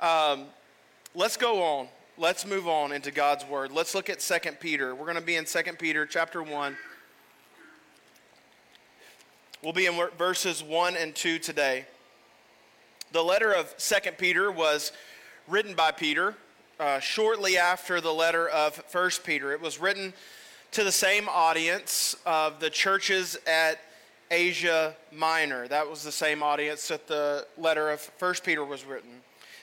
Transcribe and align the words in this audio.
Um, 0.00 0.46
let's 1.14 1.36
go 1.36 1.62
on. 1.62 1.88
Let's 2.16 2.46
move 2.46 2.66
on 2.66 2.92
into 2.92 3.10
God's 3.10 3.44
word. 3.44 3.70
Let's 3.70 3.94
look 3.94 4.08
at 4.08 4.20
2 4.20 4.52
Peter. 4.58 4.94
We're 4.94 5.04
going 5.04 5.16
to 5.16 5.22
be 5.22 5.36
in 5.36 5.44
2 5.44 5.62
Peter 5.78 6.06
chapter 6.06 6.42
1. 6.42 6.76
We'll 9.62 9.74
be 9.74 9.84
in 9.84 10.00
verses 10.16 10.62
1 10.62 10.96
and 10.96 11.14
2 11.14 11.38
today. 11.38 11.84
The 13.12 13.22
letter 13.22 13.52
of 13.52 13.76
2 13.76 14.12
Peter 14.16 14.50
was 14.50 14.92
written 15.46 15.74
by 15.74 15.90
Peter 15.90 16.34
uh, 16.78 16.98
shortly 16.98 17.58
after 17.58 18.00
the 18.00 18.12
letter 18.12 18.48
of 18.48 18.82
1 18.90 19.10
Peter. 19.24 19.52
It 19.52 19.60
was 19.60 19.78
written 19.78 20.14
to 20.72 20.82
the 20.82 20.92
same 20.92 21.28
audience 21.28 22.16
of 22.24 22.58
the 22.58 22.70
churches 22.70 23.36
at 23.46 23.78
Asia 24.30 24.96
Minor. 25.12 25.68
That 25.68 25.90
was 25.90 26.02
the 26.02 26.12
same 26.12 26.42
audience 26.42 26.88
that 26.88 27.06
the 27.06 27.46
letter 27.58 27.90
of 27.90 28.10
1 28.18 28.34
Peter 28.44 28.64
was 28.64 28.86
written. 28.86 29.20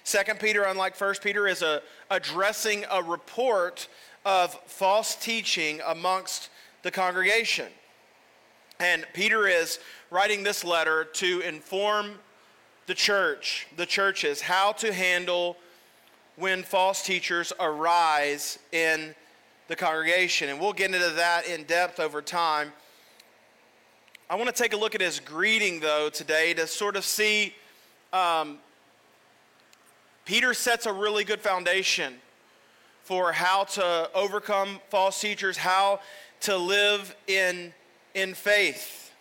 2 0.07 0.35
Peter, 0.35 0.63
unlike 0.63 0.99
1 0.99 1.15
Peter, 1.21 1.47
is 1.47 1.61
a, 1.61 1.81
addressing 2.09 2.85
a 2.89 3.03
report 3.03 3.89
of 4.23 4.53
false 4.65 5.15
teaching 5.15 5.81
amongst 5.85 6.49
the 6.83 6.89
congregation. 6.89 7.67
And 8.79 9.05
Peter 9.13 9.47
is 9.47 9.79
writing 10.09 10.43
this 10.43 10.63
letter 10.63 11.03
to 11.03 11.41
inform 11.41 12.11
the 12.85 12.93
church, 12.93 13.67
the 13.75 13.85
churches, 13.85 14.39
how 14.39 14.71
to 14.73 14.93
handle 14.93 15.57
when 16.37 16.63
false 16.63 17.03
teachers 17.03 17.51
arise 17.59 18.59
in 18.71 19.13
the 19.67 19.75
congregation. 19.75 20.47
And 20.47 20.57
we'll 20.57 20.71
get 20.71 20.93
into 20.93 21.09
that 21.15 21.49
in 21.49 21.63
depth 21.63 21.99
over 21.99 22.21
time. 22.21 22.71
I 24.29 24.35
want 24.35 24.47
to 24.47 24.55
take 24.55 24.71
a 24.71 24.77
look 24.77 24.95
at 24.95 25.01
his 25.01 25.19
greeting, 25.19 25.81
though, 25.81 26.09
today 26.09 26.53
to 26.53 26.65
sort 26.65 26.95
of 26.95 27.03
see. 27.03 27.53
Um, 28.13 28.59
Peter 30.27 30.53
sets 30.53 30.85
a 30.85 30.91
really 30.91 31.23
good 31.23 31.39
foundation 31.39 32.15
for 33.05 33.31
how 33.31 33.63
to 33.63 34.09
overcome 34.13 34.81
false 34.89 35.21
teachers, 35.21 35.55
how 35.55 36.01
to 36.41 36.57
live 36.57 37.15
in, 37.27 37.73
in 38.13 38.33
faith. 38.33 39.13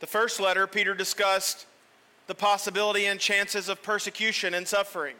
The 0.00 0.06
first 0.06 0.40
letter, 0.40 0.66
Peter 0.66 0.92
discussed 0.94 1.64
the 2.26 2.34
possibility 2.34 3.06
and 3.06 3.18
chances 3.18 3.70
of 3.70 3.82
persecution 3.82 4.52
and 4.52 4.68
suffering. 4.68 5.16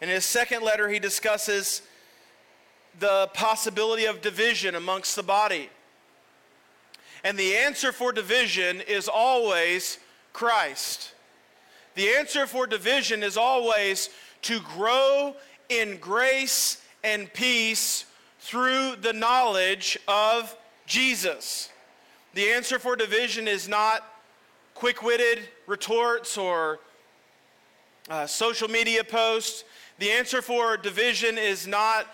In 0.00 0.08
his 0.08 0.24
second 0.24 0.62
letter, 0.62 0.88
he 0.88 1.00
discusses 1.00 1.82
the 3.00 3.28
possibility 3.34 4.04
of 4.04 4.20
division 4.20 4.76
amongst 4.76 5.16
the 5.16 5.24
body. 5.24 5.70
And 7.24 7.36
the 7.36 7.56
answer 7.56 7.90
for 7.90 8.12
division 8.12 8.80
is 8.80 9.08
always 9.08 9.98
Christ. 10.32 11.14
The 11.94 12.08
answer 12.10 12.46
for 12.46 12.66
division 12.66 13.22
is 13.22 13.36
always 13.36 14.10
to 14.42 14.60
grow 14.60 15.34
in 15.68 15.98
grace 15.98 16.82
and 17.02 17.32
peace 17.32 18.04
through 18.38 18.96
the 18.96 19.12
knowledge 19.12 19.98
of 20.08 20.56
Jesus. 20.86 21.70
The 22.34 22.50
answer 22.50 22.78
for 22.78 22.96
division 22.96 23.48
is 23.48 23.68
not 23.68 24.04
quick 24.74 25.02
witted 25.02 25.48
retorts 25.66 26.38
or 26.38 26.78
uh, 28.08 28.26
social 28.26 28.68
media 28.68 29.04
posts. 29.04 29.64
The 29.98 30.10
answer 30.10 30.40
for 30.42 30.76
division 30.76 31.36
is 31.38 31.66
not 31.66 32.06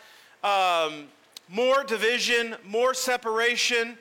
um, 0.42 1.06
more 1.48 1.84
division, 1.84 2.56
more 2.64 2.92
separation. 2.94 3.96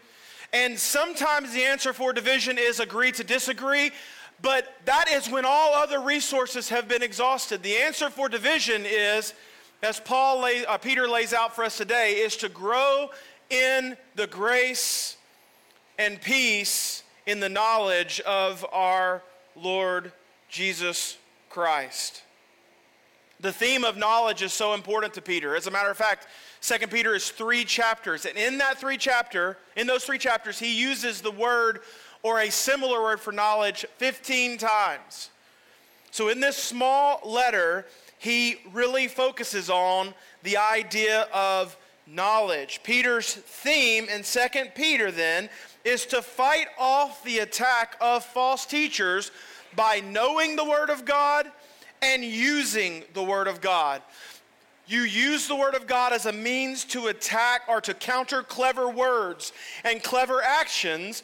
And 0.52 0.80
sometimes 0.80 1.54
the 1.54 1.64
answer 1.64 1.94
for 1.94 2.14
division 2.14 2.58
is 2.58 2.80
agree 2.80 3.12
to 3.14 3.24
disagree, 3.24 3.92
but 4.42 4.74
that 4.86 5.10
is 5.10 5.30
when 5.30 5.46
all 5.46 5.74
other 5.74 6.00
resources 6.00 6.70
have 6.70 6.88
been 6.88 7.04
exhausted. 7.04 7.64
The 7.64 7.78
answer 7.78 8.10
for 8.10 8.30
division 8.30 8.84
is, 8.86 9.34
as 9.82 10.00
Paul 10.00 10.42
lay, 10.42 10.66
uh, 10.66 10.78
Peter 10.78 11.08
lays 11.08 11.34
out 11.34 11.56
for 11.56 11.64
us 11.64 11.78
today, 11.78 12.14
is 12.14 12.38
to 12.38 12.50
grow 12.50 13.10
in 13.50 13.98
the 14.16 14.28
grace 14.28 15.18
and 15.98 16.22
peace 16.22 17.04
in 17.26 17.40
the 17.40 17.50
knowledge 17.50 18.20
of 18.22 18.66
our 18.72 19.24
Lord 19.56 20.12
Jesus 20.50 21.18
Christ. 21.50 22.22
The 23.40 23.52
theme 23.52 23.84
of 23.84 23.98
knowledge 23.98 24.42
is 24.42 24.54
so 24.54 24.74
important 24.74 25.14
to 25.16 25.22
Peter. 25.22 25.56
As 25.56 25.68
a 25.68 25.72
matter 25.72 25.90
of 25.90 25.98
fact, 25.98 26.28
Second 26.62 26.92
Peter 26.92 27.14
is 27.14 27.30
three 27.30 27.64
chapters, 27.64 28.26
and 28.26 28.38
in 28.38 28.58
that 28.58 28.80
three 28.80 28.98
chapter, 28.98 29.58
in 29.76 29.86
those 29.86 30.04
three 30.04 30.18
chapters, 30.18 30.58
he 30.58 30.80
uses 30.80 31.22
the 31.22 31.32
word 31.32 31.82
or 32.26 32.40
a 32.40 32.50
similar 32.50 33.04
word 33.04 33.20
for 33.20 33.32
knowledge 33.32 33.86
15 33.98 34.58
times. 34.58 35.30
So 36.10 36.30
in 36.30 36.40
this 36.40 36.58
small 36.58 37.22
letter, 37.24 37.86
he 38.18 38.56
really 38.74 39.08
focuses 39.08 39.70
on 39.70 40.12
the 40.42 40.58
idea 40.58 41.28
of 41.32 41.78
knowledge. 42.08 42.82
Peter's 42.82 43.32
theme 43.32 44.08
in 44.10 44.24
Second 44.24 44.72
Peter 44.74 45.12
then 45.12 45.50
is 45.84 46.08
to 46.08 46.24
fight 46.24 46.66
off 46.80 47.24
the 47.24 47.38
attack 47.40 47.96
of 48.02 48.26
false 48.26 48.66
teachers 48.66 49.30
by 49.76 50.02
knowing 50.12 50.56
the 50.56 50.66
Word 50.66 50.90
of 50.90 51.06
God 51.06 51.52
and 52.02 52.24
using 52.24 53.04
the 53.14 53.24
Word 53.24 53.48
of 53.48 53.62
God. 53.62 54.02
You 54.88 55.02
use 55.02 55.48
the 55.48 55.56
Word 55.56 55.76
of 55.76 55.86
God 55.86 56.12
as 56.12 56.26
a 56.26 56.34
means 56.34 56.86
to 56.86 57.06
attack 57.06 57.62
or 57.70 57.82
to 57.82 57.94
counter 57.94 58.42
clever 58.42 58.90
words 58.90 59.54
and 59.84 60.02
clever 60.02 60.42
actions 60.42 61.22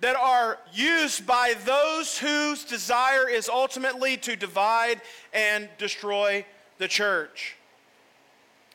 that 0.00 0.16
are 0.16 0.58
used 0.72 1.26
by 1.26 1.54
those 1.64 2.18
whose 2.18 2.64
desire 2.64 3.28
is 3.28 3.48
ultimately 3.48 4.16
to 4.18 4.36
divide 4.36 5.00
and 5.32 5.68
destroy 5.78 6.44
the 6.78 6.88
church. 6.88 7.56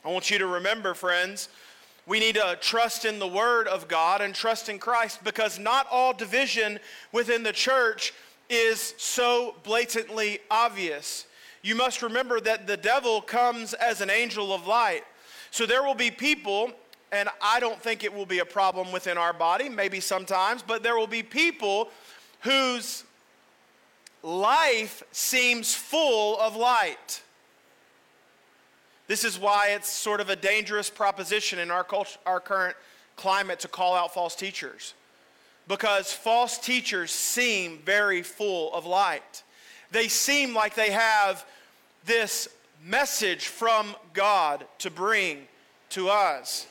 I 0.03 0.11
want 0.11 0.29
you 0.29 0.38
to 0.39 0.47
remember, 0.47 0.94
friends, 0.94 1.47
we 2.06 2.19
need 2.19 2.35
to 2.35 2.57
trust 2.59 3.06
in 3.06 3.19
the 3.19 3.28
Word 3.28 3.67
of 3.69 3.88
God 3.88 4.19
and 4.19 4.35
trust 4.35 4.67
in 4.67 4.78
Christ 4.78 5.23
because 5.23 5.57
not 5.57 5.88
all 5.89 6.13
division 6.13 6.79
within 7.13 7.44
the 7.44 7.53
church 7.53 8.13
is 8.50 8.94
so 8.97 9.55
blatantly 9.63 10.40
obvious. 10.51 11.25
You 11.61 11.75
must 11.75 12.01
remember 12.01 12.41
that 12.41 12.67
the 12.67 12.75
devil 12.75 13.22
comes 13.22 13.73
as 13.73 14.01
an 14.01 14.09
angel 14.09 14.53
of 14.53 14.67
light. 14.67 15.03
So 15.51 15.66
there 15.66 15.84
will 15.84 15.95
be 15.95 16.11
people, 16.11 16.72
and 17.13 17.29
I 17.41 17.59
don't 17.59 17.79
think 17.79 18.03
it 18.03 18.12
will 18.12 18.25
be 18.25 18.40
a 18.40 18.46
problem 18.46 18.91
within 18.91 19.19
our 19.19 19.34
body, 19.34 19.69
maybe 19.69 20.00
sometimes, 20.00 20.63
but 20.63 20.81
there 20.81 20.97
will 20.97 21.07
be 21.07 21.22
people 21.22 21.90
whose 22.41 23.03
life 24.24 25.03
seems 25.12 25.75
full 25.75 26.40
of 26.40 26.56
light. 26.56 27.22
This 29.07 29.23
is 29.23 29.38
why 29.38 29.69
it's 29.69 29.90
sort 29.90 30.22
of 30.22 30.29
a 30.29 30.35
dangerous 30.35 30.90
proposition 30.90 31.59
in 31.59 31.69
our, 31.69 31.84
culture, 31.84 32.18
our 32.25 32.40
current 32.40 32.75
climate 33.16 33.59
to 33.59 33.68
call 33.68 33.94
out 33.94 34.13
false 34.13 34.35
teachers. 34.35 34.96
Because 35.68 36.12
false 36.12 36.57
teachers 36.57 37.12
seem 37.12 37.78
very 37.85 38.23
full 38.23 38.73
of 38.73 38.88
light. 38.88 39.44
They 39.91 40.07
seem 40.07 40.56
like 40.56 40.73
they 40.73 40.91
have 40.91 41.46
this 42.06 42.50
message 42.84 43.47
from 43.47 43.96
God 44.13 44.66
to 44.79 44.90
bring 44.90 45.47
to 45.91 46.09
us. 46.09 46.66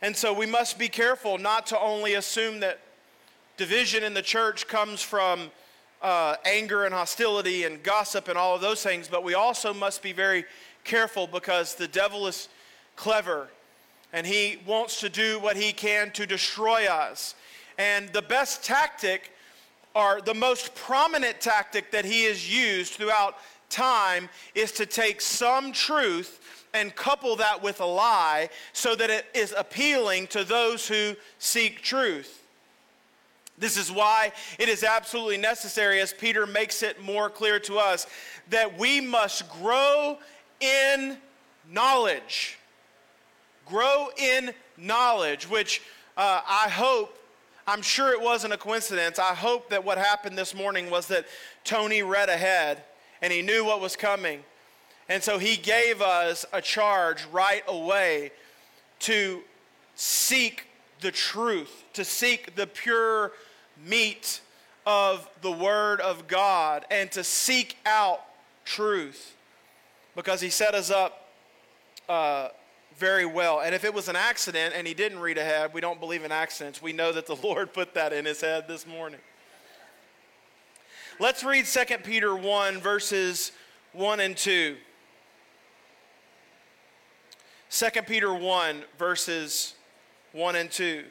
And 0.00 0.16
so 0.16 0.32
we 0.32 0.46
must 0.46 0.78
be 0.78 0.88
careful 0.88 1.38
not 1.38 1.66
to 1.68 1.78
only 1.78 2.14
assume 2.14 2.60
that 2.60 2.78
division 3.56 4.04
in 4.04 4.14
the 4.14 4.22
church 4.22 4.68
comes 4.68 5.02
from 5.02 5.50
uh, 6.00 6.36
anger 6.44 6.84
and 6.84 6.94
hostility 6.94 7.64
and 7.64 7.82
gossip 7.82 8.28
and 8.28 8.38
all 8.38 8.54
of 8.54 8.60
those 8.60 8.82
things, 8.82 9.08
but 9.08 9.24
we 9.24 9.34
also 9.34 9.74
must 9.74 10.02
be 10.02 10.12
very 10.12 10.44
careful 10.84 11.26
because 11.26 11.74
the 11.74 11.88
devil 11.88 12.28
is 12.28 12.48
clever 12.94 13.48
and 14.12 14.26
he 14.26 14.58
wants 14.66 15.00
to 15.00 15.08
do 15.08 15.38
what 15.40 15.56
he 15.56 15.72
can 15.72 16.10
to 16.12 16.26
destroy 16.26 16.86
us. 16.86 17.34
And 17.76 18.08
the 18.12 18.22
best 18.22 18.64
tactic, 18.64 19.32
or 19.94 20.20
the 20.24 20.34
most 20.34 20.74
prominent 20.74 21.40
tactic 21.40 21.90
that 21.90 22.04
he 22.04 22.24
has 22.24 22.50
used 22.50 22.94
throughout 22.94 23.36
time, 23.68 24.28
is 24.54 24.72
to 24.72 24.86
take 24.86 25.20
some 25.20 25.72
truth 25.72 26.57
and 26.78 26.94
couple 26.94 27.36
that 27.36 27.62
with 27.62 27.80
a 27.80 27.86
lie 27.86 28.48
so 28.72 28.94
that 28.96 29.10
it 29.10 29.26
is 29.34 29.54
appealing 29.56 30.26
to 30.28 30.44
those 30.44 30.88
who 30.88 31.14
seek 31.38 31.82
truth. 31.82 32.42
This 33.58 33.76
is 33.76 33.90
why 33.90 34.32
it 34.58 34.68
is 34.68 34.84
absolutely 34.84 35.36
necessary, 35.36 36.00
as 36.00 36.12
Peter 36.12 36.46
makes 36.46 36.82
it 36.82 37.02
more 37.02 37.28
clear 37.28 37.58
to 37.60 37.78
us, 37.78 38.06
that 38.50 38.78
we 38.78 39.00
must 39.00 39.50
grow 39.50 40.18
in 40.60 41.18
knowledge. 41.70 42.58
Grow 43.66 44.08
in 44.16 44.52
knowledge, 44.76 45.50
which 45.50 45.82
uh, 46.16 46.40
I 46.46 46.68
hope, 46.68 47.18
I'm 47.66 47.82
sure 47.82 48.12
it 48.12 48.20
wasn't 48.20 48.52
a 48.52 48.56
coincidence. 48.56 49.18
I 49.18 49.34
hope 49.34 49.70
that 49.70 49.84
what 49.84 49.98
happened 49.98 50.38
this 50.38 50.54
morning 50.54 50.88
was 50.88 51.08
that 51.08 51.26
Tony 51.64 52.02
read 52.02 52.28
ahead 52.28 52.82
and 53.20 53.32
he 53.32 53.42
knew 53.42 53.64
what 53.64 53.80
was 53.80 53.96
coming. 53.96 54.44
And 55.08 55.22
so 55.22 55.38
he 55.38 55.56
gave 55.56 56.02
us 56.02 56.44
a 56.52 56.60
charge 56.60 57.24
right 57.32 57.62
away 57.66 58.30
to 59.00 59.42
seek 59.94 60.66
the 61.00 61.10
truth, 61.10 61.84
to 61.94 62.04
seek 62.04 62.54
the 62.56 62.66
pure 62.66 63.32
meat 63.86 64.40
of 64.84 65.28
the 65.42 65.52
Word 65.52 66.00
of 66.00 66.28
God, 66.28 66.84
and 66.90 67.10
to 67.12 67.24
seek 67.24 67.76
out 67.86 68.20
truth 68.64 69.34
because 70.14 70.40
he 70.40 70.50
set 70.50 70.74
us 70.74 70.90
up 70.90 71.28
uh, 72.08 72.48
very 72.96 73.24
well. 73.24 73.60
And 73.60 73.74
if 73.74 73.84
it 73.84 73.94
was 73.94 74.08
an 74.08 74.16
accident 74.16 74.74
and 74.76 74.86
he 74.86 74.94
didn't 74.94 75.20
read 75.20 75.38
ahead, 75.38 75.72
we 75.72 75.80
don't 75.80 76.00
believe 76.00 76.24
in 76.24 76.32
accidents. 76.32 76.82
We 76.82 76.92
know 76.92 77.12
that 77.12 77.26
the 77.26 77.36
Lord 77.42 77.72
put 77.72 77.94
that 77.94 78.12
in 78.12 78.24
his 78.24 78.40
head 78.40 78.66
this 78.68 78.86
morning. 78.86 79.20
Let's 81.20 81.42
read 81.42 81.64
2 81.64 81.98
Peter 82.04 82.34
1, 82.34 82.78
verses 82.78 83.52
1 83.92 84.20
and 84.20 84.36
2. 84.36 84.76
2 87.70 87.86
Peter 88.06 88.32
1, 88.32 88.82
verses 88.98 89.74
1 90.32 90.56
and 90.56 90.70
2. 90.70 91.04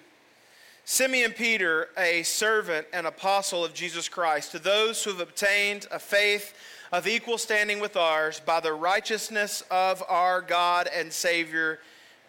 Simeon 0.85 1.31
Peter, 1.31 1.89
a 1.97 2.23
servant 2.23 2.87
and 2.91 3.05
apostle 3.05 3.63
of 3.63 3.75
Jesus 3.75 4.09
Christ, 4.09 4.53
to 4.53 4.59
those 4.59 5.03
who 5.03 5.11
have 5.11 5.19
obtained 5.19 5.85
a 5.91 5.99
faith 5.99 6.55
of 6.91 7.05
equal 7.05 7.37
standing 7.37 7.79
with 7.79 7.95
ours 7.95 8.39
by 8.39 8.59
the 8.59 8.73
righteousness 8.73 9.61
of 9.69 10.01
our 10.07 10.41
God 10.41 10.89
and 10.91 11.13
Savior, 11.13 11.79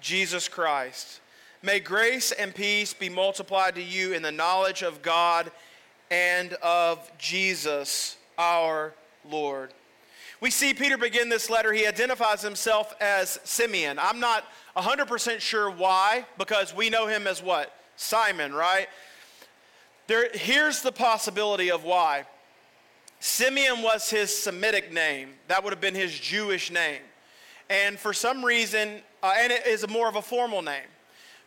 Jesus 0.01 0.47
Christ. 0.47 1.21
May 1.63 1.81
grace 1.81 2.31
and 2.31 2.55
peace 2.55 2.93
be 2.93 3.09
multiplied 3.09 3.77
to 3.77 3.83
you 3.83 4.13
in 4.13 4.23
the 4.23 4.33
knowledge 4.33 4.83
of 4.83 5.01
God 5.01 5.51
and 6.11 6.53
of 6.55 7.11
Jesus, 7.17 8.17
our 8.37 8.93
Lord. 9.25 9.73
We 10.41 10.51
see 10.51 10.73
Peter 10.73 10.97
begin 10.97 11.29
this 11.29 11.51
letter. 11.51 11.73
He 11.73 11.87
identifies 11.87 12.43
himself 12.43 12.95
as 13.01 13.41
Simeon. 13.43 13.99
I'm 13.99 14.21
not 14.21 14.45
100% 14.77 15.41
sure 15.41 15.69
why, 15.71 16.27
because 16.39 16.75
we 16.75 16.91
know 16.91 17.09
him 17.09 17.27
as 17.27 17.43
what? 17.43 17.75
Simon, 17.97 18.55
right? 18.55 18.87
There, 20.07 20.29
here's 20.33 20.81
the 20.81 20.93
possibility 20.93 21.71
of 21.71 21.83
why. 21.83 22.25
Simeon 23.19 23.83
was 23.83 24.11
his 24.11 24.35
Semitic 24.37 24.93
name. 24.93 25.31
That 25.49 25.65
would 25.65 25.73
have 25.73 25.81
been 25.81 25.97
his 25.97 26.17
Jewish 26.17 26.71
name. 26.71 27.03
And 27.69 27.99
for 27.99 28.13
some 28.13 28.45
reason, 28.45 29.03
uh, 29.23 29.35
and 29.37 29.53
it 29.53 29.67
is 29.67 29.87
more 29.89 30.09
of 30.09 30.15
a 30.15 30.23
formal 30.23 30.63
name. 30.63 30.87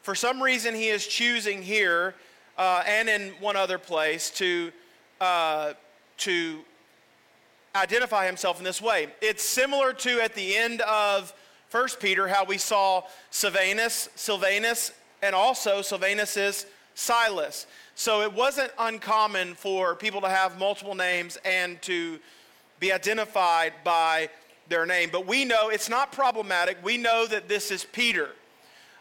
For 0.04 0.16
some 0.16 0.44
reason, 0.44 0.76
he 0.76 0.90
is 0.90 1.08
choosing 1.08 1.62
here 1.62 2.16
uh, 2.58 2.84
and 2.86 3.08
in 3.08 3.30
one 3.40 3.56
other 3.56 3.78
place 3.78 4.30
to, 4.32 4.72
uh, 5.22 5.74
to 6.18 6.60
identify 7.76 8.26
himself 8.26 8.58
in 8.58 8.64
this 8.64 8.82
way. 8.82 9.08
It's 9.22 9.44
similar 9.44 9.94
to 9.94 10.22
at 10.22 10.36
the 10.36 10.56
end 10.56 10.82
of 10.82 11.34
1 11.72 11.88
Peter, 12.00 12.28
how 12.28 12.44
we 12.44 12.58
saw 12.58 13.04
Silvanus, 13.30 14.10
Silvanus 14.16 14.92
and 15.22 15.36
also 15.36 15.82
Silvanus 15.82 16.36
is 16.36 16.66
Silas. 16.96 17.68
So 17.96 18.22
it 18.22 18.34
wasn't 18.34 18.72
uncommon 18.78 19.56
for 19.56 19.96
people 19.96 20.22
to 20.22 20.30
have 20.30 20.58
multiple 20.60 20.96
names 20.96 21.38
and 21.46 21.82
to 21.84 22.20
be 22.80 22.92
identified 22.92 23.74
by 23.84 24.30
their 24.68 24.86
name. 24.86 25.10
But 25.12 25.28
we 25.28 25.46
know 25.46 25.70
it's 25.70 25.90
not 25.90 26.12
problematic. 26.12 26.78
We 26.84 26.98
know 26.98 27.26
that 27.28 27.48
this 27.48 27.72
is 27.72 27.86
Peter, 27.86 28.30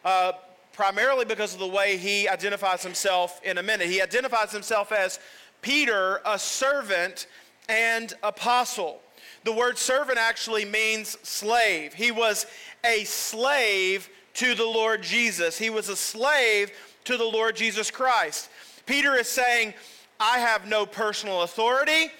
uh, 0.04 0.32
primarily 0.72 1.24
because 1.24 1.54
of 1.54 1.60
the 1.60 1.66
way 1.66 1.96
he 1.96 2.28
identifies 2.28 2.82
himself 2.82 3.40
in 3.42 3.58
a 3.58 3.62
minute. 3.62 3.88
He 3.88 4.02
identifies 4.02 4.52
himself 4.52 4.92
as 4.92 5.18
Peter, 5.62 6.20
a 6.24 6.38
servant 6.38 7.26
and 7.70 8.12
apostle. 8.22 9.00
The 9.44 9.52
word 9.52 9.78
servant 9.78 10.18
actually 10.18 10.64
means 10.64 11.16
slave. 11.22 11.94
He 11.94 12.10
was 12.10 12.46
a 12.84 13.04
slave 13.04 14.10
to 14.34 14.54
the 14.54 14.64
Lord 14.66 15.02
Jesus. 15.02 15.56
He 15.56 15.70
was 15.70 15.88
a 15.88 15.96
slave 15.96 16.72
to 17.04 17.16
the 17.16 17.24
Lord 17.24 17.56
Jesus 17.56 17.90
Christ. 17.90 18.50
Peter 18.86 19.14
is 19.14 19.28
saying, 19.28 19.72
I 20.18 20.38
have 20.38 20.66
no 20.66 20.84
personal 20.84 21.42
authority. 21.42 22.10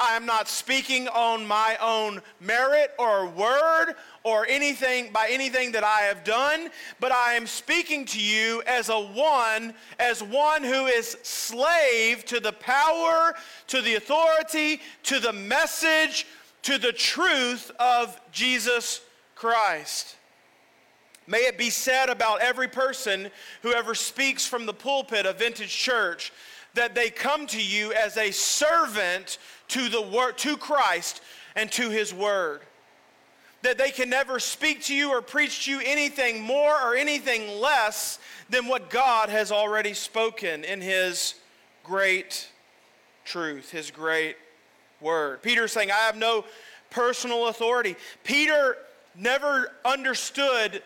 I 0.00 0.16
am 0.16 0.24
not 0.24 0.48
speaking 0.48 1.08
on 1.08 1.46
my 1.46 1.76
own 1.78 2.22
merit 2.40 2.92
or 2.98 3.26
word 3.26 3.96
or 4.24 4.46
anything 4.46 5.12
by 5.12 5.28
anything 5.30 5.72
that 5.72 5.84
I 5.84 6.00
have 6.00 6.24
done, 6.24 6.70
but 7.00 7.12
I 7.12 7.34
am 7.34 7.46
speaking 7.46 8.06
to 8.06 8.18
you 8.18 8.62
as 8.66 8.88
a 8.88 8.98
one, 8.98 9.74
as 9.98 10.22
one 10.22 10.64
who 10.64 10.86
is 10.86 11.18
slave 11.22 12.24
to 12.24 12.40
the 12.40 12.52
power, 12.54 13.34
to 13.66 13.82
the 13.82 13.96
authority, 13.96 14.80
to 15.02 15.20
the 15.20 15.34
message, 15.34 16.26
to 16.62 16.78
the 16.78 16.92
truth 16.92 17.70
of 17.78 18.18
Jesus 18.32 19.02
Christ. 19.34 20.16
May 21.26 21.40
it 21.46 21.58
be 21.58 21.68
said 21.68 22.08
about 22.08 22.40
every 22.40 22.68
person 22.68 23.30
who 23.62 23.74
ever 23.74 23.94
speaks 23.94 24.46
from 24.46 24.64
the 24.64 24.72
pulpit 24.72 25.26
of 25.26 25.38
Vintage 25.38 25.76
Church 25.76 26.32
that 26.74 26.94
they 26.94 27.10
come 27.10 27.46
to 27.48 27.62
you 27.62 27.92
as 27.92 28.16
a 28.16 28.30
servant 28.30 29.38
to 29.68 29.88
the 29.88 30.02
word 30.02 30.38
to 30.38 30.56
Christ 30.56 31.20
and 31.56 31.70
to 31.72 31.90
his 31.90 32.14
word. 32.14 32.60
That 33.62 33.76
they 33.76 33.90
can 33.90 34.08
never 34.08 34.38
speak 34.38 34.84
to 34.84 34.94
you 34.94 35.10
or 35.10 35.20
preach 35.20 35.64
to 35.64 35.72
you 35.72 35.80
anything 35.84 36.42
more 36.42 36.74
or 36.74 36.94
anything 36.94 37.60
less 37.60 38.18
than 38.48 38.66
what 38.66 38.88
God 38.88 39.28
has 39.28 39.52
already 39.52 39.92
spoken 39.94 40.64
in 40.64 40.80
his 40.80 41.34
great 41.84 42.48
truth, 43.24 43.70
his 43.70 43.90
great 43.90 44.36
word. 45.00 45.42
Peter's 45.42 45.72
saying, 45.72 45.90
I 45.90 46.06
have 46.06 46.16
no 46.16 46.44
personal 46.90 47.48
authority. 47.48 47.96
Peter 48.24 48.76
never 49.14 49.72
understood 49.84 50.82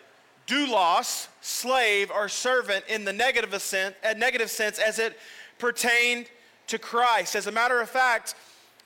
doulos, 0.47 1.27
slave 1.41 2.11
or 2.11 2.29
servant 2.29 2.85
in 2.87 3.05
the 3.05 3.13
negative 3.13 3.59
sense, 3.61 3.95
negative 4.17 4.49
sense 4.49 4.79
as 4.79 4.99
it 4.99 5.17
pertained 5.57 6.27
to 6.67 6.79
Christ. 6.79 7.35
As 7.35 7.47
a 7.47 7.51
matter 7.51 7.79
of 7.81 7.89
fact, 7.89 8.35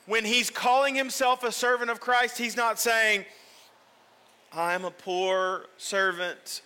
when 0.06 0.24
he's 0.24 0.50
calling 0.50 0.94
himself 0.94 1.44
a 1.44 1.52
servant 1.52 1.90
of 1.90 2.00
Christ, 2.00 2.36
he's 2.36 2.56
not 2.56 2.78
saying, 2.78 3.24
I'm 4.52 4.84
a 4.84 4.90
poor 4.90 5.66
servant, 5.78 6.62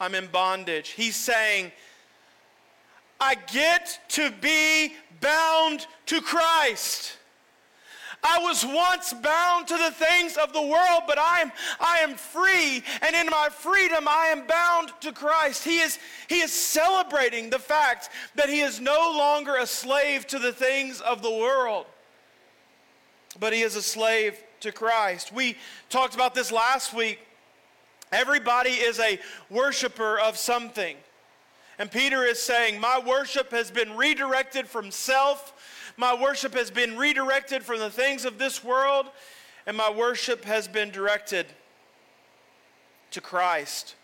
I'm 0.00 0.14
in 0.14 0.28
bondage. 0.28 0.90
He's 0.90 1.16
saying, 1.16 1.72
I 3.20 3.34
get 3.34 4.00
to 4.10 4.30
be 4.40 4.94
bound 5.20 5.86
to 6.06 6.20
Christ. 6.20 7.17
I 8.22 8.40
was 8.40 8.64
once 8.66 9.12
bound 9.12 9.68
to 9.68 9.76
the 9.76 9.92
things 9.92 10.36
of 10.36 10.52
the 10.52 10.62
world, 10.62 11.02
but 11.06 11.18
I 11.18 11.40
am, 11.40 11.52
I 11.80 11.98
am 11.98 12.14
free, 12.14 12.82
and 13.02 13.14
in 13.14 13.26
my 13.26 13.48
freedom 13.50 14.08
I 14.08 14.26
am 14.26 14.46
bound 14.46 14.92
to 15.00 15.12
Christ. 15.12 15.64
He 15.64 15.78
is, 15.78 15.98
he 16.28 16.40
is 16.40 16.52
celebrating 16.52 17.50
the 17.50 17.58
fact 17.58 18.10
that 18.34 18.48
he 18.48 18.60
is 18.60 18.80
no 18.80 19.14
longer 19.16 19.56
a 19.56 19.66
slave 19.66 20.26
to 20.28 20.38
the 20.38 20.52
things 20.52 21.00
of 21.00 21.22
the 21.22 21.30
world, 21.30 21.86
but 23.38 23.52
he 23.52 23.62
is 23.62 23.76
a 23.76 23.82
slave 23.82 24.36
to 24.60 24.72
Christ. 24.72 25.32
We 25.32 25.56
talked 25.88 26.14
about 26.14 26.34
this 26.34 26.50
last 26.50 26.92
week. 26.92 27.20
Everybody 28.10 28.70
is 28.70 28.98
a 28.98 29.20
worshiper 29.50 30.18
of 30.18 30.36
something. 30.36 30.96
And 31.78 31.90
Peter 31.90 32.24
is 32.24 32.42
saying, 32.42 32.80
My 32.80 32.98
worship 32.98 33.52
has 33.52 33.70
been 33.70 33.96
redirected 33.96 34.66
from 34.66 34.90
self 34.90 35.52
my 35.98 36.14
worship 36.14 36.54
has 36.54 36.70
been 36.70 36.96
redirected 36.96 37.64
from 37.64 37.80
the 37.80 37.90
things 37.90 38.24
of 38.24 38.38
this 38.38 38.62
world, 38.62 39.06
and 39.66 39.76
my 39.76 39.90
worship 39.90 40.44
has 40.44 40.68
been 40.68 40.90
directed 40.90 41.44
to 43.10 43.20
Christ. 43.20 43.96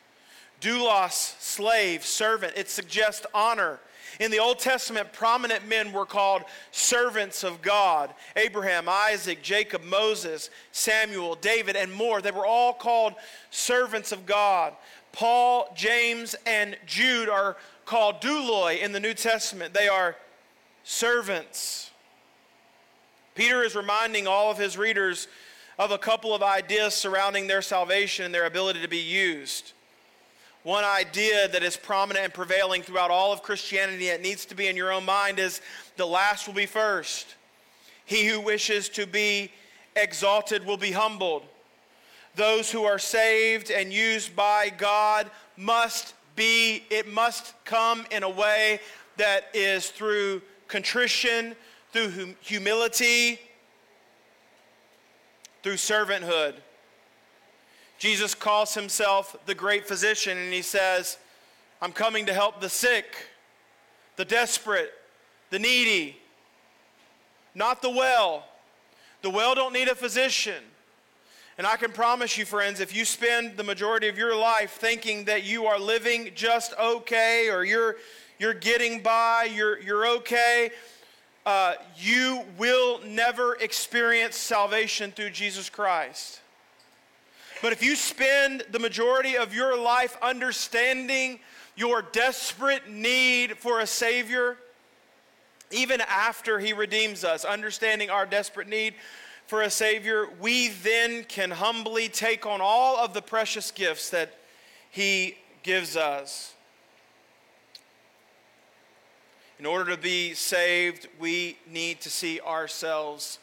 Doulos, 0.61 1.41
slave, 1.41 2.05
servant, 2.05 2.55
it 2.57 2.69
suggests 2.69 3.25
honor. 3.33 3.79
In 4.19 4.31
the 4.33 4.41
Old 4.41 4.59
Testament, 4.59 5.13
prominent 5.13 5.69
men 5.69 5.93
were 5.93 6.07
called 6.07 6.43
servants 6.73 7.45
of 7.45 7.63
God 7.63 8.13
Abraham, 8.37 8.89
Isaac, 8.89 9.43
Jacob, 9.43 9.83
Moses, 9.85 10.51
Samuel, 10.73 11.37
David, 11.37 11.77
and 11.77 11.93
more. 11.93 12.21
They 12.21 12.31
were 12.31 12.47
all 12.47 12.73
called 12.73 13.15
servants 13.51 14.11
of 14.11 14.27
God. 14.27 14.73
Paul, 15.13 15.73
James, 15.77 16.35
and 16.45 16.77
Jude 16.87 17.29
are 17.29 17.57
called 17.85 18.21
douloi 18.21 18.81
in 18.81 18.91
the 18.91 19.01
New 19.01 19.15
Testament. 19.15 19.75
They 19.75 19.89
are 19.89 20.17
servants. 20.85 21.91
Peter 23.35 23.63
is 23.65 23.75
reminding 23.75 24.27
all 24.27 24.51
of 24.51 24.59
his 24.59 24.79
readers 24.79 25.27
of 25.79 25.91
a 25.91 25.99
couple 25.99 26.35
of 26.35 26.43
ideas 26.43 26.95
surrounding 26.95 27.49
their 27.49 27.63
salvation 27.63 28.25
and 28.25 28.33
their 28.33 28.47
ability 28.47 28.81
to 28.81 28.89
be 28.89 28.99
used. 28.99 29.73
One 30.63 30.85
idea 30.85 31.49
that 31.49 31.63
is 31.63 31.77
prominent 31.77 32.27
and 32.27 32.35
prevailing 32.35 32.83
throughout 32.83 33.11
all 33.11 33.33
of 33.33 33.43
Christianity, 33.43 34.07
it 34.09 34.23
needs 34.23 34.47
to 34.47 34.55
be 34.55 34.69
in 34.69 34.77
your 34.77 34.93
own 34.93 35.05
mind, 35.05 35.39
is 35.39 35.61
the 35.97 36.07
last 36.07 36.47
will 36.47 36.55
be 36.55 36.67
first. 36.67 37.35
He 38.05 38.27
who 38.27 38.41
wishes 38.41 38.89
to 38.91 39.07
be 39.07 39.51
exalted 39.97 40.65
will 40.65 40.77
be 40.77 40.93
humbled. 40.93 41.43
Those 42.37 42.71
who 42.71 42.85
are 42.85 42.99
saved 42.99 43.71
and 43.71 43.93
used 43.93 44.35
by 44.35 44.71
God 44.71 45.31
must 45.57 46.15
be, 46.35 46.85
it 46.91 47.09
must 47.09 47.55
come 47.65 48.07
in 48.11 48.23
a 48.23 48.31
way 48.31 48.81
that 49.17 49.45
is 49.55 49.91
through 49.91 50.43
contrition, 50.75 51.55
through 51.93 52.11
hum- 52.11 52.37
humility, 52.41 53.39
through 55.63 55.75
servanthood. 55.75 56.55
Jesus 57.97 58.35
calls 58.35 58.75
himself 58.75 59.37
the 59.47 59.55
great 59.55 59.87
physician 59.87 60.37
and 60.37 60.53
he 60.53 60.63
says, 60.63 61.17
I'm 61.81 61.93
coming 61.93 62.27
to 62.27 62.35
help 62.35 62.61
the 62.61 62.69
sick, 62.69 63.15
the 64.17 64.25
desperate, 64.25 64.91
the 65.51 65.61
needy, 65.61 66.17
not 67.55 67.81
the 67.81 67.91
well. 67.91 68.45
The 69.23 69.31
well 69.31 69.55
don't 69.55 69.73
need 69.73 69.87
a 69.87 69.95
physician. 69.95 70.65
And 71.57 71.69
I 71.69 71.77
can 71.77 71.93
promise 71.93 72.37
you, 72.37 72.45
friends, 72.45 72.81
if 72.81 72.93
you 72.93 73.05
spend 73.05 73.57
the 73.57 73.63
majority 73.63 74.09
of 74.09 74.19
your 74.19 74.37
life 74.37 74.73
thinking 74.73 75.27
that 75.27 75.45
you 75.45 75.67
are 75.67 75.79
living 75.79 76.33
just 76.35 76.75
okay 76.81 77.49
or 77.49 77.65
you're, 77.65 77.95
you're 78.39 78.55
getting 78.55 79.03
by, 79.03 79.49
you're, 79.53 79.81
you're 79.81 80.07
okay, 80.07 80.71
uh, 81.47 81.75
you 81.97 82.43
will 82.59 83.01
never 83.05 83.55
experience 83.57 84.37
salvation 84.37 85.13
through 85.13 85.31
Jesus 85.31 85.69
Christ. 85.69 86.41
But 87.63 87.73
if 87.73 87.83
you 87.83 87.97
spend 87.97 88.65
the 88.71 88.79
majority 88.79 89.37
of 89.37 89.55
your 89.55 89.79
life 89.79 90.17
understanding 90.21 91.39
your 91.77 92.03
desperate 92.03 92.89
need 92.89 93.59
for 93.59 93.81
a 93.81 93.87
Savior, 93.87 94.57
even 95.71 96.01
after 96.03 96.59
He 96.59 96.73
redeems 96.73 97.25
us, 97.25 97.45
understanding 97.45 98.11
our 98.11 98.27
desperate 98.27 98.69
need 98.69 98.95
for 99.47 99.63
a 99.63 99.71
Savior, 99.71 100.29
we 100.41 100.69
then 100.69 101.25
can 101.25 101.51
humbly 101.51 102.09
take 102.09 102.47
on 102.47 102.61
all 102.61 102.97
of 102.99 103.13
the 103.13 103.23
precious 103.23 103.71
gifts 103.71 104.11
that 104.11 104.35
He 104.91 105.37
gives 105.63 105.97
us. 105.97 106.55
In 109.61 109.67
order 109.67 109.93
to 109.93 109.97
be 109.97 110.35
saved, 110.35 111.07
we 111.21 111.57
need 111.71 112.01
to 112.01 112.11
see 112.11 112.41
ourselves 112.41 113.39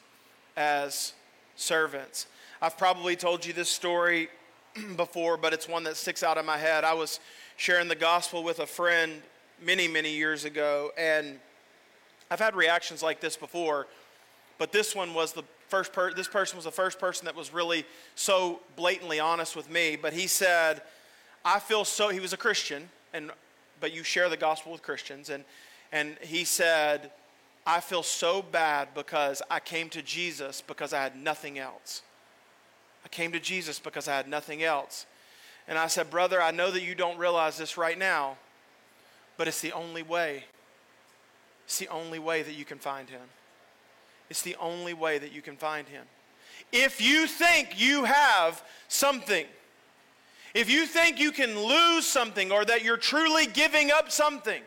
as 0.58 1.14
servants. 1.56 2.28
I've 2.62 2.78
probably 2.78 3.16
told 3.16 3.46
you 3.46 3.54
this 3.54 3.70
story 3.70 4.28
before, 4.98 5.38
but 5.38 5.54
it's 5.54 5.70
one 5.70 5.86
that 5.86 5.96
sticks 5.96 6.22
out 6.22 6.38
in 6.38 6.46
my 6.46 6.58
head. 6.58 6.84
I 6.84 6.94
was 6.94 7.22
sharing 7.56 7.88
the 7.88 7.96
gospel 7.96 8.44
with 8.44 8.60
a 8.60 8.68
friend 8.68 9.22
many, 9.64 9.88
many 9.88 10.12
years 10.14 10.44
ago, 10.44 10.92
and 10.98 11.40
I've 12.30 12.40
had 12.40 12.56
reactions 12.56 13.02
like 13.02 13.22
this 13.22 13.38
before, 13.38 13.88
but 14.58 14.74
this 14.74 14.94
one 14.94 15.14
was 15.14 15.32
the 15.32 15.44
first 15.70 15.94
per- 15.94 16.14
this 16.14 16.28
person 16.28 16.58
was 16.58 16.66
the 16.66 16.72
first 16.72 17.00
person 17.00 17.24
that 17.26 17.36
was 17.36 17.54
really 17.54 17.86
so 18.16 18.60
blatantly 18.76 19.22
honest 19.22 19.56
with 19.56 19.70
me, 19.70 19.96
but 19.96 20.12
he 20.12 20.28
said, 20.28 20.82
I 21.46 21.60
feel 21.60 21.86
so 21.86 22.10
he 22.10 22.20
was 22.20 22.34
a 22.34 22.38
Christian 22.38 22.90
and 23.14 23.32
but 23.80 23.94
you 23.94 24.04
share 24.04 24.30
the 24.30 24.38
gospel 24.38 24.72
with 24.72 24.84
Christians 24.84 25.30
and 25.30 25.44
and 25.92 26.18
he 26.22 26.46
said, 26.46 27.12
I 27.66 27.80
feel 27.80 28.04
so 28.04 28.42
bad 28.42 28.90
because 28.96 29.42
I 29.50 29.60
came 29.60 29.90
to 29.90 30.02
Jesus 30.02 30.62
because 30.62 30.94
I 30.94 31.02
had 31.02 31.16
nothing 31.16 31.60
else. 31.60 32.02
I 33.06 33.10
came 33.10 33.32
to 33.34 33.40
Jesus 33.40 33.80
because 33.80 34.08
I 34.08 34.16
had 34.16 34.28
nothing 34.28 34.64
else. 34.64 35.06
And 35.68 35.78
I 35.78 35.88
said, 35.88 36.10
Brother, 36.10 36.42
I 36.42 36.52
know 36.52 36.72
that 36.72 36.82
you 36.82 36.96
don't 36.96 37.18
realize 37.18 37.58
this 37.58 37.78
right 37.78 37.98
now, 37.98 38.38
but 39.38 39.48
it's 39.48 39.62
the 39.62 39.74
only 39.74 40.04
way. 40.04 40.46
It's 41.66 41.78
the 41.78 41.88
only 41.90 42.20
way 42.20 42.42
that 42.42 42.54
you 42.54 42.66
can 42.66 42.80
find 42.80 43.10
him. 43.10 43.22
It's 44.30 44.42
the 44.42 44.56
only 44.60 44.94
way 44.94 45.18
that 45.18 45.32
you 45.32 45.42
can 45.42 45.56
find 45.56 45.88
him. 45.88 46.06
If 46.72 47.02
you 47.02 47.28
think 47.28 47.80
you 47.80 48.06
have 48.06 48.64
something, 48.88 49.46
if 50.54 50.70
you 50.70 50.86
think 50.86 51.20
you 51.20 51.32
can 51.32 51.58
lose 51.60 52.06
something 52.06 52.52
or 52.52 52.66
that 52.66 52.84
you're 52.84 52.98
truly 52.98 53.46
giving 53.46 53.92
up 53.92 54.12
something, 54.12 54.62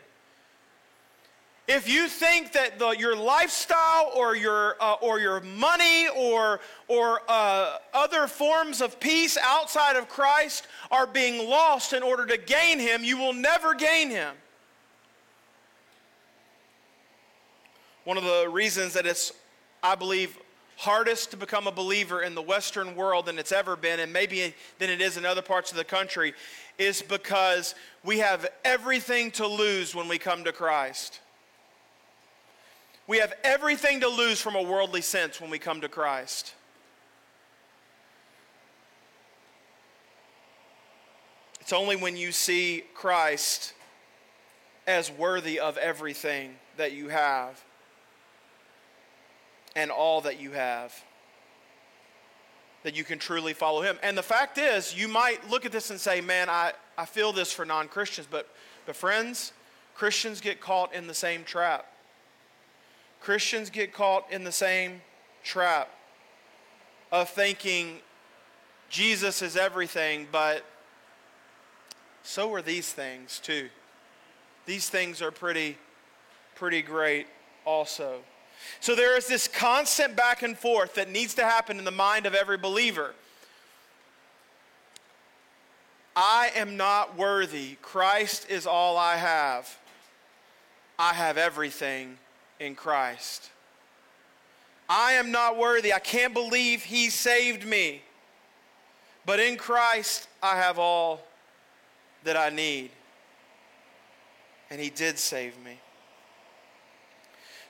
if 1.67 1.89
you 1.89 2.07
think 2.07 2.51
that 2.53 2.77
the, 2.77 2.89
your 2.91 3.15
lifestyle 3.15 4.11
or 4.15 4.35
your, 4.35 4.75
uh, 4.79 4.93
or 5.01 5.19
your 5.19 5.41
money 5.41 6.07
or, 6.15 6.59
or 6.87 7.21
uh, 7.27 7.77
other 7.93 8.27
forms 8.27 8.81
of 8.81 8.99
peace 8.99 9.37
outside 9.41 9.95
of 9.95 10.07
Christ 10.07 10.67
are 10.91 11.07
being 11.07 11.49
lost 11.49 11.93
in 11.93 12.03
order 12.03 12.25
to 12.27 12.37
gain 12.37 12.79
Him, 12.79 13.03
you 13.03 13.17
will 13.17 13.33
never 13.33 13.73
gain 13.73 14.09
Him. 14.09 14.35
One 18.03 18.17
of 18.17 18.23
the 18.23 18.47
reasons 18.51 18.93
that 18.93 19.07
it's 19.07 19.31
I 19.85 19.93
believe, 19.93 20.39
hardest 20.77 21.29
to 21.29 21.37
become 21.37 21.67
a 21.67 21.71
believer 21.71 22.23
in 22.23 22.33
the 22.33 22.41
Western 22.41 22.95
world 22.95 23.27
than 23.27 23.37
it's 23.37 23.51
ever 23.51 23.75
been, 23.75 23.99
and 23.99 24.11
maybe 24.11 24.55
than 24.79 24.89
it 24.89 24.99
is 24.99 25.15
in 25.15 25.25
other 25.25 25.43
parts 25.43 25.69
of 25.69 25.77
the 25.77 25.83
country, 25.83 26.33
is 26.79 27.03
because 27.03 27.75
we 28.03 28.17
have 28.17 28.47
everything 28.63 29.29
to 29.31 29.45
lose 29.45 29.93
when 29.93 30.07
we 30.07 30.17
come 30.17 30.43
to 30.43 30.51
Christ. 30.51 31.19
We 33.07 33.19
have 33.19 33.33
everything 33.43 34.01
to 34.01 34.07
lose 34.07 34.41
from 34.41 34.55
a 34.55 34.61
worldly 34.61 35.01
sense 35.01 35.39
when 35.39 35.49
we 35.49 35.59
come 35.59 35.81
to 35.81 35.89
Christ. 35.89 36.53
It's 41.61 41.73
only 41.73 41.95
when 41.95 42.15
you 42.15 42.31
see 42.31 42.83
Christ 42.93 43.73
as 44.87 45.11
worthy 45.11 45.59
of 45.59 45.77
everything 45.77 46.55
that 46.77 46.93
you 46.93 47.09
have 47.09 47.63
and 49.75 49.91
all 49.91 50.21
that 50.21 50.39
you 50.39 50.51
have. 50.51 50.93
That 52.83 52.95
you 52.95 53.03
can 53.03 53.17
truly 53.17 53.53
follow 53.53 53.81
him. 53.81 53.97
And 54.03 54.15
the 54.15 54.23
fact 54.23 54.59
is, 54.59 54.95
you 54.95 55.07
might 55.07 55.49
look 55.49 55.65
at 55.65 55.71
this 55.71 55.89
and 55.89 55.99
say, 55.99 56.21
man, 56.21 56.49
I, 56.49 56.73
I 56.97 57.05
feel 57.05 57.33
this 57.33 57.51
for 57.51 57.65
non 57.65 57.87
Christians. 57.87 58.27
But, 58.29 58.47
but, 58.85 58.95
friends, 58.95 59.53
Christians 59.95 60.39
get 60.39 60.61
caught 60.61 60.93
in 60.93 61.07
the 61.07 61.15
same 61.15 61.43
trap. 61.43 61.87
Christians 63.25 63.71
get 63.71 63.91
caught 63.91 64.31
in 64.31 64.43
the 64.43 64.51
same 64.51 65.01
trap 65.43 65.89
of 67.11 67.27
thinking 67.27 67.97
Jesus 68.87 69.41
is 69.41 69.57
everything, 69.57 70.27
but 70.31 70.63
so 72.21 72.53
are 72.53 72.61
these 72.61 72.93
things 72.93 73.39
too. 73.39 73.69
These 74.67 74.89
things 74.89 75.23
are 75.23 75.31
pretty, 75.31 75.79
pretty 76.53 76.83
great 76.83 77.25
also. 77.65 78.19
So 78.79 78.93
there 78.93 79.17
is 79.17 79.25
this 79.25 79.47
constant 79.47 80.15
back 80.15 80.43
and 80.43 80.55
forth 80.55 80.93
that 80.93 81.09
needs 81.09 81.33
to 81.33 81.45
happen 81.45 81.79
in 81.79 81.83
the 81.83 81.89
mind 81.89 82.27
of 82.27 82.35
every 82.35 82.59
believer. 82.59 83.15
I 86.15 86.51
am 86.55 86.77
not 86.77 87.17
worthy. 87.17 87.77
Christ 87.81 88.51
is 88.51 88.67
all 88.67 88.97
I 88.97 89.15
have. 89.15 89.79
I 90.99 91.13
have 91.13 91.39
everything 91.39 92.19
in 92.59 92.75
Christ. 92.75 93.49
I 94.87 95.13
am 95.13 95.31
not 95.31 95.57
worthy. 95.57 95.93
I 95.93 95.99
can't 95.99 96.33
believe 96.33 96.83
He 96.83 97.09
saved 97.09 97.65
me. 97.65 98.01
But 99.25 99.39
in 99.39 99.57
Christ, 99.57 100.27
I 100.43 100.55
have 100.57 100.77
all 100.77 101.21
that 102.23 102.37
I 102.37 102.49
need. 102.49 102.91
And 104.69 104.79
He 104.79 104.89
did 104.89 105.17
save 105.17 105.57
me. 105.63 105.79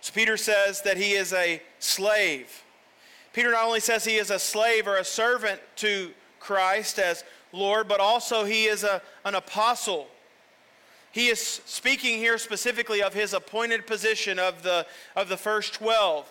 So 0.05 0.13
Peter 0.13 0.37
says 0.37 0.83
that 0.83 0.97
he 0.97 1.13
is 1.13 1.33
a 1.33 1.59
slave. 1.79 2.63
Peter 3.33 3.49
not 3.49 3.65
only 3.65 3.79
says 3.79 4.05
he 4.05 4.17
is 4.17 4.29
a 4.29 4.37
slave 4.37 4.87
or 4.87 4.97
a 4.97 5.03
servant 5.03 5.59
to 5.77 6.11
Christ 6.39 6.99
as 6.99 7.23
Lord, 7.51 7.87
but 7.87 7.99
also 7.99 8.45
he 8.45 8.65
is 8.65 8.83
a, 8.83 9.01
an 9.25 9.33
apostle. 9.33 10.05
He 11.15 11.29
is 11.29 11.39
speaking 11.39 12.17
here 12.17 12.37
specifically 12.37 13.01
of 13.01 13.13
his 13.13 13.33
appointed 13.33 13.87
position 13.87 14.37
of 14.37 14.63
the, 14.63 14.85
of 15.15 15.29
the 15.29 15.37
first 15.37 15.73
12. 15.75 16.29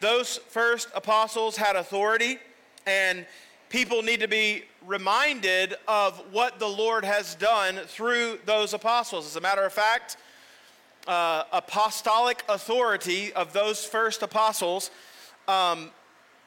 Those 0.00 0.38
first 0.38 0.88
apostles 0.94 1.58
had 1.58 1.76
authority, 1.76 2.38
and 2.86 3.26
people 3.68 4.00
need 4.00 4.20
to 4.20 4.26
be 4.26 4.62
reminded 4.86 5.74
of 5.86 6.18
what 6.32 6.58
the 6.58 6.66
Lord 6.66 7.04
has 7.04 7.34
done 7.34 7.76
through 7.86 8.38
those 8.46 8.72
apostles. 8.72 9.26
As 9.26 9.36
a 9.36 9.42
matter 9.42 9.66
of 9.66 9.72
fact, 9.74 10.16
uh, 11.06 11.42
apostolic 11.52 12.42
authority 12.48 13.34
of 13.34 13.52
those 13.52 13.84
first 13.84 14.22
apostles 14.22 14.90
um, 15.46 15.90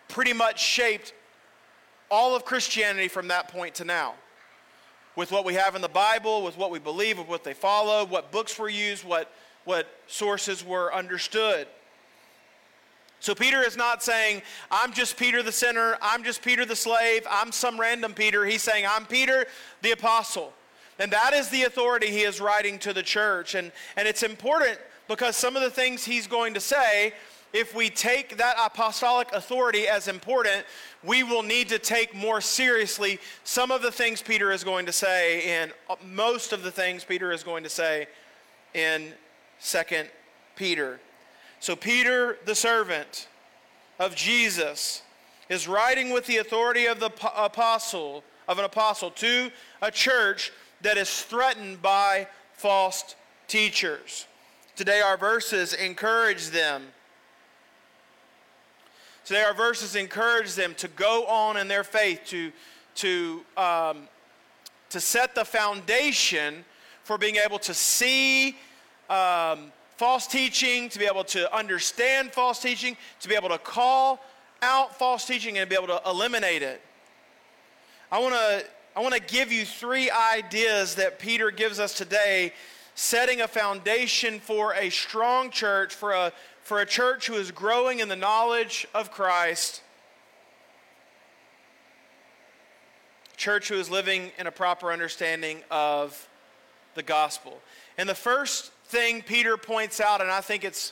pretty 0.08 0.34
much 0.34 0.60
shaped 0.60 1.14
all 2.10 2.36
of 2.36 2.46
Christianity 2.46 3.08
from 3.08 3.28
that 3.28 3.48
point 3.48 3.76
to 3.76 3.86
now. 3.86 4.16
With 5.18 5.32
what 5.32 5.44
we 5.44 5.56
have 5.56 5.76
in 5.76 5.82
the 5.82 5.90
Bible, 5.90 6.44
with 6.44 6.58
what 6.58 6.72
we 6.72 6.78
believe, 6.78 7.18
with 7.18 7.28
what 7.28 7.44
they 7.44 7.56
followed, 7.56 8.10
what 8.10 8.32
books 8.32 8.58
were 8.58 8.70
used, 8.70 9.04
what, 9.04 9.30
what 9.66 9.88
sources 10.06 10.64
were 10.64 10.94
understood. 10.94 11.68
So 13.20 13.34
Peter 13.34 13.64
is 13.64 13.76
not 13.76 14.04
saying, 14.04 14.44
I'm 14.70 14.94
just 14.94 15.18
Peter 15.18 15.42
the 15.42 15.52
sinner, 15.52 15.98
I'm 16.04 16.24
just 16.24 16.44
Peter 16.44 16.66
the 16.66 16.76
slave, 16.76 17.26
I'm 17.30 17.52
some 17.52 17.80
random 17.80 18.14
Peter. 18.14 18.46
He's 18.46 18.62
saying, 18.62 18.86
I'm 18.88 19.08
Peter 19.08 19.48
the 19.82 19.92
apostle. 19.92 20.54
And 21.00 21.12
that 21.12 21.34
is 21.34 21.50
the 21.50 21.64
authority 21.64 22.08
he 22.08 22.22
is 22.22 22.40
writing 22.40 22.78
to 22.80 22.94
the 22.94 23.04
church. 23.04 23.56
And, 23.56 23.72
and 23.96 24.08
it's 24.08 24.22
important 24.22 24.78
because 25.08 25.36
some 25.36 25.56
of 25.56 25.64
the 25.64 25.72
things 25.72 26.06
he's 26.06 26.28
going 26.28 26.54
to 26.54 26.60
say, 26.60 27.14
if 27.58 27.74
we 27.74 27.90
take 27.90 28.38
that 28.38 28.56
apostolic 28.64 29.32
authority 29.34 29.88
as 29.88 30.08
important, 30.08 30.64
we 31.04 31.24
will 31.24 31.42
need 31.42 31.68
to 31.70 31.80
take 31.80 32.14
more 32.14 32.40
seriously 32.40 33.20
some 33.44 33.72
of 33.72 33.82
the 33.82 33.92
things 33.92 34.22
Peter 34.22 34.52
is 34.52 34.64
going 34.64 34.86
to 34.86 34.92
say, 34.92 35.42
and 35.44 35.74
uh, 35.90 35.96
most 36.06 36.54
of 36.54 36.62
the 36.62 36.70
things 36.70 37.04
Peter 37.04 37.32
is 37.32 37.44
going 37.44 37.64
to 37.64 37.70
say 37.70 38.08
in 38.76 39.12
2 39.64 39.80
Peter. 40.56 41.00
So, 41.60 41.76
Peter, 41.76 42.38
the 42.46 42.54
servant 42.54 43.28
of 43.98 44.16
Jesus, 44.16 45.02
is 45.50 45.68
writing 45.68 46.12
with 46.12 46.28
the 46.28 46.38
authority 46.38 46.86
of 46.86 47.00
the 47.00 47.10
apostle, 47.36 48.24
of 48.48 48.60
an 48.60 48.66
apostle, 48.66 49.10
to 49.12 49.50
a 49.82 49.90
church 49.90 50.52
that 50.82 50.96
is 50.96 51.24
threatened 51.24 51.82
by 51.82 52.28
false 52.54 53.16
teachers. 53.48 54.28
Today, 54.76 55.02
our 55.02 55.18
verses 55.18 55.74
encourage 55.74 56.50
them. 56.50 56.90
Today, 59.28 59.44
our 59.44 59.54
verses 59.54 59.98
encourage 59.98 60.56
them 60.56 60.74
to 60.76 60.88
go 60.88 61.26
on 61.26 61.58
in 61.58 61.68
their 61.68 61.84
faith, 61.84 62.22
to, 62.28 62.50
to, 62.96 63.42
um, 63.58 64.08
to 64.90 65.02
set 65.02 65.36
the 65.36 65.44
foundation 65.44 66.64
for 67.04 67.18
being 67.18 67.36
able 67.36 67.60
to 67.60 67.74
see 67.74 68.56
um, 69.10 69.74
false 69.98 70.28
teaching, 70.28 70.88
to 70.88 70.98
be 70.98 71.04
able 71.04 71.26
to 71.26 71.54
understand 71.54 72.32
false 72.32 72.62
teaching, 72.62 72.96
to 73.20 73.28
be 73.28 73.36
able 73.36 73.50
to 73.50 73.58
call 73.58 74.22
out 74.62 74.98
false 74.98 75.26
teaching 75.26 75.58
and 75.58 75.70
be 75.70 75.76
able 75.76 75.88
to 75.88 76.02
eliminate 76.06 76.62
it. 76.62 76.80
I 78.10 78.20
want 78.20 78.34
to 78.34 78.64
I 78.96 79.02
want 79.02 79.14
to 79.14 79.22
give 79.22 79.52
you 79.52 79.66
three 79.66 80.10
ideas 80.10 80.96
that 80.96 81.20
Peter 81.20 81.52
gives 81.52 81.82
us 81.82 81.94
today, 81.94 82.54
setting 82.96 83.42
a 83.42 83.48
foundation 83.50 84.40
for 84.40 84.74
a 84.74 84.90
strong 84.90 85.52
church, 85.52 85.94
for 85.94 86.14
a, 86.14 86.32
for 86.68 86.82
a 86.82 86.86
church 86.86 87.28
who 87.28 87.36
is 87.36 87.50
growing 87.50 88.02
in 88.02 88.10
the 88.10 88.16
knowledge 88.18 88.86
of 88.94 89.10
Christ, 89.10 89.82
church 93.38 93.70
who 93.70 93.76
is 93.76 93.90
living 93.90 94.32
in 94.38 94.48
a 94.48 94.52
proper 94.52 94.92
understanding 94.92 95.62
of 95.72 96.28
the 96.96 97.04
gospel. 97.04 97.62
And 97.98 98.10
the 98.10 98.14
first 98.14 98.74
thing 98.88 99.22
Peter 99.22 99.56
points 99.56 100.02
out, 100.02 100.20
and 100.20 100.30
I 100.30 100.42
think 100.42 100.66
it's 100.66 100.92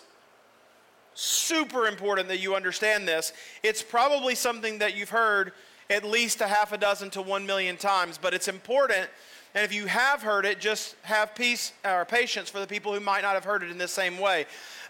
super 1.13 1.87
important 1.87 2.29
that 2.29 2.39
you 2.39 2.55
understand 2.55 3.05
this, 3.05 3.33
it's 3.61 3.83
probably 3.83 4.33
something 4.33 4.77
that 4.77 4.95
you've 4.95 5.09
heard 5.09 5.51
at 5.89 6.05
least 6.05 6.39
a 6.39 6.47
half 6.47 6.71
a 6.71 6.77
dozen 6.77 7.09
to 7.09 7.21
one 7.21 7.45
million 7.45 7.75
times, 7.75 8.17
but 8.17 8.33
it's 8.33 8.47
important. 8.47 9.09
And 9.53 9.65
if 9.65 9.73
you 9.73 9.87
have 9.87 10.21
heard 10.21 10.45
it, 10.45 10.59
just 10.59 10.95
have 11.01 11.35
peace 11.35 11.73
or 11.83 12.05
patience 12.05 12.49
for 12.49 12.59
the 12.59 12.67
people 12.67 12.93
who 12.93 13.01
might 13.01 13.23
not 13.23 13.33
have 13.33 13.43
heard 13.43 13.61
it 13.61 13.71
in 13.71 13.77
the 13.77 13.89
same 13.89 14.19
way. 14.19 14.45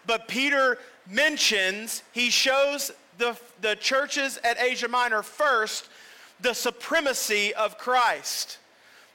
But 0.08 0.28
Peter 0.28 0.78
mentions, 1.10 2.04
he 2.12 2.30
shows 2.30 2.92
the, 3.18 3.38
the 3.62 3.76
churches 3.76 4.40
at 4.44 4.60
Asia 4.60 4.88
Minor 4.88 5.24
first 5.24 5.90
the 6.40 6.54
supremacy 6.54 7.54
of 7.54 7.78
Christ. 7.78 8.58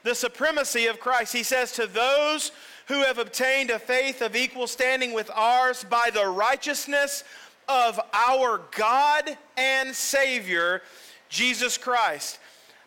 The 0.03 0.15
supremacy 0.15 0.87
of 0.87 1.01
Christ. 1.01 1.33
He 1.33 1.43
says, 1.43 1.73
To 1.73 1.87
those 1.87 2.53
who 2.87 3.03
have 3.03 3.19
obtained 3.19 3.71
a 3.71 3.79
faith 3.79 4.23
of 4.23 4.35
equal 4.35 4.67
standing 4.67 5.13
with 5.13 5.31
ours 5.35 5.85
by 5.85 6.11
the 6.13 6.27
righteousness 6.27 7.25
of 7.69 8.01
our 8.13 8.63
God 8.77 9.37
and 9.57 9.95
Savior, 9.95 10.83
Jesus 11.29 11.79
Christ. 11.79 12.39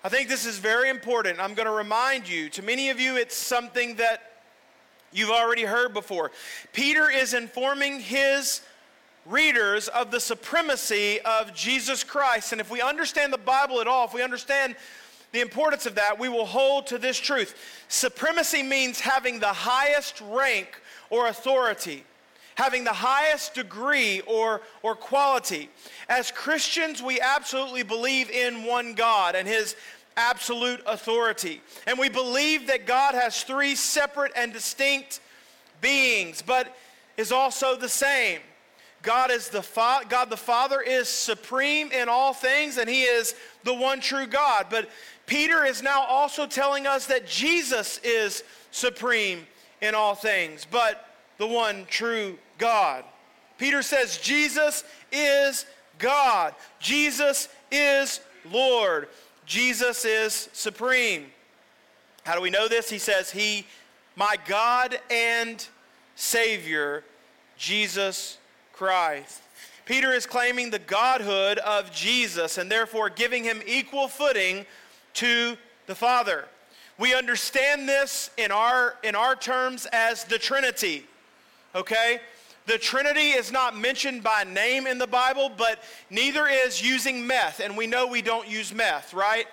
I 0.03 0.09
think 0.09 0.27
this 0.27 0.45
is 0.45 0.57
very 0.57 0.89
important. 0.89 1.39
I'm 1.39 1.53
going 1.53 1.67
to 1.67 1.71
remind 1.71 2.27
you, 2.27 2.49
to 2.49 2.61
many 2.61 2.89
of 2.89 2.99
you, 2.99 3.15
it's 3.15 3.35
something 3.35 3.95
that 3.95 4.32
you've 5.13 5.29
already 5.29 5.63
heard 5.63 5.93
before. 5.93 6.31
Peter 6.71 7.09
is 7.09 7.33
informing 7.33 7.99
his 7.99 8.61
readers 9.25 9.87
of 9.87 10.11
the 10.11 10.19
supremacy 10.19 11.19
of 11.21 11.53
Jesus 11.53 12.03
Christ. 12.03 12.51
And 12.51 12.59
if 12.59 12.69
we 12.69 12.81
understand 12.81 13.31
the 13.31 13.37
Bible 13.37 13.79
at 13.79 13.87
all, 13.87 14.05
if 14.05 14.13
we 14.13 14.21
understand 14.21 14.75
the 15.31 15.41
importance 15.41 15.85
of 15.85 15.95
that, 15.95 16.19
we 16.19 16.29
will 16.29 16.45
hold 16.45 16.87
to 16.87 16.97
this 16.97 17.17
truth. 17.17 17.55
Supremacy 17.87 18.63
means 18.63 18.99
having 18.99 19.39
the 19.39 19.47
highest 19.47 20.21
rank 20.21 20.79
or 21.09 21.27
authority 21.27 22.03
having 22.55 22.83
the 22.83 22.93
highest 22.93 23.53
degree 23.55 24.21
or, 24.21 24.61
or 24.81 24.95
quality. 24.95 25.69
As 26.09 26.31
Christians, 26.31 27.01
we 27.01 27.19
absolutely 27.19 27.83
believe 27.83 28.29
in 28.29 28.63
one 28.63 28.93
God 28.93 29.35
and 29.35 29.47
His 29.47 29.75
absolute 30.17 30.81
authority. 30.85 31.61
And 31.87 31.97
we 31.97 32.09
believe 32.09 32.67
that 32.67 32.85
God 32.85 33.15
has 33.15 33.43
three 33.43 33.75
separate 33.75 34.31
and 34.35 34.53
distinct 34.53 35.19
beings, 35.81 36.41
but 36.41 36.75
is 37.17 37.31
also 37.31 37.75
the 37.75 37.89
same. 37.89 38.39
God 39.01 39.31
is 39.31 39.49
the 39.49 39.61
fa- 39.61 40.03
God 40.07 40.29
the 40.29 40.37
Father 40.37 40.81
is 40.81 41.09
supreme 41.09 41.91
in 41.91 42.07
all 42.07 42.33
things 42.33 42.77
and 42.77 42.89
he 42.89 43.03
is 43.03 43.35
the 43.63 43.73
one 43.73 43.99
true 43.99 44.25
God. 44.25 44.67
But 44.69 44.89
Peter 45.25 45.65
is 45.65 45.83
now 45.83 46.03
also 46.03 46.47
telling 46.47 46.87
us 46.87 47.05
that 47.07 47.27
Jesus 47.27 47.99
is 48.03 48.43
supreme 48.71 49.45
in 49.81 49.93
all 49.93 50.15
things, 50.15 50.65
but 50.69 51.09
the 51.37 51.47
one 51.47 51.85
true 51.89 52.37
God. 52.57 53.03
Peter 53.57 53.81
says 53.81 54.17
Jesus 54.17 54.85
is 55.11 55.65
God. 55.99 56.55
Jesus 56.79 57.49
is 57.71 58.21
Lord. 58.49 59.09
Jesus 59.45 60.05
is 60.05 60.49
supreme. 60.53 61.27
How 62.23 62.35
do 62.35 62.41
we 62.41 62.49
know 62.49 62.67
this? 62.67 62.89
He 62.89 62.97
says, 62.97 63.31
He, 63.31 63.65
my 64.15 64.37
God 64.47 64.99
and 65.09 65.65
Savior, 66.15 67.03
Jesus 67.57 68.37
Christ. 68.71 69.41
Peter 69.85 70.13
is 70.13 70.25
claiming 70.25 70.69
the 70.69 70.79
godhood 70.79 71.57
of 71.59 71.91
Jesus 71.91 72.57
and 72.57 72.71
therefore 72.71 73.09
giving 73.09 73.43
him 73.43 73.61
equal 73.65 74.07
footing 74.07 74.65
to 75.15 75.57
the 75.87 75.95
Father. 75.95 76.45
We 76.97 77.13
understand 77.13 77.89
this 77.89 78.29
in 78.37 78.51
our, 78.51 78.95
in 79.03 79.15
our 79.15 79.35
terms 79.35 79.85
as 79.91 80.23
the 80.23 80.37
Trinity. 80.37 81.05
Okay? 81.75 82.21
The 82.65 82.77
Trinity 82.77 83.31
is 83.31 83.51
not 83.51 83.77
mentioned 83.77 84.23
by 84.23 84.45
name 84.45 84.87
in 84.87 84.97
the 84.97 85.07
Bible, 85.07 85.51
but 85.55 85.83
neither 86.09 86.47
is 86.47 86.81
using 86.81 87.27
meth, 87.27 87.59
and 87.59 87.75
we 87.75 87.87
know 87.87 88.07
we 88.07 88.21
don't 88.21 88.47
use 88.47 88.73
meth, 88.73 89.13
right? 89.13 89.47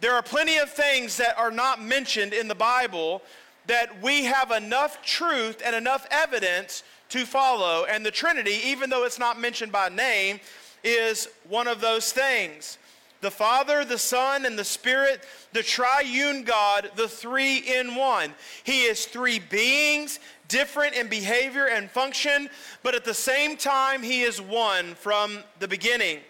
There 0.00 0.14
are 0.14 0.22
plenty 0.22 0.58
of 0.58 0.70
things 0.70 1.16
that 1.16 1.38
are 1.38 1.50
not 1.50 1.82
mentioned 1.82 2.34
in 2.34 2.48
the 2.48 2.54
Bible 2.54 3.22
that 3.66 4.02
we 4.02 4.24
have 4.24 4.50
enough 4.50 5.02
truth 5.02 5.62
and 5.64 5.74
enough 5.74 6.06
evidence 6.10 6.82
to 7.10 7.24
follow, 7.24 7.86
and 7.86 8.04
the 8.04 8.10
Trinity, 8.10 8.60
even 8.64 8.90
though 8.90 9.04
it's 9.04 9.18
not 9.18 9.40
mentioned 9.40 9.72
by 9.72 9.88
name, 9.88 10.40
is 10.82 11.28
one 11.48 11.66
of 11.66 11.80
those 11.80 12.12
things. 12.12 12.76
The 13.22 13.30
Father, 13.30 13.86
the 13.86 13.96
Son, 13.96 14.44
and 14.44 14.58
the 14.58 14.64
Spirit, 14.64 15.24
the 15.54 15.62
triune 15.62 16.42
God, 16.44 16.90
the 16.94 17.08
three 17.08 17.56
in 17.56 17.94
one. 17.94 18.34
He 18.64 18.82
is 18.82 19.06
three 19.06 19.38
beings, 19.38 20.20
different 20.48 20.94
in 20.94 21.08
behavior 21.08 21.66
and 21.66 21.90
function, 21.90 22.48
but 22.82 22.94
at 22.94 23.04
the 23.04 23.14
same 23.14 23.56
time, 23.56 24.02
He 24.02 24.22
is 24.22 24.40
one 24.40 24.94
from 24.94 25.38
the 25.58 25.68
beginning. 25.68 26.20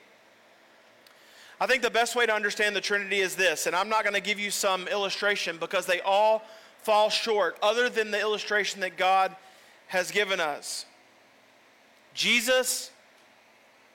I 1.60 1.66
think 1.66 1.82
the 1.82 1.90
best 1.90 2.16
way 2.16 2.26
to 2.26 2.34
understand 2.34 2.74
the 2.74 2.80
Trinity 2.80 3.20
is 3.20 3.36
this, 3.36 3.66
and 3.66 3.74
I'm 3.74 3.88
not 3.88 4.02
going 4.02 4.14
to 4.14 4.20
give 4.20 4.40
you 4.40 4.50
some 4.50 4.88
illustration 4.88 5.56
because 5.58 5.86
they 5.86 6.00
all 6.00 6.42
fall 6.82 7.08
short, 7.08 7.56
other 7.62 7.88
than 7.88 8.10
the 8.10 8.20
illustration 8.20 8.80
that 8.80 8.96
God 8.98 9.34
has 9.86 10.10
given 10.10 10.40
us. 10.40 10.84
Jesus 12.12 12.90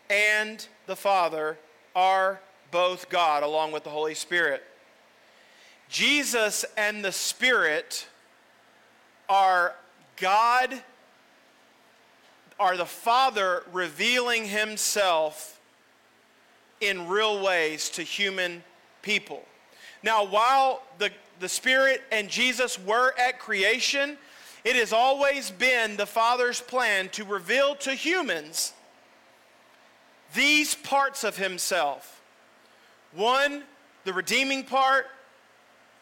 and 0.10 0.68
the 0.88 0.96
Father 0.96 1.58
are 1.96 2.40
both 2.72 3.10
God 3.10 3.44
along 3.44 3.72
with 3.72 3.84
the 3.84 3.90
Holy 3.90 4.16
Spirit. 4.16 4.64
Jesus 5.88 6.66
and 6.78 7.04
the 7.04 7.12
Spirit 7.12 8.08
are 9.28 9.76
God 10.20 10.82
are 12.60 12.76
the 12.76 12.86
Father 12.86 13.64
revealing 13.72 14.46
Himself 14.46 15.60
in 16.82 17.08
real 17.08 17.42
ways 17.44 17.90
to 17.92 18.04
human 18.04 18.64
people. 19.02 19.44
Now, 20.04 20.26
while 20.26 20.84
the, 20.98 21.12
the 21.40 21.50
Spirit 21.50 22.02
and 22.12 22.30
Jesus 22.30 22.80
were 22.80 23.14
at 23.18 23.40
creation, 23.40 24.18
it 24.64 24.76
has 24.76 24.94
always 24.94 25.52
been 25.52 25.98
the 25.98 26.06
Father's 26.06 26.62
plan 26.62 27.10
to 27.10 27.24
reveal 27.24 27.76
to 27.78 27.94
humans 27.94 28.74
these 30.34 30.76
parts 30.76 31.24
of 31.24 31.38
Himself. 31.38 32.22
One, 33.14 33.64
the 34.04 34.14
redeeming 34.14 34.64
part 34.64 35.08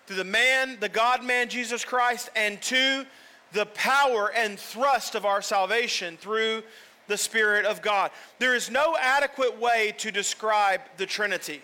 through 0.05 0.17
the 0.17 0.23
man, 0.23 0.77
the 0.79 0.89
God 0.89 1.23
man, 1.23 1.49
Jesus 1.49 1.85
Christ, 1.85 2.29
and 2.35 2.61
two, 2.61 3.05
the 3.53 3.65
power 3.67 4.31
and 4.35 4.59
thrust 4.59 5.15
of 5.15 5.25
our 5.25 5.41
salvation 5.41 6.17
through 6.17 6.63
the 7.07 7.17
Spirit 7.17 7.65
of 7.65 7.81
God. 7.81 8.11
There 8.39 8.55
is 8.55 8.69
no 8.69 8.95
adequate 8.99 9.59
way 9.59 9.93
to 9.99 10.11
describe 10.11 10.81
the 10.97 11.05
Trinity 11.05 11.61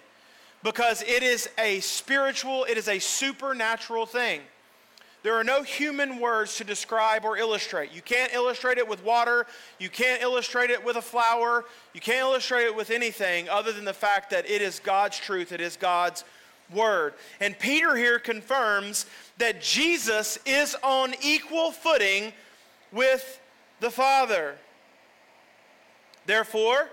because 0.64 1.04
it 1.04 1.24
is 1.24 1.50
a 1.58 1.82
spiritual, 1.82 2.66
it 2.66 2.78
is 2.78 2.88
a 2.88 3.00
supernatural 3.00 4.06
thing. 4.06 4.42
There 5.24 5.36
are 5.36 5.44
no 5.44 5.64
human 5.64 6.20
words 6.20 6.58
to 6.58 6.66
describe 6.66 7.24
or 7.24 7.38
illustrate. 7.38 7.94
You 7.94 8.02
can't 8.02 8.34
illustrate 8.34 8.78
it 8.78 8.88
with 8.88 9.04
water. 9.06 9.46
You 9.80 9.90
can't 9.90 10.22
illustrate 10.22 10.70
it 10.70 10.84
with 10.84 10.98
a 10.98 11.02
flower. 11.02 11.64
You 11.94 12.02
can't 12.02 12.20
illustrate 12.20 12.66
it 12.66 12.76
with 12.76 12.90
anything 12.90 13.48
other 13.48 13.72
than 13.72 13.86
the 13.86 13.94
fact 13.94 14.32
that 14.32 14.50
it 14.50 14.62
is 14.62 14.80
God's 14.80 15.18
truth, 15.18 15.54
it 15.54 15.62
is 15.62 15.78
God's 15.78 16.26
word. 16.72 17.14
And 17.40 17.58
Peter 17.58 17.96
here 17.96 18.20
confirms 18.20 19.06
that 19.38 19.62
Jesus 19.62 20.38
is 20.46 20.76
on 20.84 21.14
equal 21.22 21.72
footing 21.72 22.34
with 22.92 23.40
the 23.80 23.92
Father. 23.92 24.56
Therefore, 26.26 26.90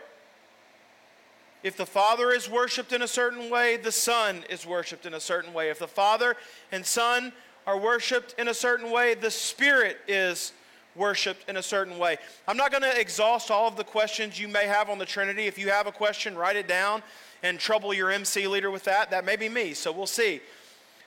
if 1.62 1.76
the 1.76 1.86
Father 1.86 2.30
is 2.30 2.48
worshiped 2.48 2.92
in 2.92 3.02
a 3.02 3.08
certain 3.08 3.50
way, 3.50 3.76
the 3.76 3.92
Son 3.92 4.44
is 4.48 4.64
worshiped 4.64 5.04
in 5.04 5.14
a 5.14 5.20
certain 5.20 5.52
way. 5.52 5.68
If 5.68 5.78
the 5.78 5.86
Father 5.86 6.36
and 6.72 6.84
Son 6.84 7.32
are 7.66 7.78
worshiped 7.78 8.34
in 8.38 8.48
a 8.48 8.54
certain 8.54 8.90
way, 8.90 9.14
the 9.14 9.30
Spirit 9.30 9.98
is 10.08 10.52
worshiped 10.96 11.48
in 11.48 11.56
a 11.56 11.62
certain 11.62 11.98
way. 11.98 12.16
I'm 12.48 12.56
not 12.56 12.70
going 12.70 12.82
to 12.82 13.00
exhaust 13.00 13.50
all 13.50 13.68
of 13.68 13.76
the 13.76 13.84
questions 13.84 14.40
you 14.40 14.48
may 14.48 14.66
have 14.66 14.88
on 14.88 14.98
the 14.98 15.06
Trinity. 15.06 15.46
If 15.46 15.58
you 15.58 15.68
have 15.68 15.86
a 15.86 15.92
question, 15.92 16.36
write 16.36 16.56
it 16.56 16.66
down 16.66 17.02
and 17.42 17.58
trouble 17.58 17.94
your 17.94 18.10
MC 18.10 18.46
leader 18.46 18.70
with 18.70 18.84
that. 18.84 19.10
That 19.10 19.24
may 19.24 19.36
be 19.36 19.48
me, 19.48 19.74
so 19.74 19.92
we'll 19.92 20.06
see. 20.06 20.40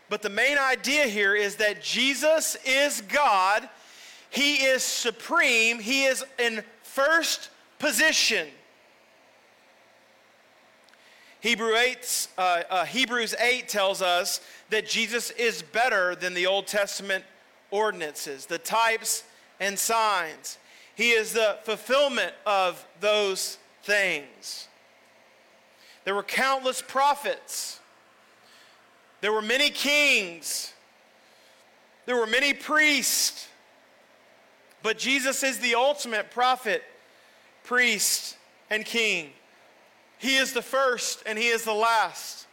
But 0.09 0.21
the 0.21 0.29
main 0.29 0.57
idea 0.57 1.05
here 1.05 1.35
is 1.35 1.55
that 1.57 1.81
Jesus 1.81 2.57
is 2.65 3.01
God, 3.01 3.67
He 4.29 4.55
is 4.55 4.83
supreme, 4.83 5.79
He 5.79 6.05
is 6.05 6.23
in 6.37 6.63
first 6.83 7.49
position. 7.79 8.47
Hebrew 11.39 11.75
8, 11.75 12.27
uh, 12.37 12.41
uh, 12.69 12.85
Hebrews 12.85 13.35
8 13.37 13.67
tells 13.67 14.01
us 14.01 14.39
that 14.69 14.87
Jesus 14.87 15.29
is 15.31 15.61
better 15.61 16.15
than 16.15 16.33
the 16.33 16.47
Old 16.47 16.67
Testament 16.67 17.25
ordinances, 17.69 18.45
the 18.45 18.57
types 18.57 19.25
and 19.59 19.77
signs. 19.77 20.57
He 20.95 21.11
is 21.11 21.33
the 21.33 21.57
fulfillment 21.63 22.33
of 22.45 22.85
those 23.01 23.57
things. 23.83 24.69
There 26.03 26.15
were 26.15 26.23
countless 26.23 26.81
prophets. 26.81 27.79
There 29.21 29.31
were 29.31 29.41
many 29.41 29.69
kings. 29.69 30.73
There 32.05 32.17
were 32.17 32.27
many 32.27 32.53
priests. 32.53 33.47
But 34.81 34.97
Jesus 34.97 35.43
is 35.43 35.59
the 35.59 35.75
ultimate 35.75 36.29
prophet, 36.29 36.83
priest, 37.63 38.37
and 38.69 38.85
king. 38.85 39.29
He 40.17 40.35
is 40.35 40.53
the 40.53 40.61
first 40.61 41.23
and 41.25 41.37
he 41.37 41.47
is 41.47 41.63
the 41.63 41.73
last. 41.73 42.47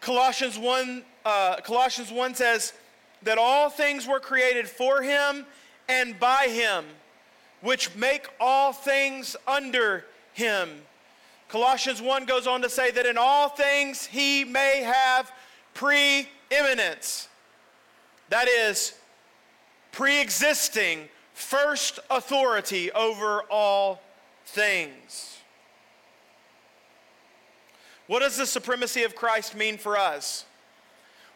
Colossians 0.00 0.58
1, 0.58 1.02
uh, 1.24 1.56
Colossians 1.64 2.12
1 2.12 2.34
says 2.34 2.72
that 3.22 3.38
all 3.38 3.70
things 3.70 4.06
were 4.06 4.20
created 4.20 4.68
for 4.68 5.02
him 5.02 5.46
and 5.88 6.18
by 6.20 6.48
him, 6.48 6.84
which 7.62 7.94
make 7.96 8.28
all 8.38 8.72
things 8.72 9.36
under 9.46 10.04
him. 10.34 10.82
Colossians 11.48 12.02
1 12.02 12.26
goes 12.26 12.46
on 12.46 12.62
to 12.62 12.68
say 12.68 12.90
that 12.90 13.06
in 13.06 13.16
all 13.18 13.48
things 13.48 14.06
he 14.06 14.44
may 14.44 14.82
have 14.82 15.32
preeminence. 15.72 17.28
That 18.28 18.48
is, 18.48 18.94
pre 19.90 20.20
existing, 20.20 21.08
first 21.32 21.98
authority 22.10 22.92
over 22.92 23.42
all 23.50 24.02
things. 24.44 25.38
What 28.06 28.20
does 28.20 28.36
the 28.36 28.46
supremacy 28.46 29.04
of 29.04 29.14
Christ 29.14 29.54
mean 29.54 29.78
for 29.78 29.96
us? 29.96 30.44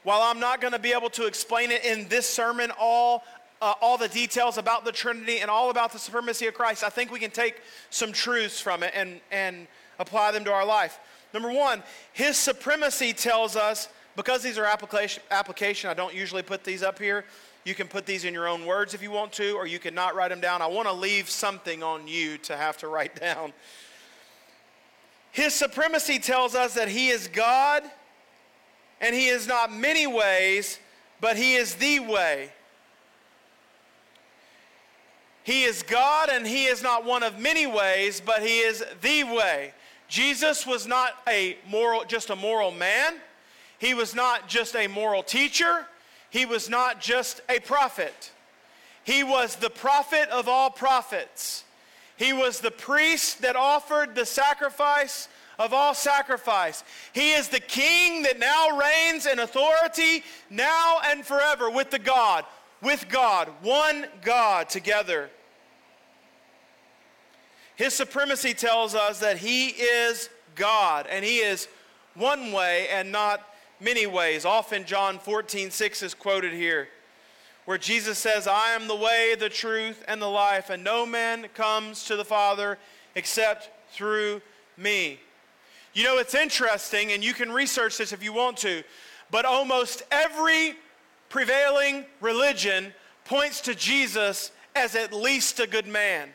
While 0.04 0.22
I'm 0.22 0.40
not 0.40 0.60
going 0.60 0.72
to 0.72 0.78
be 0.78 0.92
able 0.92 1.10
to 1.10 1.26
explain 1.26 1.70
it 1.70 1.84
in 1.84 2.08
this 2.08 2.28
sermon, 2.28 2.70
all 2.78 3.24
uh, 3.62 3.74
all 3.80 3.96
the 3.96 4.08
details 4.08 4.58
about 4.58 4.84
the 4.84 4.90
Trinity 4.90 5.38
and 5.38 5.48
all 5.48 5.70
about 5.70 5.92
the 5.92 5.98
supremacy 5.98 6.48
of 6.48 6.54
Christ, 6.54 6.82
I 6.82 6.88
think 6.88 7.12
we 7.12 7.20
can 7.20 7.30
take 7.30 7.60
some 7.90 8.10
truths 8.10 8.60
from 8.60 8.82
it 8.82 8.92
and, 8.92 9.20
and 9.30 9.68
apply 9.98 10.32
them 10.32 10.44
to 10.44 10.52
our 10.52 10.64
life. 10.64 10.98
Number 11.32 11.52
one, 11.52 11.82
his 12.12 12.36
supremacy 12.36 13.12
tells 13.12 13.56
us, 13.56 13.88
because 14.16 14.42
these 14.42 14.58
are 14.58 14.64
application, 14.64 15.22
application, 15.30 15.88
I 15.88 15.94
don't 15.94 16.14
usually 16.14 16.42
put 16.42 16.64
these 16.64 16.82
up 16.82 16.98
here. 16.98 17.24
You 17.64 17.74
can 17.74 17.86
put 17.86 18.04
these 18.04 18.24
in 18.24 18.34
your 18.34 18.48
own 18.48 18.66
words 18.66 18.92
if 18.92 19.02
you 19.02 19.10
want 19.10 19.32
to, 19.34 19.52
or 19.52 19.66
you 19.66 19.78
can 19.78 19.94
not 19.94 20.14
write 20.14 20.28
them 20.28 20.40
down. 20.40 20.60
I 20.60 20.66
want 20.66 20.88
to 20.88 20.92
leave 20.92 21.30
something 21.30 21.82
on 21.82 22.06
you 22.06 22.36
to 22.38 22.56
have 22.56 22.76
to 22.78 22.88
write 22.88 23.14
down. 23.20 23.52
His 25.30 25.54
supremacy 25.54 26.18
tells 26.18 26.54
us 26.54 26.74
that 26.74 26.88
he 26.88 27.08
is 27.08 27.28
God, 27.28 27.84
and 29.00 29.14
he 29.14 29.28
is 29.28 29.46
not 29.46 29.72
many 29.72 30.06
ways, 30.06 30.78
but 31.20 31.36
he 31.36 31.54
is 31.54 31.74
the 31.76 32.00
way. 32.00 32.50
He 35.44 35.64
is 35.64 35.82
God 35.82 36.28
and 36.30 36.46
He 36.46 36.66
is 36.66 36.82
not 36.82 37.04
one 37.04 37.22
of 37.22 37.38
many 37.38 37.66
ways, 37.66 38.22
but 38.24 38.42
He 38.42 38.60
is 38.60 38.84
the 39.00 39.24
way. 39.24 39.72
Jesus 40.12 40.66
was 40.66 40.86
not 40.86 41.14
a 41.26 41.56
moral, 41.66 42.04
just 42.04 42.28
a 42.28 42.36
moral 42.36 42.70
man. 42.70 43.14
He 43.78 43.94
was 43.94 44.14
not 44.14 44.46
just 44.46 44.76
a 44.76 44.86
moral 44.86 45.22
teacher. 45.22 45.86
He 46.28 46.44
was 46.44 46.68
not 46.68 47.00
just 47.00 47.40
a 47.48 47.60
prophet. 47.60 48.30
He 49.04 49.24
was 49.24 49.56
the 49.56 49.70
prophet 49.70 50.28
of 50.28 50.48
all 50.48 50.68
prophets. 50.68 51.64
He 52.18 52.34
was 52.34 52.60
the 52.60 52.70
priest 52.70 53.40
that 53.40 53.56
offered 53.56 54.14
the 54.14 54.26
sacrifice 54.26 55.30
of 55.58 55.72
all 55.72 55.94
sacrifice. 55.94 56.84
He 57.14 57.32
is 57.32 57.48
the 57.48 57.60
king 57.60 58.24
that 58.24 58.38
now 58.38 58.78
reigns 58.78 59.24
in 59.24 59.38
authority 59.38 60.24
now 60.50 60.98
and 61.06 61.24
forever 61.24 61.70
with 61.70 61.90
the 61.90 61.98
God 61.98 62.44
with 62.82 63.08
God, 63.08 63.48
one 63.62 64.06
God 64.22 64.68
together. 64.68 65.30
His 67.76 67.94
supremacy 67.94 68.54
tells 68.54 68.94
us 68.94 69.20
that 69.20 69.38
He 69.38 69.68
is 69.68 70.28
God, 70.54 71.06
and 71.08 71.24
He 71.24 71.38
is 71.38 71.68
one 72.14 72.52
way 72.52 72.88
and 72.88 73.10
not 73.10 73.48
many 73.80 74.06
ways. 74.06 74.44
Often, 74.44 74.84
John 74.84 75.18
14, 75.18 75.70
6 75.70 76.02
is 76.02 76.14
quoted 76.14 76.52
here, 76.52 76.88
where 77.64 77.78
Jesus 77.78 78.18
says, 78.18 78.46
I 78.46 78.70
am 78.70 78.88
the 78.88 78.96
way, 78.96 79.34
the 79.38 79.48
truth, 79.48 80.04
and 80.06 80.20
the 80.20 80.26
life, 80.26 80.70
and 80.70 80.84
no 80.84 81.06
man 81.06 81.46
comes 81.54 82.04
to 82.04 82.16
the 82.16 82.24
Father 82.24 82.78
except 83.14 83.70
through 83.92 84.42
me. 84.76 85.20
You 85.94 86.04
know, 86.04 86.18
it's 86.18 86.34
interesting, 86.34 87.12
and 87.12 87.22
you 87.22 87.34
can 87.34 87.52
research 87.52 87.98
this 87.98 88.12
if 88.12 88.22
you 88.22 88.32
want 88.32 88.56
to, 88.58 88.82
but 89.30 89.44
almost 89.44 90.02
every 90.10 90.74
prevailing 91.28 92.04
religion 92.20 92.92
points 93.24 93.60
to 93.62 93.74
Jesus 93.74 94.52
as 94.74 94.94
at 94.94 95.12
least 95.12 95.60
a 95.60 95.66
good 95.66 95.86
man. 95.86 96.30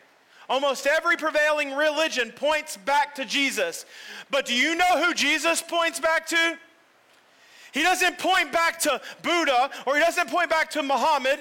Almost 0.50 0.88
every 0.88 1.18
prevailing 1.18 1.74
religion 1.74 2.32
points 2.32 2.78
back 2.78 3.16
to 3.16 3.26
Jesus. 3.26 3.86
But 4.32 4.46
do 4.46 4.54
you 4.54 4.76
know 4.76 5.04
who 5.04 5.14
Jesus 5.14 5.62
points 5.62 6.00
back 6.00 6.26
to? 6.28 6.58
He 7.74 7.84
doesn't 7.84 8.18
point 8.18 8.52
back 8.52 8.80
to 8.82 9.02
Buddha 9.22 9.70
or 9.86 9.96
he 9.96 10.02
doesn't 10.02 10.30
point 10.30 10.50
back 10.50 10.70
to 10.72 10.84
Muhammad. 10.84 11.40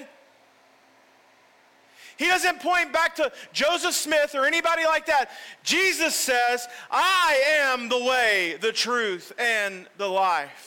He 2.17 2.25
doesn't 2.25 2.59
point 2.59 2.91
back 2.91 3.15
to 3.17 3.31
Joseph 3.53 3.93
Smith 3.93 4.35
or 4.35 4.45
anybody 4.45 4.83
like 4.85 5.05
that. 5.05 5.29
Jesus 5.63 6.15
says, 6.15 6.67
I 6.91 7.41
am 7.59 7.89
the 7.89 8.03
way, 8.03 8.57
the 8.59 8.73
truth, 8.73 9.31
and 9.37 9.87
the 9.97 10.07
life 10.07 10.66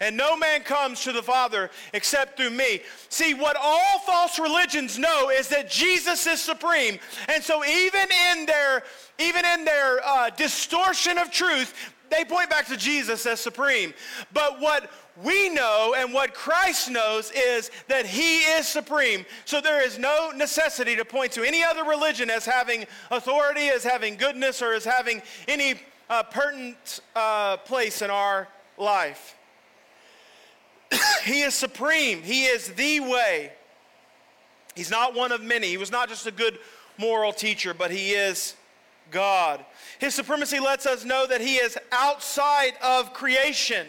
and 0.00 0.16
no 0.16 0.36
man 0.36 0.62
comes 0.62 1.02
to 1.04 1.12
the 1.12 1.22
Father 1.22 1.70
except 1.92 2.36
through 2.36 2.50
me. 2.50 2.80
See, 3.08 3.34
what 3.34 3.56
all 3.60 3.98
false 4.00 4.38
religions 4.38 4.98
know 4.98 5.30
is 5.30 5.48
that 5.48 5.70
Jesus 5.70 6.26
is 6.26 6.40
supreme. 6.40 6.98
And 7.28 7.42
so 7.42 7.64
even 7.64 8.08
in 8.32 8.46
their 8.46 8.82
even 9.18 9.44
in 9.44 9.64
their 9.64 10.06
uh, 10.06 10.30
distortion 10.30 11.16
of 11.18 11.30
truth, 11.30 11.92
they 12.10 12.24
point 12.24 12.50
back 12.50 12.66
to 12.66 12.76
Jesus 12.76 13.24
as 13.26 13.40
supreme. 13.40 13.94
But 14.32 14.60
what 14.60 14.90
we 15.22 15.48
know 15.48 15.94
and 15.96 16.12
what 16.12 16.34
Christ 16.34 16.90
knows 16.90 17.32
is 17.32 17.70
that 17.88 18.06
he 18.06 18.40
is 18.40 18.68
supreme. 18.68 19.24
So 19.44 19.60
there 19.60 19.82
is 19.82 19.98
no 19.98 20.30
necessity 20.34 20.96
to 20.96 21.04
point 21.04 21.32
to 21.32 21.42
any 21.42 21.64
other 21.64 21.84
religion 21.84 22.28
as 22.28 22.44
having 22.44 22.84
authority, 23.10 23.68
as 23.68 23.82
having 23.82 24.16
goodness, 24.16 24.60
or 24.60 24.74
as 24.74 24.84
having 24.84 25.22
any 25.48 25.80
uh, 26.10 26.22
pertinent 26.24 27.00
uh, 27.14 27.56
place 27.58 28.02
in 28.02 28.10
our 28.10 28.48
life. 28.76 29.35
he 31.24 31.40
is 31.42 31.54
supreme. 31.54 32.22
He 32.22 32.44
is 32.44 32.68
the 32.70 33.00
way. 33.00 33.52
He's 34.74 34.90
not 34.90 35.14
one 35.14 35.32
of 35.32 35.42
many. 35.42 35.68
He 35.68 35.76
was 35.76 35.90
not 35.90 36.08
just 36.08 36.26
a 36.26 36.30
good 36.30 36.58
moral 36.98 37.32
teacher, 37.32 37.74
but 37.74 37.90
he 37.90 38.12
is 38.12 38.54
God. 39.10 39.64
His 39.98 40.14
supremacy 40.14 40.60
lets 40.60 40.86
us 40.86 41.04
know 41.04 41.26
that 41.26 41.40
he 41.40 41.56
is 41.56 41.78
outside 41.92 42.72
of 42.82 43.14
creation. 43.14 43.86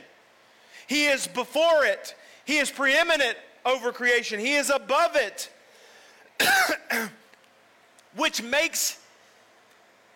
He 0.88 1.08
is 1.08 1.28
before 1.28 1.84
it. 1.86 2.16
He 2.46 2.58
is 2.58 2.72
preeminent 2.72 3.38
over 3.66 3.92
creation. 3.92 4.40
He 4.40 4.54
is 4.54 4.70
above 4.70 5.16
it. 5.16 5.50
Which 8.16 8.42
makes 8.42 9.00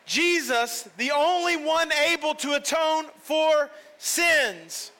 Jesus 0.06 0.88
the 0.98 1.12
only 1.12 1.58
one 1.58 1.91
able 1.91 2.34
to 2.36 2.54
atone 2.54 3.06
for 3.22 3.70
sins. 3.98 4.91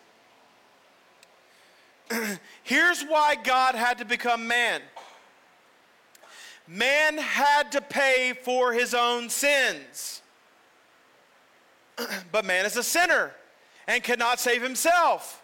Here's 2.64 3.04
why 3.04 3.36
God 3.36 3.76
had 3.76 3.98
to 4.00 4.06
become 4.06 4.48
man 4.48 4.82
man 6.68 7.18
had 7.18 7.72
to 7.74 7.82
pay 7.82 8.34
for 8.44 8.72
his 8.72 8.94
own 8.94 9.30
sins. 9.30 10.22
but 12.32 12.46
man 12.46 12.66
is 12.66 12.78
a 12.78 12.84
sinner 12.84 13.32
and 13.88 14.02
cannot 14.04 14.40
save 14.40 14.62
himself. 14.62 15.42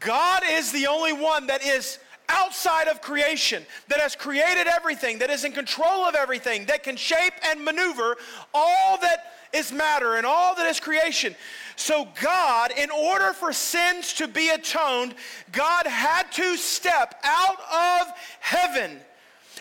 God 0.00 0.42
is 0.48 0.72
the 0.72 0.86
only 0.86 1.12
one 1.12 1.48
that 1.48 1.64
is 1.64 1.98
outside 2.28 2.88
of 2.88 3.00
creation, 3.00 3.64
that 3.88 4.00
has 4.00 4.16
created 4.16 4.66
everything, 4.66 5.18
that 5.18 5.30
is 5.30 5.44
in 5.44 5.52
control 5.52 6.04
of 6.04 6.14
everything, 6.14 6.66
that 6.66 6.82
can 6.82 6.96
shape 6.96 7.34
and 7.44 7.64
maneuver 7.64 8.16
all 8.52 8.98
that 8.98 9.32
is 9.52 9.72
matter 9.72 10.16
and 10.16 10.26
all 10.26 10.54
that 10.54 10.66
is 10.66 10.80
creation. 10.80 11.34
So, 11.76 12.08
God, 12.20 12.72
in 12.76 12.90
order 12.90 13.32
for 13.32 13.52
sins 13.52 14.12
to 14.14 14.28
be 14.28 14.50
atoned, 14.50 15.14
God 15.52 15.86
had 15.86 16.30
to 16.32 16.56
step 16.56 17.16
out 17.24 17.58
of 17.58 18.12
heaven 18.40 19.00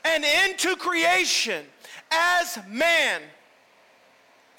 and 0.06 0.24
into 0.24 0.76
creation 0.76 1.66
as 2.12 2.60
man 2.68 3.22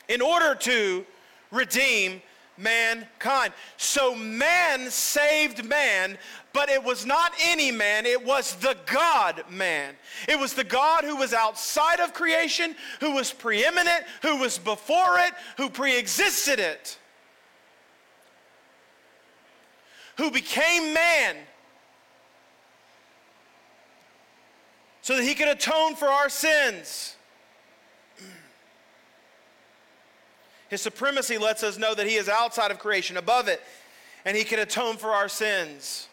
in 0.09 0.21
order 0.21 0.55
to 0.55 1.05
redeem 1.51 2.21
mankind. 2.57 3.53
So 3.77 4.15
man 4.15 4.91
saved 4.91 5.65
man, 5.65 6.19
but 6.53 6.69
it 6.69 6.83
was 6.83 7.05
not 7.05 7.33
any 7.41 7.73
man, 7.73 8.07
it 8.07 8.25
was 8.25 8.55
the 8.57 8.77
God 8.87 9.45
man. 9.51 9.95
It 10.29 10.39
was 10.39 10.55
the 10.55 10.65
God 10.65 11.05
who 11.05 11.17
was 11.17 11.33
outside 11.33 12.01
of 12.01 12.15
creation, 12.15 12.77
who 13.01 13.13
was 13.13 13.33
preeminent, 13.33 14.05
who 14.23 14.37
was 14.37 14.59
before 14.59 15.19
it, 15.19 15.33
who 15.57 15.69
preexisted 15.69 16.59
it, 16.59 16.99
who 20.17 20.31
became 20.31 20.95
man. 20.95 21.37
So 25.03 25.17
that 25.17 25.23
he 25.23 25.35
could 25.35 25.49
atone 25.49 25.97
for 25.97 26.07
our 26.07 26.29
sins. 26.29 27.17
His 30.75 30.83
supremacy 30.83 31.39
lets 31.39 31.63
us 31.63 31.79
know 31.79 31.95
that 31.95 32.07
He 32.07 32.17
is 32.17 32.29
outside 32.29 32.73
of 32.73 32.81
creation, 32.81 33.17
above 33.17 33.47
it, 33.47 33.63
and 34.25 34.37
He 34.37 34.43
can 34.43 34.59
atone 34.59 34.97
for 34.97 35.11
our 35.11 35.29
sins. 35.29 36.09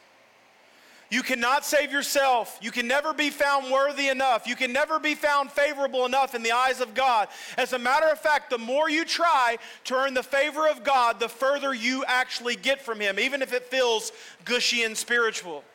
You 1.11 1.23
cannot 1.23 1.65
save 1.65 1.91
yourself. 1.91 2.57
You 2.61 2.71
can 2.71 2.87
never 2.87 3.13
be 3.13 3.29
found 3.29 3.69
worthy 3.69 4.07
enough. 4.07 4.47
You 4.47 4.55
can 4.55 4.71
never 4.71 4.97
be 4.97 5.13
found 5.13 5.51
favorable 5.51 6.05
enough 6.05 6.33
in 6.33 6.41
the 6.41 6.53
eyes 6.53 6.79
of 6.79 6.93
God. 6.93 7.27
As 7.57 7.73
a 7.73 7.79
matter 7.79 8.07
of 8.07 8.17
fact, 8.17 8.49
the 8.49 8.57
more 8.57 8.89
you 8.89 9.03
try 9.03 9.57
to 9.83 9.95
earn 9.95 10.13
the 10.13 10.23
favor 10.23 10.69
of 10.69 10.85
God, 10.85 11.19
the 11.19 11.27
further 11.27 11.73
you 11.73 12.05
actually 12.07 12.55
get 12.55 12.81
from 12.81 13.01
Him, 13.01 13.19
even 13.19 13.41
if 13.41 13.51
it 13.51 13.65
feels 13.65 14.13
gushy 14.45 14.83
and 14.83 14.97
spiritual. 14.97 15.65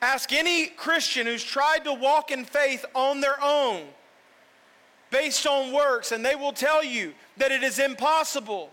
Ask 0.00 0.32
any 0.32 0.68
Christian 0.68 1.26
who's 1.26 1.44
tried 1.44 1.84
to 1.84 1.92
walk 1.92 2.30
in 2.30 2.46
faith 2.46 2.86
on 2.94 3.20
their 3.20 3.36
own 3.42 3.84
based 5.10 5.46
on 5.46 5.72
works, 5.74 6.10
and 6.10 6.24
they 6.24 6.34
will 6.36 6.52
tell 6.52 6.82
you 6.82 7.12
that 7.36 7.52
it 7.52 7.62
is 7.62 7.78
impossible. 7.78 8.70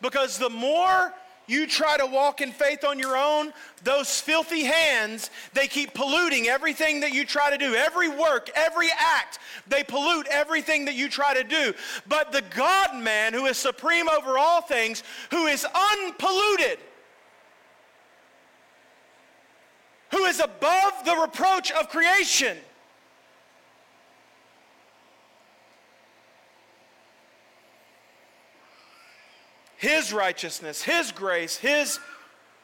Because 0.00 0.36
the 0.36 0.50
more 0.50 1.14
you 1.46 1.66
try 1.66 1.96
to 1.96 2.06
walk 2.06 2.40
in 2.40 2.52
faith 2.52 2.84
on 2.84 2.98
your 2.98 3.16
own, 3.16 3.52
those 3.82 4.20
filthy 4.20 4.62
hands, 4.62 5.30
they 5.52 5.66
keep 5.66 5.94
polluting 5.94 6.46
everything 6.46 7.00
that 7.00 7.12
you 7.12 7.24
try 7.24 7.50
to 7.50 7.58
do. 7.58 7.74
Every 7.74 8.08
work, 8.08 8.50
every 8.54 8.88
act, 8.96 9.38
they 9.66 9.82
pollute 9.82 10.28
everything 10.30 10.84
that 10.84 10.94
you 10.94 11.08
try 11.08 11.34
to 11.34 11.42
do. 11.42 11.74
But 12.06 12.30
the 12.30 12.42
God 12.54 12.96
man 13.02 13.32
who 13.32 13.46
is 13.46 13.56
supreme 13.56 14.08
over 14.08 14.38
all 14.38 14.62
things, 14.62 15.02
who 15.30 15.46
is 15.46 15.64
unpolluted, 15.64 16.78
who 20.10 20.24
is 20.24 20.40
above 20.40 20.92
the 21.04 21.16
reproach 21.16 21.72
of 21.72 21.88
creation, 21.88 22.56
His 29.80 30.12
righteousness, 30.12 30.82
His 30.82 31.10
grace, 31.10 31.56
His 31.56 31.98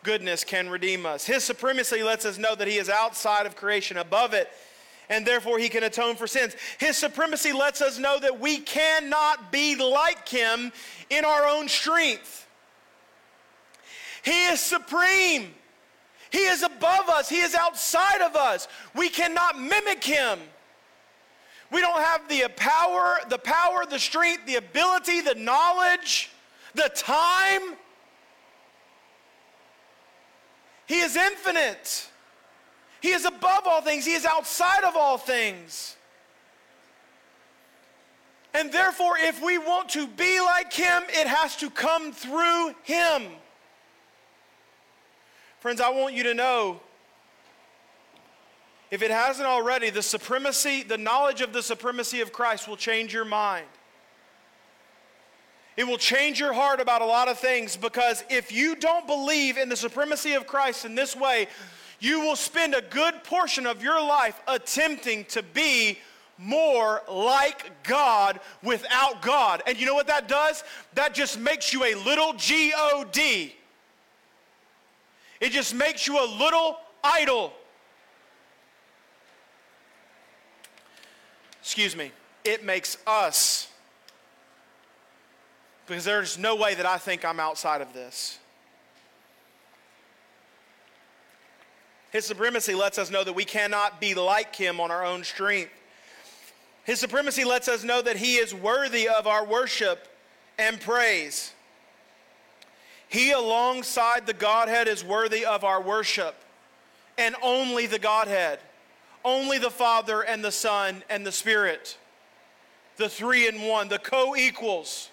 goodness 0.02 0.44
can 0.44 0.68
redeem 0.68 1.06
us. 1.06 1.24
His 1.24 1.44
supremacy 1.44 2.02
lets 2.02 2.26
us 2.26 2.36
know 2.36 2.54
that 2.54 2.68
He 2.68 2.76
is 2.76 2.90
outside 2.90 3.46
of 3.46 3.56
creation, 3.56 3.96
above 3.96 4.34
it, 4.34 4.50
and 5.08 5.26
therefore 5.26 5.58
He 5.58 5.70
can 5.70 5.82
atone 5.82 6.16
for 6.16 6.26
sins. 6.26 6.54
His 6.76 6.98
supremacy 6.98 7.54
lets 7.54 7.80
us 7.80 7.98
know 7.98 8.18
that 8.20 8.38
we 8.38 8.58
cannot 8.58 9.50
be 9.50 9.76
like 9.76 10.28
Him 10.28 10.72
in 11.08 11.24
our 11.24 11.46
own 11.46 11.68
strength. 11.68 12.46
He 14.22 14.44
is 14.48 14.60
supreme. 14.60 15.54
He 16.30 16.40
is 16.40 16.62
above 16.62 17.08
us. 17.08 17.30
He 17.30 17.40
is 17.40 17.54
outside 17.54 18.20
of 18.20 18.36
us. 18.36 18.68
We 18.94 19.08
cannot 19.08 19.58
mimic 19.58 20.04
him. 20.04 20.38
We 21.72 21.80
don't 21.80 21.98
have 21.98 22.28
the 22.28 22.50
power, 22.56 23.20
the 23.30 23.38
power, 23.38 23.86
the 23.88 23.98
strength, 23.98 24.44
the 24.44 24.56
ability, 24.56 25.22
the 25.22 25.36
knowledge 25.36 26.30
the 26.76 26.90
time. 26.94 27.74
He 30.86 31.00
is 31.00 31.16
infinite. 31.16 32.08
He 33.00 33.10
is 33.10 33.24
above 33.24 33.66
all 33.66 33.82
things. 33.82 34.04
He 34.04 34.12
is 34.12 34.24
outside 34.24 34.84
of 34.84 34.96
all 34.96 35.18
things. 35.18 35.96
And 38.54 38.72
therefore, 38.72 39.18
if 39.18 39.42
we 39.42 39.58
want 39.58 39.90
to 39.90 40.06
be 40.06 40.40
like 40.40 40.72
Him, 40.72 41.02
it 41.08 41.26
has 41.26 41.56
to 41.56 41.68
come 41.68 42.12
through 42.12 42.74
Him. 42.84 43.24
Friends, 45.60 45.80
I 45.80 45.90
want 45.90 46.14
you 46.14 46.22
to 46.22 46.34
know 46.34 46.80
if 48.90 49.02
it 49.02 49.10
hasn't 49.10 49.46
already, 49.46 49.90
the 49.90 50.02
supremacy, 50.02 50.82
the 50.82 50.96
knowledge 50.96 51.40
of 51.40 51.52
the 51.52 51.62
supremacy 51.62 52.20
of 52.20 52.32
Christ 52.32 52.68
will 52.68 52.76
change 52.76 53.12
your 53.12 53.24
mind. 53.24 53.66
It 55.76 55.86
will 55.86 55.98
change 55.98 56.40
your 56.40 56.54
heart 56.54 56.80
about 56.80 57.02
a 57.02 57.06
lot 57.06 57.28
of 57.28 57.38
things 57.38 57.76
because 57.76 58.24
if 58.30 58.50
you 58.50 58.76
don't 58.76 59.06
believe 59.06 59.58
in 59.58 59.68
the 59.68 59.76
supremacy 59.76 60.32
of 60.32 60.46
Christ 60.46 60.84
in 60.84 60.94
this 60.94 61.14
way, 61.14 61.48
you 62.00 62.20
will 62.20 62.36
spend 62.36 62.74
a 62.74 62.82
good 62.82 63.22
portion 63.24 63.66
of 63.66 63.82
your 63.82 64.00
life 64.00 64.40
attempting 64.48 65.24
to 65.26 65.42
be 65.42 65.98
more 66.38 67.02
like 67.10 67.70
God 67.82 68.40
without 68.62 69.22
God. 69.22 69.62
And 69.66 69.78
you 69.78 69.86
know 69.86 69.94
what 69.94 70.06
that 70.06 70.28
does? 70.28 70.64
That 70.94 71.14
just 71.14 71.38
makes 71.38 71.72
you 71.72 71.84
a 71.84 71.94
little 71.94 72.32
G 72.34 72.72
O 72.76 73.04
D. 73.10 73.54
It 75.40 75.50
just 75.50 75.74
makes 75.74 76.06
you 76.06 76.18
a 76.18 76.26
little 76.38 76.78
idol. 77.04 77.52
Excuse 81.60 81.96
me. 81.96 82.12
It 82.44 82.64
makes 82.64 82.96
us 83.06 83.68
because 85.86 86.04
there's 86.04 86.36
no 86.36 86.56
way 86.56 86.74
that 86.74 86.86
I 86.86 86.98
think 86.98 87.24
I'm 87.24 87.38
outside 87.38 87.80
of 87.80 87.92
this. 87.92 88.38
His 92.10 92.24
supremacy 92.24 92.74
lets 92.74 92.98
us 92.98 93.10
know 93.10 93.24
that 93.24 93.34
we 93.34 93.44
cannot 93.44 94.00
be 94.00 94.14
like 94.14 94.56
him 94.56 94.80
on 94.80 94.90
our 94.90 95.04
own 95.04 95.22
strength. 95.22 95.72
His 96.84 96.98
supremacy 96.98 97.44
lets 97.44 97.68
us 97.68 97.84
know 97.84 98.00
that 98.00 98.16
he 98.16 98.36
is 98.36 98.54
worthy 98.54 99.08
of 99.08 99.26
our 99.26 99.44
worship 99.44 100.08
and 100.58 100.80
praise. 100.80 101.52
He, 103.08 103.32
alongside 103.32 104.26
the 104.26 104.32
Godhead, 104.32 104.88
is 104.88 105.04
worthy 105.04 105.44
of 105.44 105.62
our 105.62 105.80
worship, 105.80 106.34
and 107.18 107.36
only 107.42 107.86
the 107.86 107.98
Godhead, 107.98 108.58
only 109.24 109.58
the 109.58 109.70
Father 109.70 110.22
and 110.22 110.44
the 110.44 110.52
Son 110.52 111.02
and 111.08 111.26
the 111.26 111.32
Spirit, 111.32 111.98
the 112.96 113.08
three 113.08 113.46
in 113.46 113.62
one, 113.62 113.88
the 113.88 113.98
co 113.98 114.34
equals. 114.34 115.10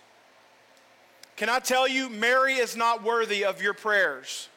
Can 1.36 1.50
I 1.50 1.60
tell 1.60 1.88
you, 1.88 2.10
Mary 2.10 2.56
is 2.56 2.76
not 2.76 3.04
worthy 3.04 3.44
of 3.44 3.62
your 3.62 3.74
prayers. 3.74 4.50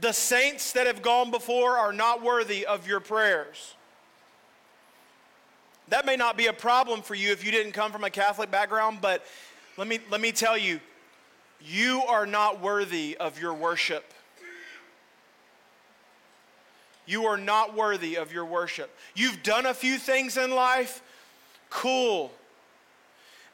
The 0.00 0.12
saints 0.12 0.72
that 0.72 0.86
have 0.86 1.02
gone 1.02 1.30
before 1.30 1.76
are 1.76 1.92
not 1.92 2.22
worthy 2.22 2.66
of 2.66 2.88
your 2.88 3.00
prayers. 3.00 3.74
That 5.88 6.06
may 6.06 6.16
not 6.16 6.36
be 6.36 6.46
a 6.46 6.52
problem 6.52 7.02
for 7.02 7.14
you 7.14 7.30
if 7.30 7.44
you 7.44 7.52
didn't 7.52 7.72
come 7.72 7.92
from 7.92 8.04
a 8.04 8.10
Catholic 8.10 8.50
background, 8.50 8.98
but 9.00 9.24
let 9.76 9.86
me, 9.86 9.98
let 10.10 10.20
me 10.20 10.32
tell 10.32 10.56
you, 10.56 10.80
you 11.60 12.02
are 12.08 12.26
not 12.26 12.60
worthy 12.60 13.16
of 13.18 13.40
your 13.40 13.54
worship. 13.54 14.12
You 17.06 17.26
are 17.26 17.36
not 17.36 17.74
worthy 17.74 18.16
of 18.16 18.32
your 18.32 18.46
worship. 18.46 18.90
You've 19.14 19.42
done 19.42 19.66
a 19.66 19.74
few 19.74 19.98
things 19.98 20.36
in 20.38 20.52
life, 20.52 21.02
cool. 21.68 22.32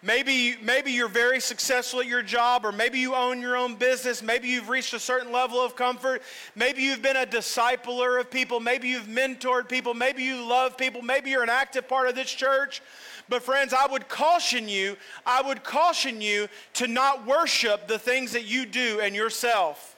Maybe, 0.02 0.56
maybe 0.62 0.92
you're 0.92 1.08
very 1.08 1.40
successful 1.40 2.00
at 2.00 2.06
your 2.06 2.22
job, 2.22 2.64
or 2.64 2.72
maybe 2.72 2.98
you 2.98 3.14
own 3.14 3.42
your 3.42 3.54
own 3.54 3.74
business. 3.74 4.22
Maybe 4.22 4.48
you've 4.48 4.70
reached 4.70 4.94
a 4.94 4.98
certain 4.98 5.30
level 5.30 5.60
of 5.60 5.76
comfort. 5.76 6.22
Maybe 6.56 6.80
you've 6.80 7.02
been 7.02 7.16
a 7.16 7.26
discipler 7.26 8.18
of 8.18 8.30
people. 8.30 8.60
Maybe 8.60 8.88
you've 8.88 9.08
mentored 9.08 9.68
people. 9.68 9.92
Maybe 9.92 10.22
you 10.22 10.42
love 10.42 10.78
people. 10.78 11.02
Maybe 11.02 11.28
you're 11.28 11.42
an 11.42 11.50
active 11.50 11.86
part 11.86 12.08
of 12.08 12.14
this 12.14 12.32
church. 12.32 12.80
But, 13.28 13.42
friends, 13.42 13.74
I 13.74 13.86
would 13.86 14.08
caution 14.08 14.70
you, 14.70 14.96
I 15.26 15.42
would 15.42 15.62
caution 15.62 16.22
you 16.22 16.48
to 16.74 16.86
not 16.86 17.26
worship 17.26 17.86
the 17.86 17.98
things 17.98 18.32
that 18.32 18.44
you 18.44 18.64
do 18.64 19.00
and 19.00 19.14
yourself. 19.14 19.96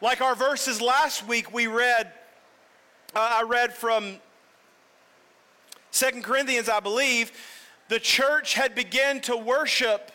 Like 0.00 0.22
our 0.22 0.34
verses 0.34 0.80
last 0.80 1.28
week, 1.28 1.52
we 1.52 1.66
read, 1.66 2.10
uh, 3.14 3.40
I 3.40 3.42
read 3.42 3.74
from 3.74 4.16
Second 5.90 6.24
Corinthians, 6.24 6.68
I 6.68 6.80
believe, 6.80 7.32
the 7.88 7.98
church 7.98 8.54
had 8.54 8.74
begun 8.74 9.20
to 9.22 9.36
worship, 9.36 10.12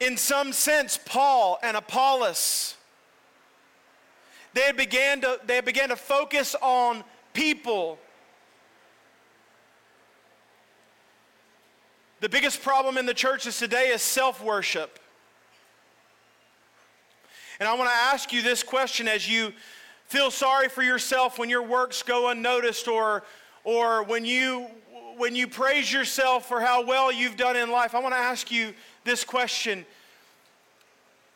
in 0.00 0.16
some 0.16 0.52
sense, 0.52 0.98
Paul 1.04 1.58
and 1.62 1.76
Apollos. 1.76 2.76
They 4.54 4.62
had 4.62 4.76
began 4.76 5.20
to, 5.20 5.40
they 5.46 5.56
had 5.56 5.64
began 5.64 5.90
to 5.90 5.96
focus 5.96 6.56
on 6.60 7.04
people. 7.32 7.98
The 12.20 12.28
biggest 12.28 12.62
problem 12.62 12.98
in 12.98 13.06
the 13.06 13.14
churches 13.14 13.58
today 13.58 13.88
is 13.88 14.02
self 14.02 14.42
worship. 14.42 14.98
And 17.60 17.68
I 17.68 17.74
want 17.74 17.90
to 17.90 17.94
ask 17.94 18.32
you 18.32 18.42
this 18.42 18.62
question 18.64 19.06
as 19.06 19.28
you 19.28 19.52
feel 20.06 20.30
sorry 20.30 20.68
for 20.68 20.82
yourself 20.82 21.38
when 21.38 21.48
your 21.48 21.62
works 21.62 22.02
go 22.02 22.28
unnoticed 22.28 22.88
or, 22.88 23.22
or 23.64 24.02
when, 24.02 24.24
you, 24.24 24.66
when 25.16 25.36
you 25.36 25.46
praise 25.46 25.92
yourself 25.92 26.46
for 26.46 26.60
how 26.60 26.84
well 26.84 27.12
you've 27.12 27.36
done 27.36 27.56
in 27.56 27.70
life. 27.70 27.94
I 27.94 28.00
want 28.00 28.14
to 28.14 28.20
ask 28.20 28.50
you 28.50 28.74
this 29.04 29.24
question 29.24 29.84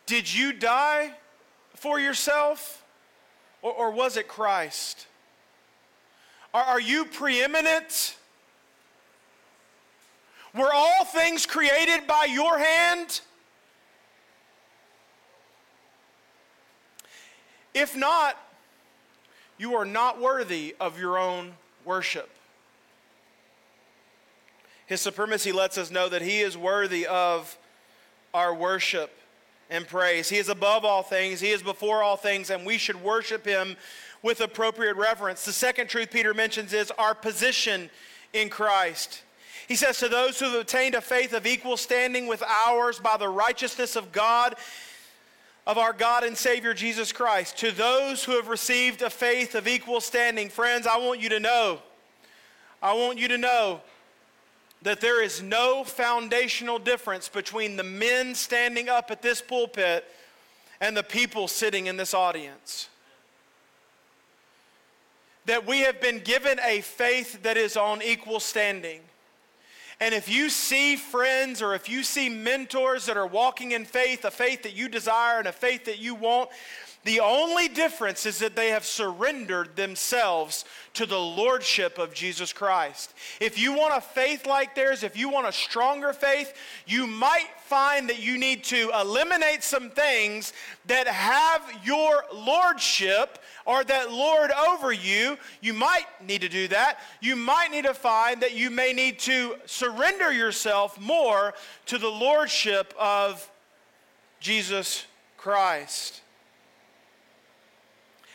Did 0.07 0.33
you 0.33 0.53
die 0.53 1.13
for 1.75 2.01
yourself 2.01 2.85
or, 3.63 3.73
or 3.73 3.91
was 3.91 4.17
it 4.17 4.29
Christ? 4.29 5.07
Are, 6.53 6.65
are 6.65 6.81
you 6.81 7.05
preeminent? 7.05 8.17
Were 10.55 10.73
all 10.73 11.05
things 11.05 11.45
created 11.45 12.07
by 12.07 12.25
your 12.25 12.59
hand? 12.59 13.21
If 17.75 17.95
not, 17.95 18.37
you 19.59 19.75
are 19.75 19.85
not 19.85 20.19
worthy 20.19 20.75
of 20.81 20.99
your 20.99 21.19
own 21.19 21.53
worship. 21.87 22.29
His 24.87 25.01
supremacy 25.01 25.53
lets 25.53 25.79
us 25.79 25.91
know 25.91 26.09
that 26.09 26.23
He 26.23 26.41
is 26.41 26.57
worthy 26.57 27.07
of 27.07 27.57
our 28.35 28.55
worship 28.55 29.11
and 29.71 29.87
praise. 29.87 30.29
He 30.29 30.37
is 30.37 30.49
above 30.49 30.85
all 30.85 31.03
things, 31.03 31.41
He 31.41 31.51
is 31.51 31.63
before 31.63 32.03
all 32.03 32.17
things, 32.17 32.51
and 32.51 32.67
we 32.67 32.79
should 32.79 33.03
worship 33.03 33.45
Him 33.45 33.77
with 34.23 34.41
appropriate 34.41 34.97
reverence. 34.97 35.45
The 35.45 35.53
second 35.53 35.89
truth 35.89 36.11
Peter 36.11 36.35
mentions 36.35 36.73
is 36.73 36.91
our 36.99 37.15
position 37.15 37.91
in 38.33 38.49
Christ. 38.49 39.23
He 39.69 39.75
says, 39.75 39.99
To 39.99 40.09
those 40.09 40.39
who 40.39 40.47
have 40.47 40.61
obtained 40.61 40.95
a 40.95 41.01
faith 41.01 41.33
of 41.33 41.47
equal 41.47 41.77
standing 41.77 42.27
with 42.27 42.43
ours 42.43 42.99
by 42.99 43.17
the 43.17 43.29
righteousness 43.29 43.97
of 43.97 44.13
God 44.13 44.55
of 45.67 45.79
our 45.79 45.93
God 45.93 46.23
and 46.23 46.37
Savior 46.37 46.73
Jesus 46.73 47.13
Christ. 47.13 47.59
To 47.59 47.73
those 47.73 48.25
who 48.25 48.33
have 48.33 48.49
received 48.49 49.03
a 49.03 49.11
faith 49.11 49.55
of 49.55 49.67
equal 49.67 50.01
standing, 50.01 50.49
friends, 50.49 50.87
I 50.87 50.99
want 50.99 51.21
you 51.21 51.29
to 51.31 51.41
know, 51.41 51.81
I 52.83 52.95
want 52.95 53.19
you 53.19 53.29
to 53.29 53.39
know 53.39 53.81
that 54.83 55.01
there 55.01 55.23
is 55.23 55.43
no 55.43 55.83
foundational 55.83 56.79
difference 56.79 57.29
between 57.29 57.77
the 57.77 57.83
men 57.83 58.35
standing 58.35 58.89
up 58.89 59.11
at 59.11 59.23
this 59.23 59.41
pulpit 59.41 60.05
and 60.81 60.97
the 60.97 61.03
people 61.03 61.49
sitting 61.49 61.87
in 61.87 61.97
this 61.97 62.15
audience. 62.15 62.89
That 65.47 65.67
we 65.67 65.81
have 65.81 66.01
been 66.01 66.21
given 66.21 66.61
a 66.65 66.81
faith 66.83 67.43
that 67.43 67.57
is 67.57 67.77
on 67.77 68.03
equal 68.03 68.39
standing. 68.39 69.01
And 70.01 70.15
if 70.15 70.29
you 70.29 70.51
see 70.51 70.97
friends 70.97 71.63
or 71.63 71.75
if 71.75 71.89
you 71.89 72.03
see 72.03 72.29
mentors 72.29 73.07
that 73.07 73.17
are 73.17 73.27
walking 73.27 73.73
in 73.73 73.87
faith, 73.87 74.25
a 74.25 74.31
faith 74.31 74.63
that 74.65 74.75
you 74.75 74.89
desire 74.89 75.39
and 75.39 75.49
a 75.49 75.53
faith 75.53 75.87
that 75.87 75.99
you 75.99 76.15
want, 76.15 76.51
the 77.07 77.21
only 77.21 77.69
difference 77.69 78.27
is 78.27 78.41
that 78.41 78.57
they 78.57 78.71
have 78.71 78.85
surrendered 78.85 79.77
themselves 79.77 80.65
to 80.95 81.07
the 81.07 81.19
lordship 81.19 81.99
of 81.99 82.13
Jesus 82.13 82.53
Christ. 82.53 83.15
If 83.41 83.59
you 83.59 83.73
want 83.73 83.97
a 83.97 84.01
faith 84.01 84.45
like 84.45 84.75
theirs, 84.75 85.05
if 85.05 85.17
you 85.17 85.29
want 85.29 85.47
a 85.47 85.53
stronger 85.53 86.13
faith, 86.13 86.53
you 86.85 87.07
might 87.07 87.49
find 87.65 88.09
that 88.09 88.21
you 88.21 88.37
need 88.37 88.65
to 88.65 88.91
eliminate 89.01 89.63
some 89.63 89.89
things 89.89 90.53
that 90.87 91.07
have 91.07 91.63
your 91.85 92.25
lordship 92.35 93.39
or 93.67 93.85
that 93.85 94.13
lord 94.13 94.51
over 94.53 94.93
you. 94.93 95.37
You 95.61 95.75
might 95.75 96.07
need 96.25 96.41
to 96.41 96.49
do 96.49 96.69
that. 96.69 97.01
You 97.21 97.37
might 97.37 97.71
need 97.71 97.85
to 97.85 97.95
find 97.95 98.41
that 98.43 98.55
you 98.55 98.71
may 98.71 98.93
need 98.93 99.19
to 99.21 99.57
surrender 99.67 100.33
yourself 100.33 100.99
more 101.01 101.53
to 101.87 101.99
the 101.99 102.09
lordship 102.09 102.95
of 102.99 103.51
Jesus 104.41 105.07
Christ. 105.37 106.23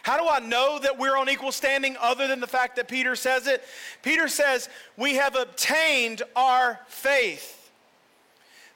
How 0.04 0.18
do 0.18 0.28
I 0.28 0.40
know 0.40 0.80
that 0.80 0.98
we're 0.98 1.16
on 1.16 1.30
equal 1.30 1.52
standing 1.52 1.96
other 2.02 2.28
than 2.28 2.40
the 2.40 2.48
fact 2.48 2.76
that 2.78 2.88
Peter 2.88 3.16
says 3.16 3.48
it? 3.48 3.64
Peter 4.02 4.28
says, 4.28 4.68
We 4.98 5.16
have 5.16 5.36
obtained 5.36 6.24
our 6.36 6.80
faith. 6.88 7.72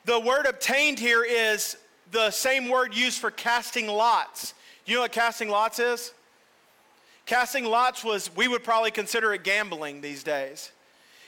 The 0.06 0.20
word 0.20 0.46
obtained 0.46 1.00
here 1.00 1.24
is 1.24 1.78
the 2.12 2.30
same 2.30 2.70
word 2.70 2.96
used 2.96 3.20
for 3.20 3.32
casting 3.32 3.88
lots. 3.88 4.54
You 4.86 4.96
know 4.96 5.02
what 5.02 5.12
casting 5.12 5.50
lots 5.50 5.80
is? 5.80 6.13
Casting 7.26 7.66
lots 7.66 8.04
was, 8.04 8.30
we 8.36 8.48
would 8.48 8.64
probably 8.64 8.92
consider 8.92 9.34
it 9.34 9.44
gambling 9.44 10.02
these 10.02 10.24
days. 10.24 10.72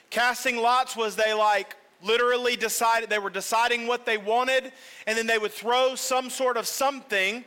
Casting 0.09 0.57
lots 0.57 0.95
was 0.95 1.15
they 1.15 1.33
like 1.33 1.75
literally 2.03 2.55
decided, 2.55 3.09
they 3.09 3.19
were 3.19 3.29
deciding 3.29 3.87
what 3.87 4.05
they 4.05 4.17
wanted, 4.17 4.71
and 5.07 5.17
then 5.17 5.25
they 5.25 5.37
would 5.37 5.51
throw 5.51 5.95
some 5.95 6.29
sort 6.29 6.57
of 6.57 6.67
something 6.67 7.43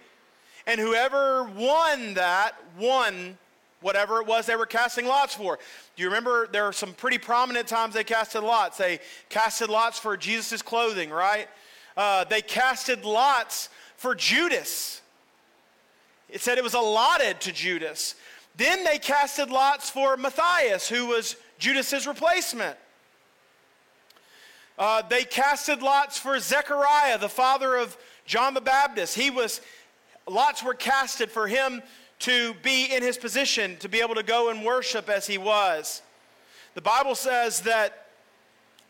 and 0.67 0.81
whoever 0.81 1.45
won 1.45 2.15
that 2.15 2.53
won 2.79 3.39
whatever 3.81 4.21
it 4.21 4.27
was 4.27 4.47
they 4.47 4.57
were 4.57 4.67
casting 4.67 5.07
lots 5.07 5.35
for. 5.35 5.59
Do 5.97 6.03
you 6.03 6.09
remember 6.09 6.47
there 6.49 6.65
are 6.65 6.73
some 6.73 6.93
pretty 6.93 7.19
prominent 7.19 7.67
times 7.67 7.95
they 7.95 8.05
casted 8.05 8.43
lots? 8.43 8.77
They 8.77 9.01
casted 9.29 9.71
lots 9.71 9.99
for 9.99 10.17
Jesus' 10.17 10.61
clothing, 10.61 11.11
right? 11.11 11.49
Uh, 11.97 12.25
they 12.25 12.43
casted 12.43 13.05
lots 13.05 13.69
for 13.97 14.15
Judas. 14.15 15.01
It 16.29 16.41
said 16.41 16.59
it 16.59 16.65
was 16.65 16.75
allotted 16.75 17.41
to 17.41 17.53
Judas. 17.53 18.15
Then 18.61 18.85
they 18.85 18.99
casted 18.99 19.49
lots 19.49 19.89
for 19.89 20.19
Matthias, 20.19 20.87
who 20.87 21.07
was 21.07 21.37
Judas's 21.59 22.07
replacement. 22.07 22.77
Uh, 24.79 25.01
they 25.09 25.25
casted 25.25 25.81
lots 25.81 26.19
for 26.19 26.39
Zechariah, 26.39 27.17
the 27.17 27.31
father 27.31 27.75
of 27.77 27.97
John 28.27 28.53
the 28.53 28.61
Baptist. 28.61 29.15
He 29.15 29.31
was 29.31 29.63
lots 30.29 30.63
were 30.63 30.75
casted 30.75 31.31
for 31.31 31.47
him 31.47 31.83
to 32.19 32.53
be 32.63 32.95
in 32.95 33.03
his 33.03 33.17
position 33.17 33.79
to 33.79 33.89
be 33.89 34.03
able 34.03 34.17
to 34.17 34.23
go 34.23 34.51
and 34.51 34.63
worship 34.63 35.09
as 35.09 35.27
he 35.27 35.39
was. 35.39 36.03
The 36.75 36.83
Bible 36.83 37.15
says 37.15 37.63
that 37.63 38.09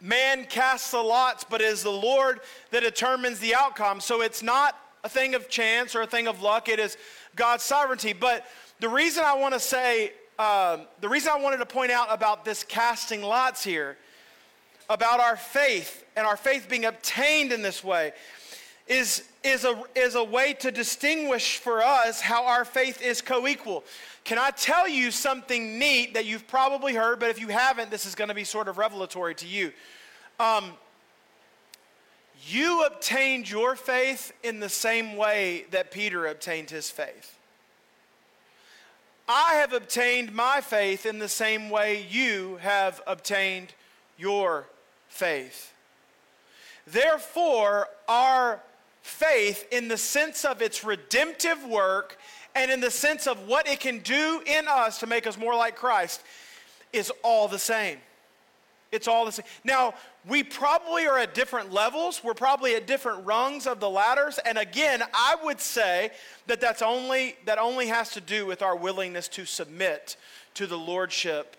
man 0.00 0.46
casts 0.46 0.90
the 0.90 0.98
lots, 1.00 1.44
but 1.44 1.61
it 1.61 1.66
is 1.66 1.85
the 1.85 1.90
Lord 1.90 2.40
that 2.72 2.80
determines 2.80 3.38
the 3.38 3.54
outcome. 3.54 4.00
So 4.00 4.20
it's 4.20 4.42
not 4.42 4.76
a 5.04 5.09
thing 5.09 5.37
of 5.37 5.48
chance 5.48 5.94
or 5.94 6.02
a 6.02 6.09
thing 6.09 6.26
of 6.26 6.42
luck, 6.42 6.68
it 6.68 6.80
is 6.80 6.96
God's 7.37 7.62
sovereignty. 7.62 8.12
But 8.12 8.44
the 8.81 8.88
reason 8.88 9.25
I 9.25 9.35
want 9.35 9.55
to 9.55 9.61
say, 9.61 10.12
um, 10.38 10.83
the 11.01 11.09
reason 11.09 11.33
I 11.35 11.40
wanted 11.40 11.59
to 11.59 11.66
point 11.66 11.90
out 11.90 12.09
about 12.11 12.45
this 12.45 12.64
casting 12.64 13.23
lots 13.23 13.62
here, 13.62 13.97
about 14.88 15.21
our 15.21 15.37
faith 15.37 16.05
and 16.16 16.27
our 16.27 16.37
faith 16.37 16.66
being 16.69 16.87
obtained 16.87 17.53
in 17.53 17.62
this 17.62 17.85
way, 17.85 18.12
is, 18.88 19.23
is, 19.45 19.64
a, 19.64 19.83
is 19.95 20.14
a 20.14 20.25
way 20.25 20.55
to 20.55 20.71
distinguish 20.71 21.59
for 21.59 21.83
us 21.83 22.21
how 22.21 22.47
our 22.47 22.64
faith 22.64 23.01
is 23.03 23.21
co 23.21 23.47
equal. 23.47 23.85
Can 24.25 24.38
I 24.38 24.51
tell 24.51 24.88
you 24.88 25.11
something 25.11 25.79
neat 25.79 26.14
that 26.14 26.25
you've 26.25 26.49
probably 26.49 26.95
heard, 26.95 27.21
but 27.21 27.31
if 27.31 27.40
you 27.40 27.49
haven't, 27.49 27.90
this 27.90 28.07
is 28.07 28.14
going 28.14 28.29
to 28.29 28.35
be 28.35 28.45
sort 28.45 28.66
of 28.66 28.79
revelatory 28.79 29.35
to 29.37 29.47
you. 29.47 29.73
Um, 30.38 30.73
you 32.47 32.85
obtained 32.85 33.51
your 33.51 33.77
faith 33.77 34.33
in 34.43 34.61
the 34.61 34.69
same 34.69 35.16
way 35.16 35.66
that 35.71 35.90
Peter 35.90 36.27
obtained 36.27 36.71
his 36.71 36.90
faith. 36.90 37.37
I 39.33 39.55
have 39.55 39.73
obtained 39.73 40.35
my 40.35 40.61
faith 40.61 41.07
in 41.07 41.21
the 41.21 41.29
same 41.29 41.71
way 41.71 42.05
you 42.11 42.59
have 42.62 43.01
obtained 43.07 43.73
your 44.19 44.66
faith. 45.09 45.73
Therefore, 46.85 47.87
our 48.09 48.61
faith 49.03 49.69
in 49.71 49.87
the 49.87 49.97
sense 49.97 50.45
of 50.45 50.61
its 50.61 50.83
redemptive 50.83 51.64
work 51.64 52.19
and 52.57 52.73
in 52.73 52.81
the 52.81 52.90
sense 52.90 53.29
of 53.29 53.47
what 53.47 53.69
it 53.69 53.79
can 53.79 54.01
do 54.01 54.43
in 54.47 54.66
us 54.66 54.99
to 54.99 55.07
make 55.07 55.29
us 55.29 55.38
more 55.38 55.55
like 55.55 55.77
Christ 55.77 56.25
is 56.93 57.12
all 57.23 57.47
the 57.47 57.57
same. 57.57 57.99
It's 58.90 59.07
all 59.07 59.25
the 59.25 59.31
same. 59.31 59.47
Now, 59.62 59.95
we 60.28 60.42
probably 60.42 61.06
are 61.06 61.18
at 61.18 61.35
different 61.35 61.72
levels. 61.72 62.22
We're 62.22 62.35
probably 62.35 62.74
at 62.74 62.87
different 62.87 63.24
rungs 63.24 63.66
of 63.66 63.80
the 63.80 63.88
ladders. 63.88 64.38
And 64.44 64.59
again, 64.59 65.02
I 65.14 65.37
would 65.42 65.61
say 65.61 66.11
that 66.46 66.61
that's 66.61 66.83
only, 66.83 67.37
that 67.47 67.59
only 67.59 67.86
has 67.86 68.11
to 68.11 68.20
do 68.20 68.45
with 68.45 68.61
our 68.61 68.76
willingness 68.76 69.28
to 69.28 69.47
submit 69.47 70.16
to 70.55 70.66
the 70.66 70.76
lordship 70.76 71.57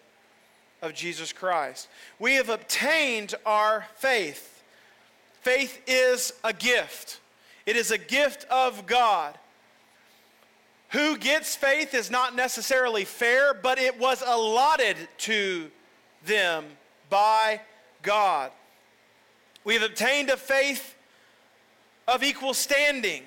of 0.82 0.94
Jesus 0.94 1.34
Christ. 1.34 1.88
We 2.20 2.36
have 2.36 2.50
obtained 2.50 3.34
our 3.46 3.86
faith. 3.96 4.64
Faith 5.42 5.82
is 5.88 6.34
a 6.44 6.54
gift. 6.54 7.20
It 7.66 7.76
is 7.76 7.90
a 7.90 7.98
gift 7.98 8.46
of 8.52 8.86
God. 8.86 9.38
Who 10.90 11.18
gets 11.18 11.56
faith 11.56 11.94
is 11.94 12.12
not 12.12 12.36
necessarily 12.36 13.06
fair, 13.06 13.54
but 13.54 13.80
it 13.80 14.00
was 14.00 14.22
allotted 14.26 14.98
to 15.20 15.72
them 16.26 16.66
by 17.10 17.62
God. 18.02 18.52
We've 19.64 19.82
obtained 19.82 20.30
a 20.30 20.38
faith 20.38 20.96
of 22.08 22.24
equal 22.24 22.54
standing. 22.54 23.24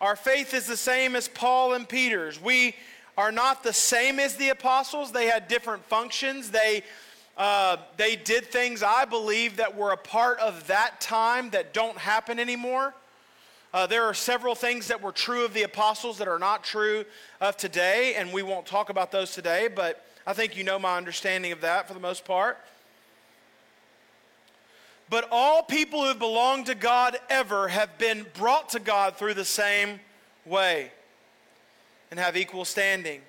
Our 0.00 0.16
faith 0.16 0.54
is 0.54 0.66
the 0.66 0.76
same 0.76 1.14
as 1.14 1.28
Paul 1.28 1.74
and 1.74 1.88
Peter's. 1.88 2.40
We 2.40 2.74
are 3.16 3.30
not 3.30 3.62
the 3.62 3.72
same 3.72 4.18
as 4.18 4.36
the 4.36 4.48
apostles, 4.48 5.12
they 5.12 5.26
had 5.26 5.48
different 5.48 5.84
functions. 5.84 6.50
They 6.50 6.82
uh, 7.36 7.78
they 7.96 8.14
did 8.14 8.46
things, 8.46 8.82
I 8.82 9.06
believe, 9.06 9.56
that 9.56 9.74
were 9.74 9.92
a 9.92 9.96
part 9.96 10.38
of 10.38 10.66
that 10.66 11.00
time 11.00 11.48
that 11.50 11.72
don't 11.72 11.96
happen 11.96 12.38
anymore. 12.38 12.94
Uh, 13.72 13.86
there 13.86 14.04
are 14.04 14.12
several 14.12 14.54
things 14.54 14.88
that 14.88 15.00
were 15.00 15.12
true 15.12 15.44
of 15.44 15.54
the 15.54 15.62
apostles 15.62 16.18
that 16.18 16.28
are 16.28 16.38
not 16.38 16.62
true 16.62 17.06
of 17.40 17.56
today, 17.56 18.14
and 18.16 18.32
we 18.32 18.42
won't 18.42 18.66
talk 18.66 18.90
about 18.90 19.10
those 19.10 19.32
today, 19.32 19.68
but 19.74 20.04
I 20.26 20.34
think 20.34 20.56
you 20.56 20.62
know 20.62 20.78
my 20.78 20.98
understanding 20.98 21.52
of 21.52 21.62
that 21.62 21.88
for 21.88 21.94
the 21.94 22.00
most 22.00 22.26
part. 22.26 22.58
But 25.12 25.28
all 25.30 25.62
people 25.62 26.06
who 26.06 26.14
belong 26.14 26.64
to 26.64 26.74
God 26.74 27.18
ever 27.28 27.68
have 27.68 27.98
been 27.98 28.24
brought 28.32 28.70
to 28.70 28.80
God 28.80 29.18
through 29.18 29.34
the 29.34 29.44
same 29.44 30.00
way 30.46 30.90
and 32.10 32.18
have 32.18 32.34
equal 32.34 32.64
standing. 32.64 33.20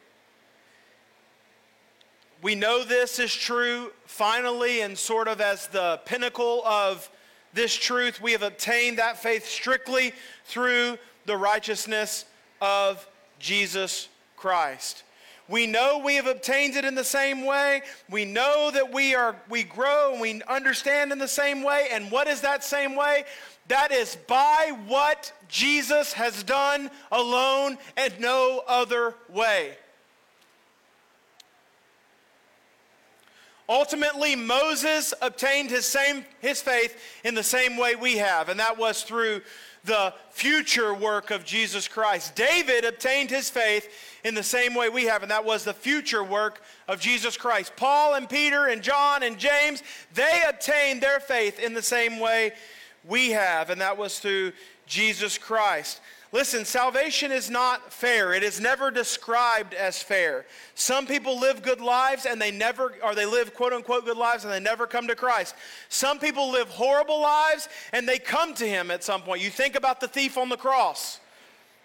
We 2.41 2.55
know 2.55 2.85
this 2.85 3.19
is 3.19 3.35
true 3.35 3.91
finally, 4.05 4.79
and 4.79 4.97
sort 4.97 5.27
of 5.27 5.41
as 5.41 5.67
the 5.67 5.99
pinnacle 6.05 6.65
of 6.65 7.09
this 7.51 7.75
truth, 7.75 8.21
we 8.21 8.31
have 8.31 8.43
obtained 8.43 8.97
that 8.99 9.21
faith 9.21 9.45
strictly 9.45 10.13
through 10.45 10.97
the 11.25 11.35
righteousness 11.35 12.23
of 12.61 13.05
Jesus 13.39 14.07
Christ. 14.37 15.03
We 15.49 15.67
know 15.67 16.01
we 16.03 16.15
have 16.15 16.27
obtained 16.27 16.75
it 16.75 16.85
in 16.85 16.95
the 16.95 17.03
same 17.03 17.45
way. 17.45 17.81
We 18.09 18.23
know 18.23 18.71
that 18.73 18.93
we 18.93 19.13
are 19.13 19.35
we 19.49 19.63
grow 19.63 20.13
and 20.13 20.21
we 20.21 20.41
understand 20.43 21.11
in 21.11 21.19
the 21.19 21.27
same 21.27 21.63
way. 21.63 21.87
And 21.91 22.09
what 22.11 22.27
is 22.27 22.41
that 22.41 22.63
same 22.63 22.95
way? 22.95 23.25
That 23.67 23.91
is 23.91 24.17
by 24.27 24.73
what 24.87 25.31
Jesus 25.49 26.13
has 26.13 26.43
done 26.43 26.89
alone 27.11 27.77
and 27.97 28.19
no 28.19 28.63
other 28.67 29.15
way. 29.29 29.75
Ultimately, 33.69 34.35
Moses 34.35 35.13
obtained 35.21 35.69
his, 35.69 35.85
same, 35.85 36.25
his 36.41 36.61
faith 36.61 36.99
in 37.23 37.33
the 37.33 37.43
same 37.43 37.77
way 37.77 37.95
we 37.95 38.17
have, 38.17 38.49
and 38.49 38.59
that 38.59 38.77
was 38.77 39.03
through 39.03 39.41
the 39.83 40.13
future 40.29 40.93
work 40.93 41.29
of 41.29 41.43
Jesus 41.43 41.87
Christ. 41.87 42.35
David 42.35 42.85
obtained 42.85 43.29
his 43.29 43.49
faith 43.49 43.89
in 44.23 44.33
the 44.33 44.43
same 44.43 44.75
way 44.75 44.89
we 44.89 45.05
have, 45.05 45.23
and 45.23 45.31
that 45.31 45.43
was 45.43 45.63
the 45.63 45.73
future 45.73 46.23
work 46.23 46.61
of 46.87 46.99
Jesus 46.99 47.35
Christ. 47.35 47.73
Paul 47.75 48.13
and 48.13 48.29
Peter 48.29 48.67
and 48.67 48.81
John 48.81 49.23
and 49.23 49.37
James, 49.37 49.83
they 50.13 50.43
obtained 50.47 51.01
their 51.01 51.19
faith 51.19 51.59
in 51.59 51.73
the 51.73 51.81
same 51.81 52.19
way 52.19 52.53
we 53.03 53.31
have, 53.31 53.69
and 53.69 53.81
that 53.81 53.97
was 53.97 54.19
through 54.19 54.53
Jesus 54.85 55.37
Christ. 55.37 55.99
Listen, 56.33 56.65
salvation 56.65 57.31
is 57.31 57.51
not 57.51 57.93
fair. 57.93 58.33
It 58.33 58.41
is 58.41 58.59
never 58.59 58.89
described 58.89 59.75
as 59.75 60.01
fair. 60.01 60.47
Some 60.73 61.05
people 61.05 61.39
live 61.39 61.61
good 61.61 61.79
lives 61.79 62.25
and 62.25 62.41
they 62.41 62.49
never, 62.49 62.95
or 63.03 63.13
they 63.13 63.27
live 63.27 63.53
quote 63.53 63.71
unquote 63.71 64.03
good 64.05 64.17
lives 64.17 64.43
and 64.43 64.51
they 64.51 64.59
never 64.59 64.87
come 64.87 65.07
to 65.07 65.15
Christ. 65.15 65.53
Some 65.89 66.17
people 66.17 66.51
live 66.51 66.67
horrible 66.69 67.21
lives 67.21 67.69
and 67.91 68.09
they 68.09 68.17
come 68.17 68.55
to 68.55 68.67
Him 68.67 68.89
at 68.89 69.03
some 69.03 69.21
point. 69.21 69.43
You 69.43 69.51
think 69.51 69.75
about 69.75 69.99
the 69.99 70.07
thief 70.07 70.35
on 70.35 70.49
the 70.49 70.57
cross. 70.57 71.19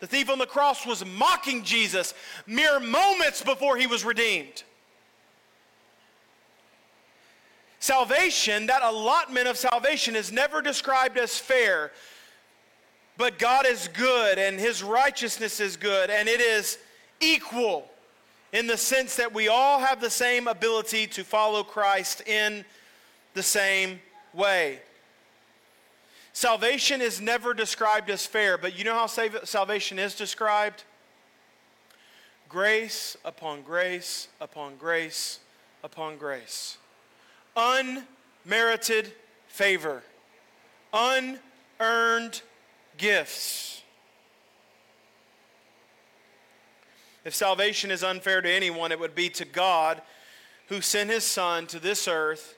The 0.00 0.06
thief 0.06 0.30
on 0.30 0.38
the 0.38 0.46
cross 0.46 0.86
was 0.86 1.04
mocking 1.04 1.62
Jesus 1.62 2.14
mere 2.46 2.80
moments 2.80 3.42
before 3.42 3.76
he 3.76 3.86
was 3.86 4.02
redeemed. 4.02 4.62
Salvation, 7.80 8.66
that 8.66 8.82
allotment 8.82 9.46
of 9.46 9.56
salvation, 9.56 10.16
is 10.16 10.32
never 10.32 10.62
described 10.62 11.18
as 11.18 11.38
fair. 11.38 11.92
But 13.18 13.38
God 13.38 13.66
is 13.66 13.88
good 13.88 14.38
and 14.38 14.58
his 14.58 14.82
righteousness 14.82 15.58
is 15.58 15.76
good 15.76 16.08
and 16.08 16.28
it 16.28 16.40
is 16.40 16.78
equal 17.20 17.90
in 18.52 18.68
the 18.68 18.76
sense 18.76 19.16
that 19.16 19.34
we 19.34 19.48
all 19.48 19.80
have 19.80 20.00
the 20.00 20.08
same 20.08 20.46
ability 20.46 21.08
to 21.08 21.24
follow 21.24 21.64
Christ 21.64 22.26
in 22.26 22.64
the 23.34 23.42
same 23.42 24.00
way. 24.32 24.78
Salvation 26.32 27.02
is 27.02 27.20
never 27.20 27.52
described 27.52 28.08
as 28.08 28.24
fair, 28.24 28.56
but 28.56 28.78
you 28.78 28.84
know 28.84 28.94
how 28.94 29.06
salvation 29.06 29.98
is 29.98 30.14
described? 30.14 30.84
Grace 32.48 33.16
upon 33.24 33.62
grace 33.62 34.28
upon 34.40 34.76
grace 34.76 35.40
upon 35.82 36.16
grace. 36.16 36.78
Unmerited 37.56 39.12
favor. 39.48 40.04
Unearned 40.92 42.42
gifts. 42.98 43.82
If 47.24 47.34
salvation 47.34 47.90
is 47.90 48.02
unfair 48.02 48.40
to 48.40 48.50
anyone, 48.50 48.92
it 48.92 49.00
would 49.00 49.14
be 49.14 49.28
to 49.30 49.44
God 49.44 50.02
who 50.68 50.80
sent 50.80 51.10
his 51.10 51.24
Son 51.24 51.66
to 51.68 51.78
this 51.78 52.06
earth 52.06 52.56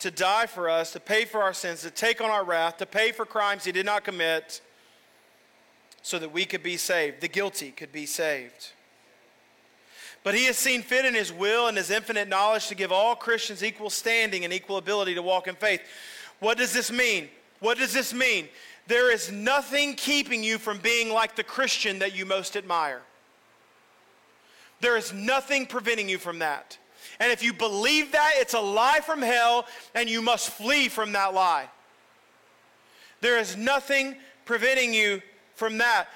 to 0.00 0.10
die 0.10 0.46
for 0.46 0.68
us, 0.68 0.92
to 0.92 1.00
pay 1.00 1.24
for 1.24 1.42
our 1.42 1.54
sins, 1.54 1.82
to 1.82 1.90
take 1.90 2.20
on 2.20 2.30
our 2.30 2.44
wrath, 2.44 2.76
to 2.78 2.86
pay 2.86 3.12
for 3.12 3.24
crimes 3.24 3.64
he 3.64 3.72
did 3.72 3.86
not 3.86 4.04
commit, 4.04 4.60
so 6.02 6.18
that 6.18 6.32
we 6.32 6.44
could 6.44 6.62
be 6.62 6.76
saved, 6.76 7.20
the 7.20 7.28
guilty 7.28 7.70
could 7.70 7.90
be 7.90 8.04
saved. 8.04 8.72
But 10.22 10.34
he 10.34 10.44
has 10.44 10.58
seen 10.58 10.82
fit 10.82 11.04
in 11.04 11.14
his 11.14 11.32
will 11.32 11.66
and 11.68 11.76
his 11.76 11.90
infinite 11.90 12.28
knowledge 12.28 12.66
to 12.68 12.74
give 12.74 12.92
all 12.92 13.14
Christians 13.14 13.64
equal 13.64 13.90
standing 13.90 14.44
and 14.44 14.52
equal 14.52 14.76
ability 14.76 15.14
to 15.14 15.22
walk 15.22 15.48
in 15.48 15.54
faith. 15.54 15.80
What 16.40 16.58
does 16.58 16.72
this 16.72 16.90
mean? 16.90 17.28
What 17.60 17.78
does 17.78 17.92
this 17.92 18.12
mean? 18.12 18.48
There 18.86 19.12
is 19.12 19.32
nothing 19.32 19.94
keeping 19.94 20.44
you 20.44 20.58
from 20.58 20.78
being 20.78 21.10
like 21.10 21.36
the 21.36 21.44
Christian 21.44 22.00
that 22.00 22.14
you 22.14 22.26
most 22.26 22.56
admire. 22.56 23.02
There 24.80 24.96
is 24.96 25.12
nothing 25.12 25.66
preventing 25.66 26.08
you 26.08 26.18
from 26.18 26.40
that. 26.40 26.78
And 27.20 27.32
if 27.32 27.42
you 27.42 27.52
believe 27.52 28.12
that, 28.12 28.32
it's 28.36 28.54
a 28.54 28.60
lie 28.60 29.00
from 29.00 29.22
hell, 29.22 29.66
and 29.94 30.08
you 30.08 30.20
must 30.20 30.50
flee 30.50 30.88
from 30.88 31.12
that 31.12 31.32
lie. 31.32 31.68
There 33.20 33.38
is 33.38 33.56
nothing 33.56 34.16
preventing 34.44 34.92
you 34.92 35.22
from 35.54 35.78
that. 35.78 36.08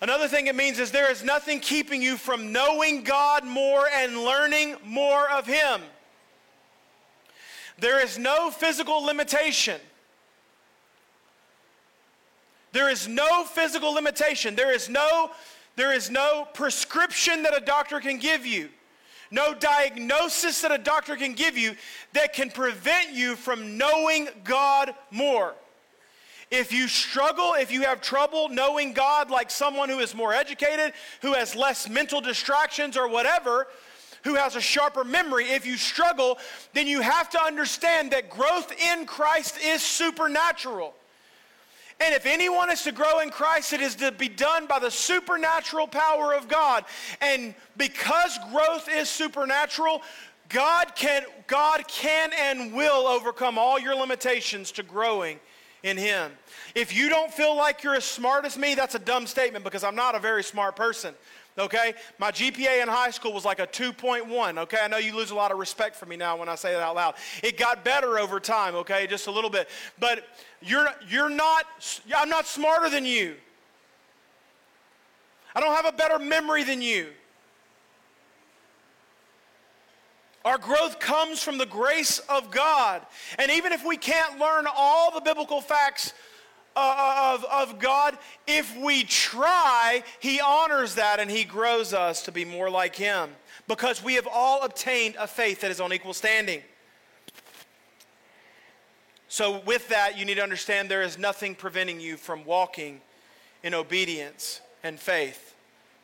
Another 0.00 0.28
thing 0.28 0.46
it 0.46 0.54
means 0.54 0.78
is 0.78 0.92
there 0.92 1.10
is 1.10 1.24
nothing 1.24 1.58
keeping 1.58 2.00
you 2.00 2.16
from 2.16 2.52
knowing 2.52 3.02
God 3.02 3.44
more 3.44 3.88
and 3.92 4.18
learning 4.18 4.76
more 4.84 5.28
of 5.30 5.46
Him. 5.46 5.80
There 7.78 8.02
is 8.02 8.18
no 8.18 8.50
physical 8.50 9.02
limitation 9.02 9.80
there 12.72 12.90
is 12.90 13.08
no 13.08 13.44
physical 13.44 13.92
limitation. 13.92 14.54
There 14.54 14.72
is 14.72 14.88
no, 14.88 15.30
there 15.76 15.92
is 15.92 16.10
no 16.10 16.46
prescription 16.52 17.42
that 17.44 17.56
a 17.56 17.64
doctor 17.64 18.00
can 18.00 18.18
give 18.18 18.44
you, 18.44 18.68
no 19.30 19.54
diagnosis 19.54 20.60
that 20.62 20.72
a 20.72 20.78
doctor 20.78 21.16
can 21.16 21.34
give 21.34 21.56
you 21.56 21.74
that 22.12 22.32
can 22.32 22.50
prevent 22.50 23.12
you 23.12 23.36
from 23.36 23.78
knowing 23.78 24.28
God 24.44 24.94
more. 25.10 25.54
If 26.50 26.72
you 26.72 26.88
struggle, 26.88 27.54
if 27.54 27.70
you 27.70 27.82
have 27.82 28.00
trouble 28.00 28.48
knowing 28.48 28.94
God 28.94 29.30
like 29.30 29.50
someone 29.50 29.90
who 29.90 29.98
is 29.98 30.14
more 30.14 30.32
educated, 30.32 30.94
who 31.20 31.34
has 31.34 31.54
less 31.54 31.88
mental 31.88 32.22
distractions 32.22 32.96
or 32.96 33.06
whatever, 33.06 33.66
who 34.24 34.34
has 34.34 34.56
a 34.56 34.60
sharper 34.60 35.04
memory, 35.04 35.44
if 35.50 35.66
you 35.66 35.76
struggle, 35.76 36.38
then 36.72 36.86
you 36.86 37.02
have 37.02 37.28
to 37.30 37.42
understand 37.42 38.12
that 38.12 38.30
growth 38.30 38.72
in 38.80 39.04
Christ 39.04 39.58
is 39.62 39.82
supernatural. 39.82 40.94
And 42.00 42.14
if 42.14 42.26
anyone 42.26 42.70
is 42.70 42.82
to 42.82 42.92
grow 42.92 43.18
in 43.20 43.30
Christ, 43.30 43.72
it 43.72 43.80
is 43.80 43.96
to 43.96 44.12
be 44.12 44.28
done 44.28 44.66
by 44.66 44.78
the 44.78 44.90
supernatural 44.90 45.88
power 45.88 46.32
of 46.32 46.46
God. 46.46 46.84
And 47.20 47.54
because 47.76 48.38
growth 48.52 48.88
is 48.88 49.08
supernatural, 49.08 50.02
God 50.48 50.94
can, 50.94 51.24
God 51.48 51.88
can 51.88 52.30
and 52.38 52.72
will 52.72 53.06
overcome 53.06 53.58
all 53.58 53.80
your 53.80 53.96
limitations 53.96 54.70
to 54.72 54.84
growing 54.84 55.40
in 55.82 55.96
Him. 55.96 56.30
If 56.74 56.94
you 56.94 57.08
don't 57.08 57.32
feel 57.32 57.56
like 57.56 57.82
you're 57.82 57.96
as 57.96 58.04
smart 58.04 58.44
as 58.44 58.56
me, 58.56 58.76
that's 58.76 58.94
a 58.94 59.00
dumb 59.00 59.26
statement 59.26 59.64
because 59.64 59.82
I'm 59.82 59.96
not 59.96 60.14
a 60.14 60.20
very 60.20 60.44
smart 60.44 60.76
person 60.76 61.14
okay? 61.58 61.94
My 62.18 62.30
GPA 62.30 62.82
in 62.82 62.88
high 62.88 63.10
school 63.10 63.32
was 63.32 63.44
like 63.44 63.58
a 63.58 63.66
2.1, 63.66 64.58
okay? 64.58 64.78
I 64.82 64.88
know 64.88 64.98
you 64.98 65.16
lose 65.16 65.30
a 65.30 65.34
lot 65.34 65.50
of 65.50 65.58
respect 65.58 65.96
for 65.96 66.06
me 66.06 66.16
now 66.16 66.36
when 66.36 66.48
I 66.48 66.54
say 66.54 66.72
that 66.72 66.82
out 66.82 66.94
loud. 66.94 67.14
It 67.42 67.58
got 67.58 67.84
better 67.84 68.18
over 68.18 68.40
time, 68.40 68.74
okay? 68.76 69.06
Just 69.06 69.26
a 69.26 69.30
little 69.30 69.50
bit. 69.50 69.68
But 69.98 70.24
you're, 70.60 70.88
you're 71.08 71.30
not, 71.30 71.64
I'm 72.16 72.28
not 72.28 72.46
smarter 72.46 72.88
than 72.88 73.04
you. 73.04 73.36
I 75.54 75.60
don't 75.60 75.74
have 75.74 75.86
a 75.86 75.96
better 75.96 76.18
memory 76.18 76.64
than 76.64 76.82
you. 76.82 77.08
Our 80.44 80.58
growth 80.58 80.98
comes 81.00 81.42
from 81.42 81.58
the 81.58 81.66
grace 81.66 82.20
of 82.20 82.50
God. 82.50 83.02
And 83.38 83.50
even 83.50 83.72
if 83.72 83.84
we 83.84 83.96
can't 83.96 84.38
learn 84.38 84.66
all 84.74 85.12
the 85.12 85.20
biblical 85.20 85.60
facts 85.60 86.14
of, 86.78 87.44
of 87.44 87.78
God, 87.78 88.16
if 88.46 88.76
we 88.78 89.04
try, 89.04 90.02
He 90.20 90.40
honors 90.40 90.94
that 90.94 91.20
and 91.20 91.30
He 91.30 91.44
grows 91.44 91.92
us 91.92 92.22
to 92.22 92.32
be 92.32 92.44
more 92.44 92.70
like 92.70 92.94
Him 92.96 93.30
because 93.66 94.02
we 94.02 94.14
have 94.14 94.28
all 94.30 94.62
obtained 94.62 95.16
a 95.18 95.26
faith 95.26 95.60
that 95.60 95.70
is 95.70 95.80
on 95.80 95.92
equal 95.92 96.14
standing. 96.14 96.62
So, 99.28 99.60
with 99.66 99.88
that, 99.88 100.16
you 100.18 100.24
need 100.24 100.36
to 100.36 100.42
understand 100.42 100.90
there 100.90 101.02
is 101.02 101.18
nothing 101.18 101.54
preventing 101.54 102.00
you 102.00 102.16
from 102.16 102.44
walking 102.44 103.02
in 103.62 103.74
obedience 103.74 104.60
and 104.82 104.98
faith 104.98 105.54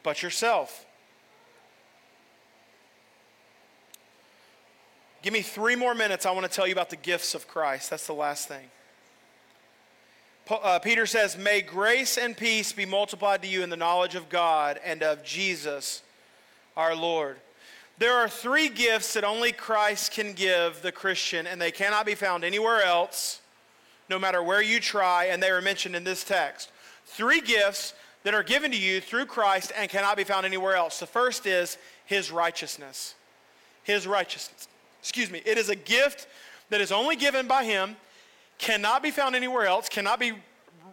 but 0.02 0.22
yourself. 0.22 0.84
Give 5.22 5.32
me 5.32 5.40
three 5.40 5.74
more 5.74 5.94
minutes. 5.94 6.26
I 6.26 6.32
want 6.32 6.44
to 6.44 6.52
tell 6.52 6.66
you 6.66 6.74
about 6.74 6.90
the 6.90 6.96
gifts 6.96 7.34
of 7.34 7.48
Christ. 7.48 7.88
That's 7.88 8.06
the 8.06 8.12
last 8.12 8.46
thing. 8.46 8.70
Uh, 10.50 10.78
Peter 10.78 11.06
says, 11.06 11.38
May 11.38 11.62
grace 11.62 12.18
and 12.18 12.36
peace 12.36 12.72
be 12.72 12.86
multiplied 12.86 13.42
to 13.42 13.48
you 13.48 13.62
in 13.62 13.70
the 13.70 13.76
knowledge 13.76 14.14
of 14.14 14.28
God 14.28 14.78
and 14.84 15.02
of 15.02 15.24
Jesus 15.24 16.02
our 16.76 16.94
Lord. 16.94 17.36
There 17.98 18.14
are 18.14 18.28
three 18.28 18.68
gifts 18.68 19.14
that 19.14 19.24
only 19.24 19.52
Christ 19.52 20.12
can 20.12 20.32
give 20.32 20.82
the 20.82 20.92
Christian, 20.92 21.46
and 21.46 21.60
they 21.60 21.70
cannot 21.70 22.06
be 22.06 22.14
found 22.14 22.42
anywhere 22.42 22.82
else, 22.82 23.40
no 24.10 24.18
matter 24.18 24.42
where 24.42 24.60
you 24.60 24.80
try, 24.80 25.26
and 25.26 25.42
they 25.42 25.50
are 25.50 25.60
mentioned 25.60 25.94
in 25.94 26.04
this 26.04 26.24
text. 26.24 26.70
Three 27.06 27.40
gifts 27.40 27.94
that 28.24 28.34
are 28.34 28.42
given 28.42 28.72
to 28.72 28.76
you 28.76 29.00
through 29.00 29.26
Christ 29.26 29.72
and 29.76 29.88
cannot 29.88 30.16
be 30.16 30.24
found 30.24 30.44
anywhere 30.44 30.74
else. 30.74 30.98
The 30.98 31.06
first 31.06 31.46
is 31.46 31.78
his 32.04 32.32
righteousness. 32.32 33.14
His 33.84 34.06
righteousness. 34.06 34.66
Excuse 35.00 35.30
me. 35.30 35.42
It 35.44 35.56
is 35.56 35.68
a 35.68 35.76
gift 35.76 36.26
that 36.70 36.80
is 36.80 36.90
only 36.90 37.14
given 37.14 37.46
by 37.46 37.64
him 37.64 37.96
cannot 38.58 39.02
be 39.02 39.10
found 39.10 39.34
anywhere 39.34 39.66
else, 39.66 39.88
cannot 39.88 40.18
be 40.20 40.32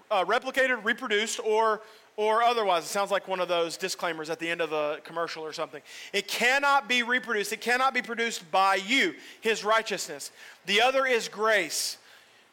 uh, 0.10 0.26
replicated, 0.26 0.84
reproduced, 0.84 1.40
or, 1.40 1.82
or 2.18 2.44
otherwise. 2.44 2.84
It 2.84 2.88
sounds 2.88 3.12
like 3.12 3.28
one 3.28 3.40
of 3.40 3.48
those 3.48 3.78
disclaimers 3.78 4.30
at 4.30 4.40
the 4.40 4.50
end 4.50 4.62
of 4.62 4.74
a 4.74 5.00
commercial 5.04 5.44
or 5.44 5.54
something. 5.54 5.82
It 6.14 6.28
cannot 6.28 6.90
be 6.90 7.04
reproduced, 7.04 7.54
it 7.54 7.62
cannot 7.62 7.94
be 7.94 8.02
produced 8.02 8.50
by 8.52 8.76
you, 8.76 9.16
his 9.40 9.64
righteousness. 9.64 10.32
The 10.66 10.82
other 10.82 11.06
is 11.06 11.28
grace. 11.28 11.98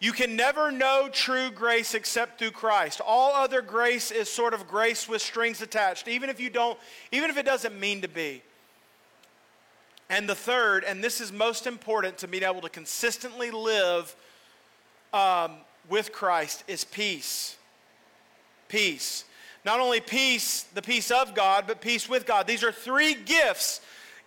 You 0.01 0.13
can 0.13 0.37
never 0.37 0.71
know 0.71 1.09
true 1.11 1.51
grace 1.51 1.95
except 1.95 2.39
through 2.39 2.53
Christ. 2.53 3.01
All 3.05 3.35
other 3.35 3.61
grace 3.61 4.13
is 4.13 4.31
sort 4.31 4.55
of 4.55 4.69
grace 4.69 5.09
with 5.09 5.21
strings 5.21 5.61
attached, 5.61 6.07
even 6.07 6.31
if 6.31 6.39
you 6.39 6.51
don't, 6.51 6.79
even 7.11 7.31
if 7.31 7.37
it 7.37 7.45
doesn't 7.45 7.79
mean 7.79 8.03
to 8.03 8.09
be. 8.09 8.43
And 10.09 10.29
the 10.29 10.37
third, 10.37 10.85
and 10.85 11.03
this 11.03 11.21
is 11.21 11.33
most 11.33 11.67
important 11.67 12.17
to 12.19 12.29
be 12.29 12.43
able 12.45 12.61
to 12.61 12.69
consistently 12.69 13.51
live 13.51 14.15
um, 15.13 15.53
with 15.89 16.13
Christ 16.13 16.65
is 16.69 16.85
peace. 16.85 17.57
Peace. 18.69 19.25
Not 19.65 19.81
only 19.81 20.01
peace, 20.01 20.63
the 20.75 20.83
peace 20.83 21.11
of 21.11 21.35
God, 21.35 21.65
but 21.67 21.81
peace 21.81 22.09
with 22.09 22.27
God. 22.27 22.47
These 22.47 22.63
are 22.63 22.73
three 22.73 23.15
gifts, 23.15 23.81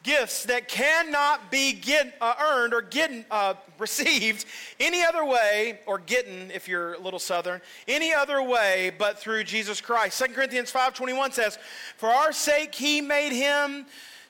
gifts 0.04 0.44
that 0.46 0.68
cannot 0.68 1.50
be 1.50 1.74
get, 1.74 2.16
uh, 2.20 2.34
earned 2.40 2.74
or 2.74 2.82
getting, 2.82 3.26
uh, 3.32 3.56
received 3.80 4.46
any 4.80 5.04
other 5.04 5.26
way, 5.26 5.80
or 5.86 5.98
getting 5.98 6.52
if 6.52 6.68
you're 6.68 6.94
a 6.94 7.00
little 7.00 7.20
southern, 7.20 7.62
any 7.88 8.14
other 8.14 8.44
way 8.44 8.92
but 8.98 9.18
through 9.18 9.44
Jesus 9.44 9.82
Christ. 9.82 10.20
2 10.24 10.34
Corinthians 10.34 10.72
5.21 10.72 11.34
says, 11.34 11.58
For 11.98 12.10
our 12.10 12.32
sake 12.34 12.76
he 12.76 13.02
made 13.02 13.34
him 13.34 13.86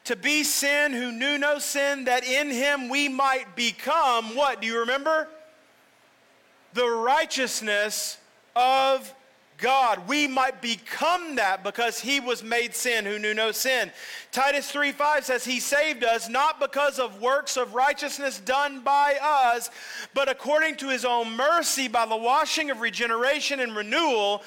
to 0.05 0.15
be 0.15 0.43
sin 0.43 0.93
who 0.93 1.11
knew 1.11 1.37
no 1.37 1.59
sin, 1.59 2.05
that 2.05 2.23
in 2.23 2.49
him 2.49 2.89
we 2.89 3.07
might 3.07 3.55
become, 3.55 4.35
what, 4.35 4.61
do 4.61 4.67
you 4.67 4.79
remember? 4.79 5.27
The 6.73 6.87
righteousness 6.89 8.17
of 8.55 9.13
God. 9.61 10.07
We 10.07 10.27
might 10.27 10.61
become 10.61 11.35
that 11.35 11.63
because 11.63 11.99
he 11.99 12.19
was 12.19 12.43
made 12.43 12.75
sin 12.75 13.05
who 13.05 13.19
knew 13.19 13.33
no 13.33 13.51
sin. 13.51 13.91
Titus 14.31 14.69
3 14.71 14.91
5 14.91 15.25
says, 15.25 15.45
He 15.45 15.59
saved 15.59 16.03
us 16.03 16.27
not 16.27 16.59
because 16.59 16.99
of 16.99 17.21
works 17.21 17.55
of 17.55 17.75
righteousness 17.75 18.39
done 18.39 18.81
by 18.81 19.17
us, 19.21 19.69
but 20.13 20.27
according 20.27 20.75
to 20.77 20.89
his 20.89 21.05
own 21.05 21.35
mercy 21.37 21.87
by 21.87 22.05
the 22.05 22.17
washing 22.17 22.71
of 22.71 22.81
regeneration 22.81 23.59
and 23.59 23.75
renewal 23.75 24.41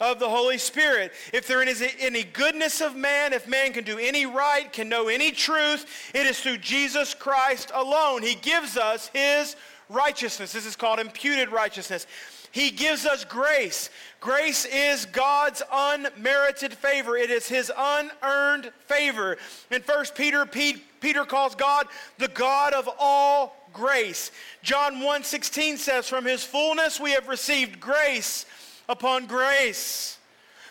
of 0.00 0.20
the 0.20 0.28
Holy 0.28 0.58
Spirit. 0.58 1.12
If 1.32 1.46
there 1.46 1.62
is 1.62 1.82
any 1.98 2.22
goodness 2.22 2.80
of 2.80 2.94
man, 2.94 3.32
if 3.32 3.48
man 3.48 3.72
can 3.72 3.84
do 3.84 3.98
any 3.98 4.26
right, 4.26 4.72
can 4.72 4.88
know 4.88 5.08
any 5.08 5.32
truth, 5.32 5.86
it 6.14 6.26
is 6.26 6.38
through 6.40 6.58
Jesus 6.58 7.14
Christ 7.14 7.72
alone. 7.74 8.22
He 8.22 8.34
gives 8.36 8.76
us 8.76 9.10
his 9.12 9.56
righteousness. 9.88 10.52
This 10.52 10.66
is 10.66 10.76
called 10.76 11.00
imputed 11.00 11.50
righteousness. 11.50 12.06
He 12.50 12.70
gives 12.70 13.04
us 13.04 13.24
grace. 13.24 13.90
Grace 14.20 14.64
is 14.64 15.04
God's 15.06 15.62
unmerited 15.72 16.74
favor. 16.74 17.16
It 17.16 17.30
is 17.30 17.46
his 17.48 17.70
unearned 17.76 18.72
favor. 18.86 19.36
In 19.70 19.82
1 19.82 20.14
Peter, 20.14 20.46
Peter 20.46 21.24
calls 21.24 21.54
God 21.54 21.88
the 22.16 22.28
God 22.28 22.72
of 22.72 22.88
all 22.98 23.56
grace. 23.72 24.30
John 24.62 25.00
1:16 25.00 25.78
says, 25.78 26.08
"From 26.08 26.24
his 26.24 26.42
fullness 26.42 26.98
we 26.98 27.12
have 27.12 27.28
received 27.28 27.80
grace 27.80 28.46
upon 28.88 29.26
grace." 29.26 30.17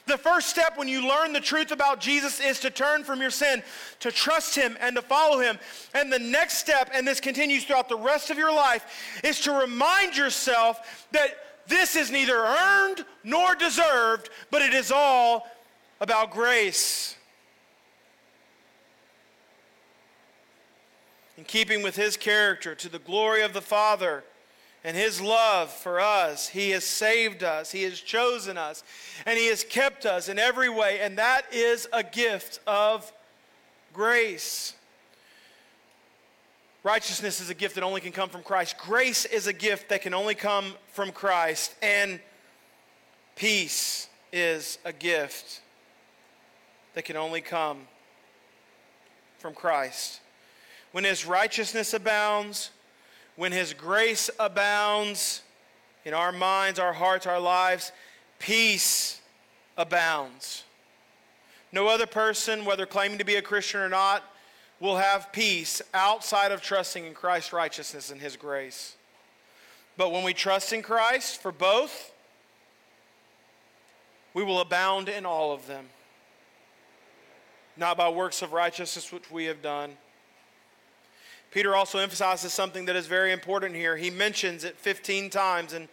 The 0.08 0.18
first 0.18 0.48
step 0.48 0.78
when 0.78 0.88
you 0.88 1.06
learn 1.06 1.34
the 1.34 1.42
truth 1.42 1.72
about 1.72 2.00
Jesus 2.00 2.40
is 2.40 2.62
to 2.62 2.70
turn 2.70 3.04
from 3.04 3.20
your 3.20 3.30
sin, 3.30 3.62
to 4.00 4.10
trust 4.10 4.56
Him, 4.56 4.78
and 4.80 4.96
to 4.96 5.02
follow 5.02 5.40
Him. 5.40 5.60
And 5.94 6.12
the 6.12 6.18
next 6.18 6.60
step, 6.60 6.90
and 6.94 7.06
this 7.06 7.20
continues 7.20 7.66
throughout 7.66 7.90
the 7.90 7.98
rest 7.98 8.30
of 8.30 8.38
your 8.38 8.54
life, 8.54 9.20
is 9.24 9.42
to 9.42 9.52
remind 9.52 10.16
yourself 10.16 11.08
that 11.12 11.32
this 11.68 11.98
is 11.98 12.10
neither 12.10 12.38
earned 12.38 13.06
nor 13.26 13.54
deserved, 13.54 14.30
but 14.50 14.62
it 14.62 14.74
is 14.74 14.94
all 14.94 15.46
about 16.00 16.32
grace. 16.32 17.18
In 21.38 21.44
keeping 21.44 21.84
with 21.84 21.98
His 21.98 22.16
character, 22.16 22.76
to 22.76 22.88
the 22.88 23.00
glory 23.00 23.42
of 23.42 23.52
the 23.52 23.62
Father 23.62 24.24
and 24.88 24.96
His 24.96 25.20
love 25.20 25.70
for 25.70 26.00
us. 26.00 26.48
He 26.48 26.70
has 26.70 26.86
saved 26.86 27.44
us, 27.44 27.74
He 27.74 27.84
has 27.84 28.00
chosen 28.00 28.58
us, 28.58 28.86
and 29.26 29.38
He 29.38 29.48
has 29.48 29.66
kept 29.66 30.06
us 30.06 30.30
in 30.30 30.40
every 30.40 30.70
way. 30.70 31.02
And 31.02 31.18
that 31.18 31.42
is 31.52 31.90
a 31.92 32.02
gift 32.02 32.62
of 32.66 33.12
grace. 33.92 34.76
Righteousness 36.84 37.42
is 37.42 37.50
a 37.50 37.54
gift 37.54 37.76
that 37.76 37.84
only 37.84 38.00
can 38.00 38.14
come 38.14 38.30
from 38.30 38.44
Christ. 38.44 38.78
Grace 38.78 39.26
is 39.26 39.46
a 39.46 39.52
gift 39.52 39.90
that 39.90 40.04
can 40.04 40.14
only 40.14 40.36
come 40.36 40.74
from 40.94 41.12
Christ. 41.12 41.76
And 41.82 42.22
peace 43.36 44.08
is 44.32 44.78
a 44.86 44.94
gift 44.94 45.60
that 46.94 47.04
can 47.04 47.18
only 47.18 47.42
come 47.42 47.80
from 49.38 49.54
Christ. 49.54 50.22
When 50.94 51.04
his 51.04 51.26
righteousness 51.26 51.94
abounds, 51.94 52.72
when 53.38 53.54
His 53.54 53.74
grace 53.74 54.30
abounds 54.40 55.42
in 56.04 56.14
our 56.14 56.34
minds, 56.34 56.80
our 56.80 56.92
hearts, 56.92 57.26
our 57.26 57.40
lives, 57.40 57.94
peace 58.40 59.22
abounds. 59.78 60.66
No 61.72 61.88
other 61.88 62.08
person, 62.08 62.66
whether 62.66 62.86
claiming 62.86 63.20
to 63.20 63.24
be 63.24 63.36
a 63.36 63.42
Christian 63.42 63.80
or 63.80 63.90
not, 63.90 64.24
will 64.80 64.98
have 64.98 65.32
peace 65.32 65.82
outside 65.94 66.52
of 66.52 66.62
trusting 66.62 67.06
in 67.06 67.14
Christ's 67.14 67.54
righteousness 67.54 68.12
and 68.12 68.20
His 68.20 68.36
grace. 68.36 68.96
But 69.96 70.12
when 70.12 70.24
we 70.24 70.34
trust 70.34 70.74
in 70.74 70.82
Christ 70.82 71.42
for 71.42 71.52
both, 71.52 72.12
we 74.34 74.44
will 74.44 74.60
abound 74.60 75.10
in 75.10 75.26
all 75.26 75.52
of 75.52 75.68
them. 75.68 75.86
Not 77.76 77.98
by 77.98 78.10
works 78.10 78.42
of 78.42 78.54
righteousness 78.54 79.12
which 79.12 79.30
we 79.30 79.46
have 79.46 79.62
done 79.62 79.98
Peter 81.52 81.76
also 81.76 82.00
emphasizes 82.00 82.54
something 82.54 82.86
that 82.86 82.96
is 82.96 83.08
very 83.08 83.32
important 83.32 83.76
here. 83.76 83.96
He 83.96 84.10
mentions 84.10 84.64
it 84.64 84.78
15 84.78 85.30
times 85.30 85.74
in 85.74 85.88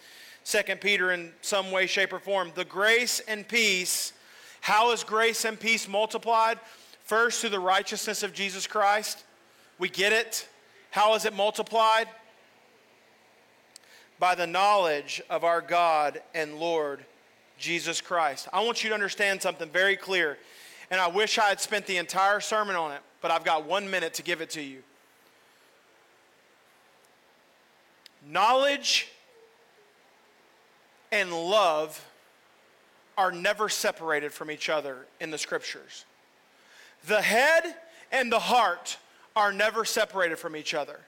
2 0.45 0.77
Peter 0.77 1.13
in 1.13 1.33
some 1.41 1.71
way, 1.71 1.87
shape, 1.87 2.13
or 2.13 2.19
form. 2.19 2.53
The 2.55 2.65
grace 2.65 3.21
and 3.21 3.47
peace. 3.47 4.13
How 4.61 4.93
is 4.93 5.05
grace 5.05 5.45
and 5.45 5.59
peace 5.59 5.89
multiplied? 5.89 6.59
First, 7.05 7.41
through 7.41 7.51
the 7.51 7.61
righteousness 7.61 8.23
of 8.23 8.33
Jesus 8.33 8.67
Christ. 8.67 9.25
We 9.79 9.89
get 9.89 10.13
it. 10.13 10.49
How 10.91 11.15
is 11.15 11.25
it 11.25 11.35
multiplied? 11.35 12.09
By 14.19 14.35
the 14.35 14.47
knowledge 14.47 15.23
of 15.29 15.45
our 15.45 15.61
God 15.61 16.23
and 16.35 16.57
Lord 16.57 17.05
Jesus 17.59 18.01
Christ. 18.01 18.49
I 18.53 18.63
want 18.65 18.83
you 18.83 18.89
to 18.91 18.95
understand 18.95 19.43
something 19.43 19.69
very 19.69 19.97
clear, 19.97 20.39
and 20.91 21.01
I 21.01 21.09
wish 21.09 21.39
I 21.39 21.49
had 21.49 21.61
spent 21.61 21.87
the 21.87 21.97
entire 21.97 22.41
sermon 22.41 22.77
on 22.77 22.93
it, 22.93 23.01
but 23.21 23.31
I've 23.31 23.45
got 23.45 23.65
one 23.65 23.91
minute 23.91 24.15
to 24.15 24.23
give 24.23 24.41
it 24.41 24.51
to 24.51 24.63
you. 24.63 24.83
Knowledge 28.29 29.09
and 31.13 31.33
love 31.33 32.05
are 33.17 33.31
never 33.31 33.69
separated 33.69 34.33
from 34.33 34.51
each 34.51 34.69
other 34.69 35.07
in 35.21 35.31
the 35.31 35.39
scriptures. 35.39 36.05
The 37.07 37.23
head 37.23 37.75
and 38.11 38.33
the 38.33 38.39
heart 38.39 38.99
are 39.37 39.53
never 39.53 39.85
separated 39.85 40.39
from 40.39 40.57
each 40.57 40.75
other. 40.75 41.01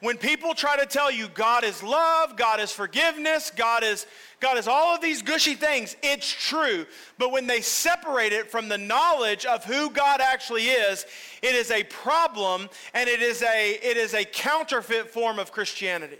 When 0.00 0.18
people 0.18 0.52
try 0.52 0.76
to 0.76 0.84
tell 0.84 1.12
you 1.12 1.28
God 1.28 1.62
is 1.62 1.80
love, 1.80 2.36
God 2.36 2.58
is 2.58 2.72
forgiveness, 2.72 3.52
God 3.54 3.84
is 3.84 4.04
God 4.40 4.58
is 4.58 4.66
all 4.66 4.96
of 4.96 5.00
these 5.00 5.22
gushy 5.22 5.54
things, 5.54 5.96
it's 6.02 6.28
true. 6.28 6.86
But 7.18 7.30
when 7.30 7.46
they 7.46 7.60
separate 7.60 8.32
it 8.32 8.50
from 8.50 8.68
the 8.68 8.78
knowledge 8.78 9.46
of 9.46 9.64
who 9.64 9.90
God 9.90 10.20
actually 10.20 10.64
is, 10.64 11.06
it 11.40 11.54
is 11.54 11.70
a 11.70 11.84
problem 11.84 12.68
and 12.94 13.08
it 13.08 13.22
is 13.22 13.42
a 13.42 13.78
it 13.80 13.96
is 13.96 14.12
a 14.12 14.24
counterfeit 14.24 15.08
form 15.08 15.38
of 15.38 15.52
Christianity. 15.52 16.18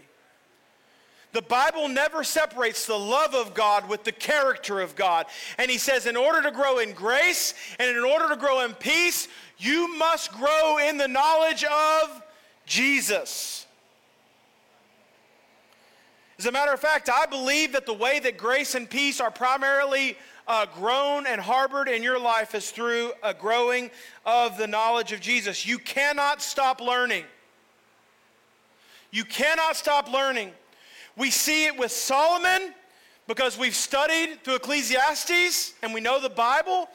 The 1.33 1.41
Bible 1.41 1.87
never 1.87 2.23
separates 2.23 2.85
the 2.85 2.97
love 2.97 3.33
of 3.33 3.55
God 3.55 3.89
with 3.89 4.03
the 4.03 4.11
character 4.11 4.79
of 4.79 4.95
God. 4.95 5.25
And 5.57 5.69
he 5.69 5.79
says, 5.79 6.05
in 6.05 6.15
order 6.15 6.43
to 6.43 6.51
grow 6.51 6.77
in 6.77 6.93
grace 6.93 7.55
and 7.79 7.89
in 7.89 8.03
order 8.03 8.29
to 8.29 8.35
grow 8.35 8.63
in 8.63 8.73
peace, 8.75 9.27
you 9.57 9.97
must 9.97 10.31
grow 10.31 10.77
in 10.77 10.97
the 10.97 11.07
knowledge 11.07 11.63
of 11.63 12.21
Jesus. 12.67 13.65
As 16.37 16.45
a 16.45 16.51
matter 16.51 16.71
of 16.71 16.79
fact, 16.79 17.09
I 17.09 17.25
believe 17.25 17.71
that 17.73 17.87
the 17.87 17.93
way 17.93 18.19
that 18.19 18.37
grace 18.37 18.75
and 18.75 18.87
peace 18.87 19.19
are 19.19 19.31
primarily 19.31 20.17
uh, 20.47 20.67
grown 20.77 21.25
and 21.25 21.41
harbored 21.41 21.87
in 21.87 22.03
your 22.03 22.19
life 22.19 22.53
is 22.53 22.69
through 22.69 23.11
a 23.23 23.33
growing 23.33 23.89
of 24.25 24.57
the 24.57 24.67
knowledge 24.67 25.11
of 25.11 25.19
Jesus. 25.19 25.65
You 25.65 25.79
cannot 25.79 26.43
stop 26.43 26.79
learning. 26.79 27.23
You 29.09 29.25
cannot 29.25 29.75
stop 29.77 30.11
learning. 30.11 30.51
We 31.15 31.29
see 31.29 31.65
it 31.65 31.77
with 31.77 31.91
Solomon 31.91 32.73
because 33.27 33.57
we've 33.57 33.75
studied 33.75 34.43
through 34.43 34.55
Ecclesiastes 34.55 35.73
and 35.81 35.93
we 35.93 36.01
know 36.01 36.19
the 36.19 36.29
Bible. 36.29 36.89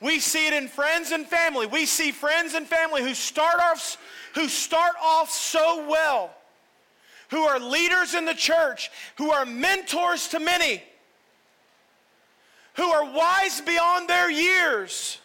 We 0.00 0.20
see 0.20 0.46
it 0.46 0.52
in 0.52 0.68
friends 0.68 1.12
and 1.12 1.26
family. 1.26 1.66
We 1.66 1.86
see 1.86 2.10
friends 2.10 2.54
and 2.54 2.66
family 2.66 3.02
who 3.02 3.14
start 3.14 3.60
off, 3.60 3.96
who 4.34 4.48
start 4.48 4.94
off 5.02 5.30
so 5.30 5.88
well, 5.88 6.30
who 7.30 7.42
are 7.42 7.58
leaders 7.58 8.14
in 8.14 8.24
the 8.24 8.34
church, 8.34 8.90
who 9.16 9.30
are 9.30 9.44
mentors 9.44 10.28
to 10.28 10.40
many, 10.40 10.82
who 12.74 12.84
are 12.84 13.04
wise 13.12 13.60
beyond 13.60 14.08
their 14.08 14.30
years. 14.30 15.18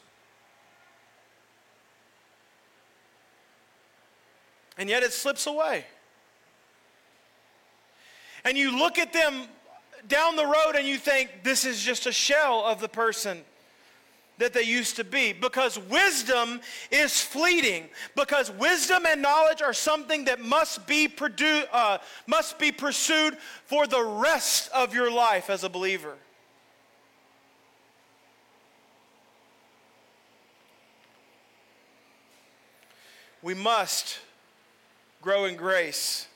And 4.77 4.89
yet 4.89 5.03
it 5.03 5.11
slips 5.11 5.45
away. 5.45 5.85
And 8.45 8.57
you 8.57 8.77
look 8.77 8.97
at 8.97 9.13
them 9.13 9.47
down 10.07 10.35
the 10.35 10.45
road 10.45 10.75
and 10.75 10.87
you 10.87 10.97
think, 10.97 11.43
this 11.43 11.65
is 11.65 11.81
just 11.81 12.05
a 12.05 12.11
shell 12.11 12.65
of 12.65 12.79
the 12.79 12.89
person 12.89 13.39
that 14.37 14.53
they 14.53 14.63
used 14.63 14.95
to 14.95 15.03
be. 15.03 15.33
Because 15.33 15.77
wisdom 15.77 16.61
is 16.91 17.21
fleeting. 17.21 17.89
Because 18.15 18.49
wisdom 18.51 19.05
and 19.05 19.21
knowledge 19.21 19.61
are 19.61 19.73
something 19.73 20.25
that 20.25 20.39
must 20.39 20.87
be 20.87 21.07
produ- 21.07 21.67
uh, 21.71 21.97
must 22.25 22.57
be 22.57 22.71
pursued 22.71 23.37
for 23.65 23.85
the 23.85 24.01
rest 24.01 24.71
of 24.73 24.93
your 24.93 25.11
life 25.11 25.49
as 25.49 25.63
a 25.63 25.69
believer. 25.69 26.15
We 33.41 33.53
must 33.53 34.19
grow 35.21 35.45
in 35.45 35.55
grace 35.55 36.28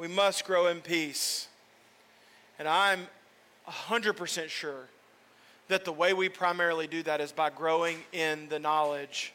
we 0.00 0.08
must 0.08 0.46
grow 0.46 0.66
in 0.68 0.80
peace 0.80 1.46
and 2.58 2.66
i'm 2.66 3.06
100% 3.68 4.48
sure 4.48 4.88
that 5.68 5.84
the 5.84 5.92
way 5.92 6.12
we 6.12 6.28
primarily 6.28 6.86
do 6.86 7.02
that 7.02 7.20
is 7.20 7.32
by 7.32 7.50
growing 7.50 7.98
in 8.12 8.48
the 8.48 8.58
knowledge 8.58 9.32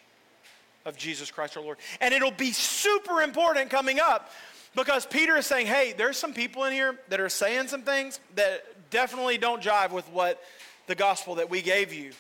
of 0.86 0.98
Jesus 0.98 1.32
Christ 1.32 1.58
our 1.58 1.64
Lord. 1.64 1.78
And 2.02 2.14
it'll 2.14 2.32
be 2.32 2.52
super 2.52 3.22
important 3.22 3.70
coming 3.70 4.00
up 4.00 4.32
because 4.76 5.06
Peter 5.06 5.38
is 5.38 5.46
saying, 5.46 5.68
hey, 5.68 5.94
there's 5.98 6.18
some 6.18 6.34
people 6.34 6.66
in 6.66 6.74
here 6.74 7.00
that 7.10 7.20
are 7.20 7.30
saying 7.30 7.70
some 7.70 7.84
things 7.84 8.20
that 8.36 8.66
definitely 8.90 9.38
don't 9.38 9.64
jive 9.64 9.92
with 9.92 10.08
what 10.10 10.42
the 10.88 10.96
gospel 10.96 11.36
that 11.36 11.50
we 11.50 11.62
gave 11.62 11.94
you. 11.94 12.12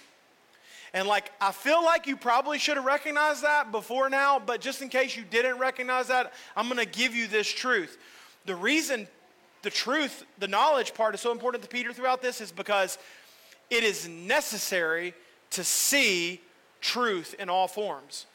And 0.94 1.08
like, 1.08 1.32
I 1.42 1.52
feel 1.52 1.84
like 1.84 2.08
you 2.08 2.16
probably 2.16 2.58
should 2.58 2.78
have 2.78 2.86
recognized 2.86 3.44
that 3.44 3.72
before 3.74 4.10
now, 4.10 4.40
but 4.40 4.62
just 4.62 4.82
in 4.82 4.88
case 4.88 5.18
you 5.18 5.26
didn't 5.30 5.60
recognize 5.60 6.08
that, 6.08 6.34
I'm 6.56 6.70
to 6.70 6.86
give 6.86 7.14
you 7.14 7.28
this 7.28 7.52
truth. 7.52 7.98
The 8.46 8.56
reason 8.56 9.08
the 9.62 9.70
truth, 9.70 10.24
the 10.38 10.48
knowledge 10.48 10.94
part 10.94 11.16
is 11.16 11.22
so 11.22 11.32
important 11.32 11.64
to 11.64 11.70
Peter 11.70 11.92
throughout 11.92 12.22
this 12.22 12.40
is 12.40 12.52
because 12.52 12.98
it 13.70 13.84
is 13.84 14.08
necessary 14.08 15.14
to 15.52 15.64
see 15.64 16.42
truth 16.82 17.36
in 17.40 17.50
all 17.50 17.68
forms 17.68 18.28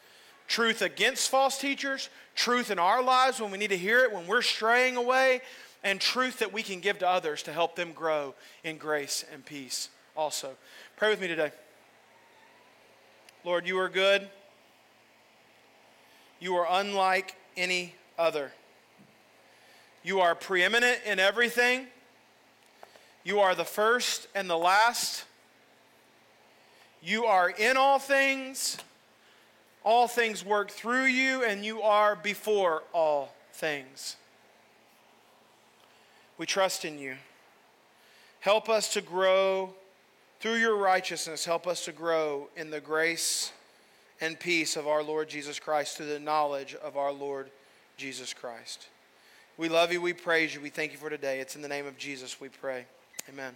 truth 0.51 0.81
against 0.81 1.29
false 1.29 1.57
teachers, 1.57 2.09
truth 2.35 2.71
in 2.71 2.77
our 2.77 3.01
lives 3.01 3.39
when 3.39 3.51
we 3.51 3.57
need 3.57 3.69
to 3.69 3.77
hear 3.77 4.03
it, 4.03 4.11
when 4.11 4.27
we're 4.27 4.41
straying 4.41 4.97
away, 4.97 5.41
and 5.81 5.99
truth 5.99 6.39
that 6.39 6.51
we 6.51 6.61
can 6.61 6.81
give 6.81 6.99
to 6.99 7.07
others 7.07 7.41
to 7.41 7.53
help 7.53 7.77
them 7.77 7.93
grow 7.93 8.35
in 8.65 8.77
grace 8.77 9.23
and 9.31 9.45
peace 9.45 9.87
also. 10.15 10.51
Pray 10.97 11.09
with 11.09 11.21
me 11.21 11.27
today. 11.29 11.51
Lord, 13.45 13.65
you 13.65 13.79
are 13.79 13.87
good. 13.87 14.29
You 16.41 16.55
are 16.55 16.67
unlike 16.69 17.35
any 17.55 17.95
other. 18.19 18.51
You 20.03 20.21
are 20.21 20.35
preeminent 20.35 20.99
in 21.05 21.19
everything. 21.19 21.87
You 23.23 23.39
are 23.39 23.53
the 23.53 23.65
first 23.65 24.27
and 24.33 24.49
the 24.49 24.57
last. 24.57 25.25
You 27.01 27.25
are 27.25 27.49
in 27.49 27.77
all 27.77 27.99
things. 27.99 28.77
All 29.83 30.07
things 30.07 30.45
work 30.45 30.69
through 30.69 31.05
you, 31.05 31.43
and 31.43 31.65
you 31.65 31.81
are 31.81 32.15
before 32.15 32.83
all 32.93 33.33
things. 33.53 34.15
We 36.37 36.45
trust 36.45 36.85
in 36.85 36.99
you. 36.99 37.15
Help 38.39 38.69
us 38.69 38.93
to 38.93 39.01
grow 39.01 39.73
through 40.39 40.55
your 40.55 40.75
righteousness. 40.75 41.45
Help 41.45 41.67
us 41.67 41.85
to 41.85 41.91
grow 41.91 42.49
in 42.55 42.71
the 42.71 42.79
grace 42.79 43.51
and 44.19 44.39
peace 44.39 44.75
of 44.75 44.87
our 44.87 45.03
Lord 45.03 45.29
Jesus 45.29 45.59
Christ 45.59 45.97
through 45.97 46.07
the 46.07 46.19
knowledge 46.19 46.75
of 46.75 46.97
our 46.97 47.11
Lord 47.11 47.49
Jesus 47.97 48.33
Christ. 48.33 48.87
We 49.61 49.69
love 49.69 49.93
you. 49.93 50.01
We 50.01 50.13
praise 50.13 50.55
you. 50.55 50.59
We 50.59 50.71
thank 50.71 50.91
you 50.91 50.97
for 50.97 51.11
today. 51.11 51.39
It's 51.39 51.55
in 51.55 51.61
the 51.61 51.67
name 51.67 51.85
of 51.85 51.95
Jesus 51.95 52.41
we 52.41 52.49
pray. 52.49 52.87
Amen. 53.29 53.53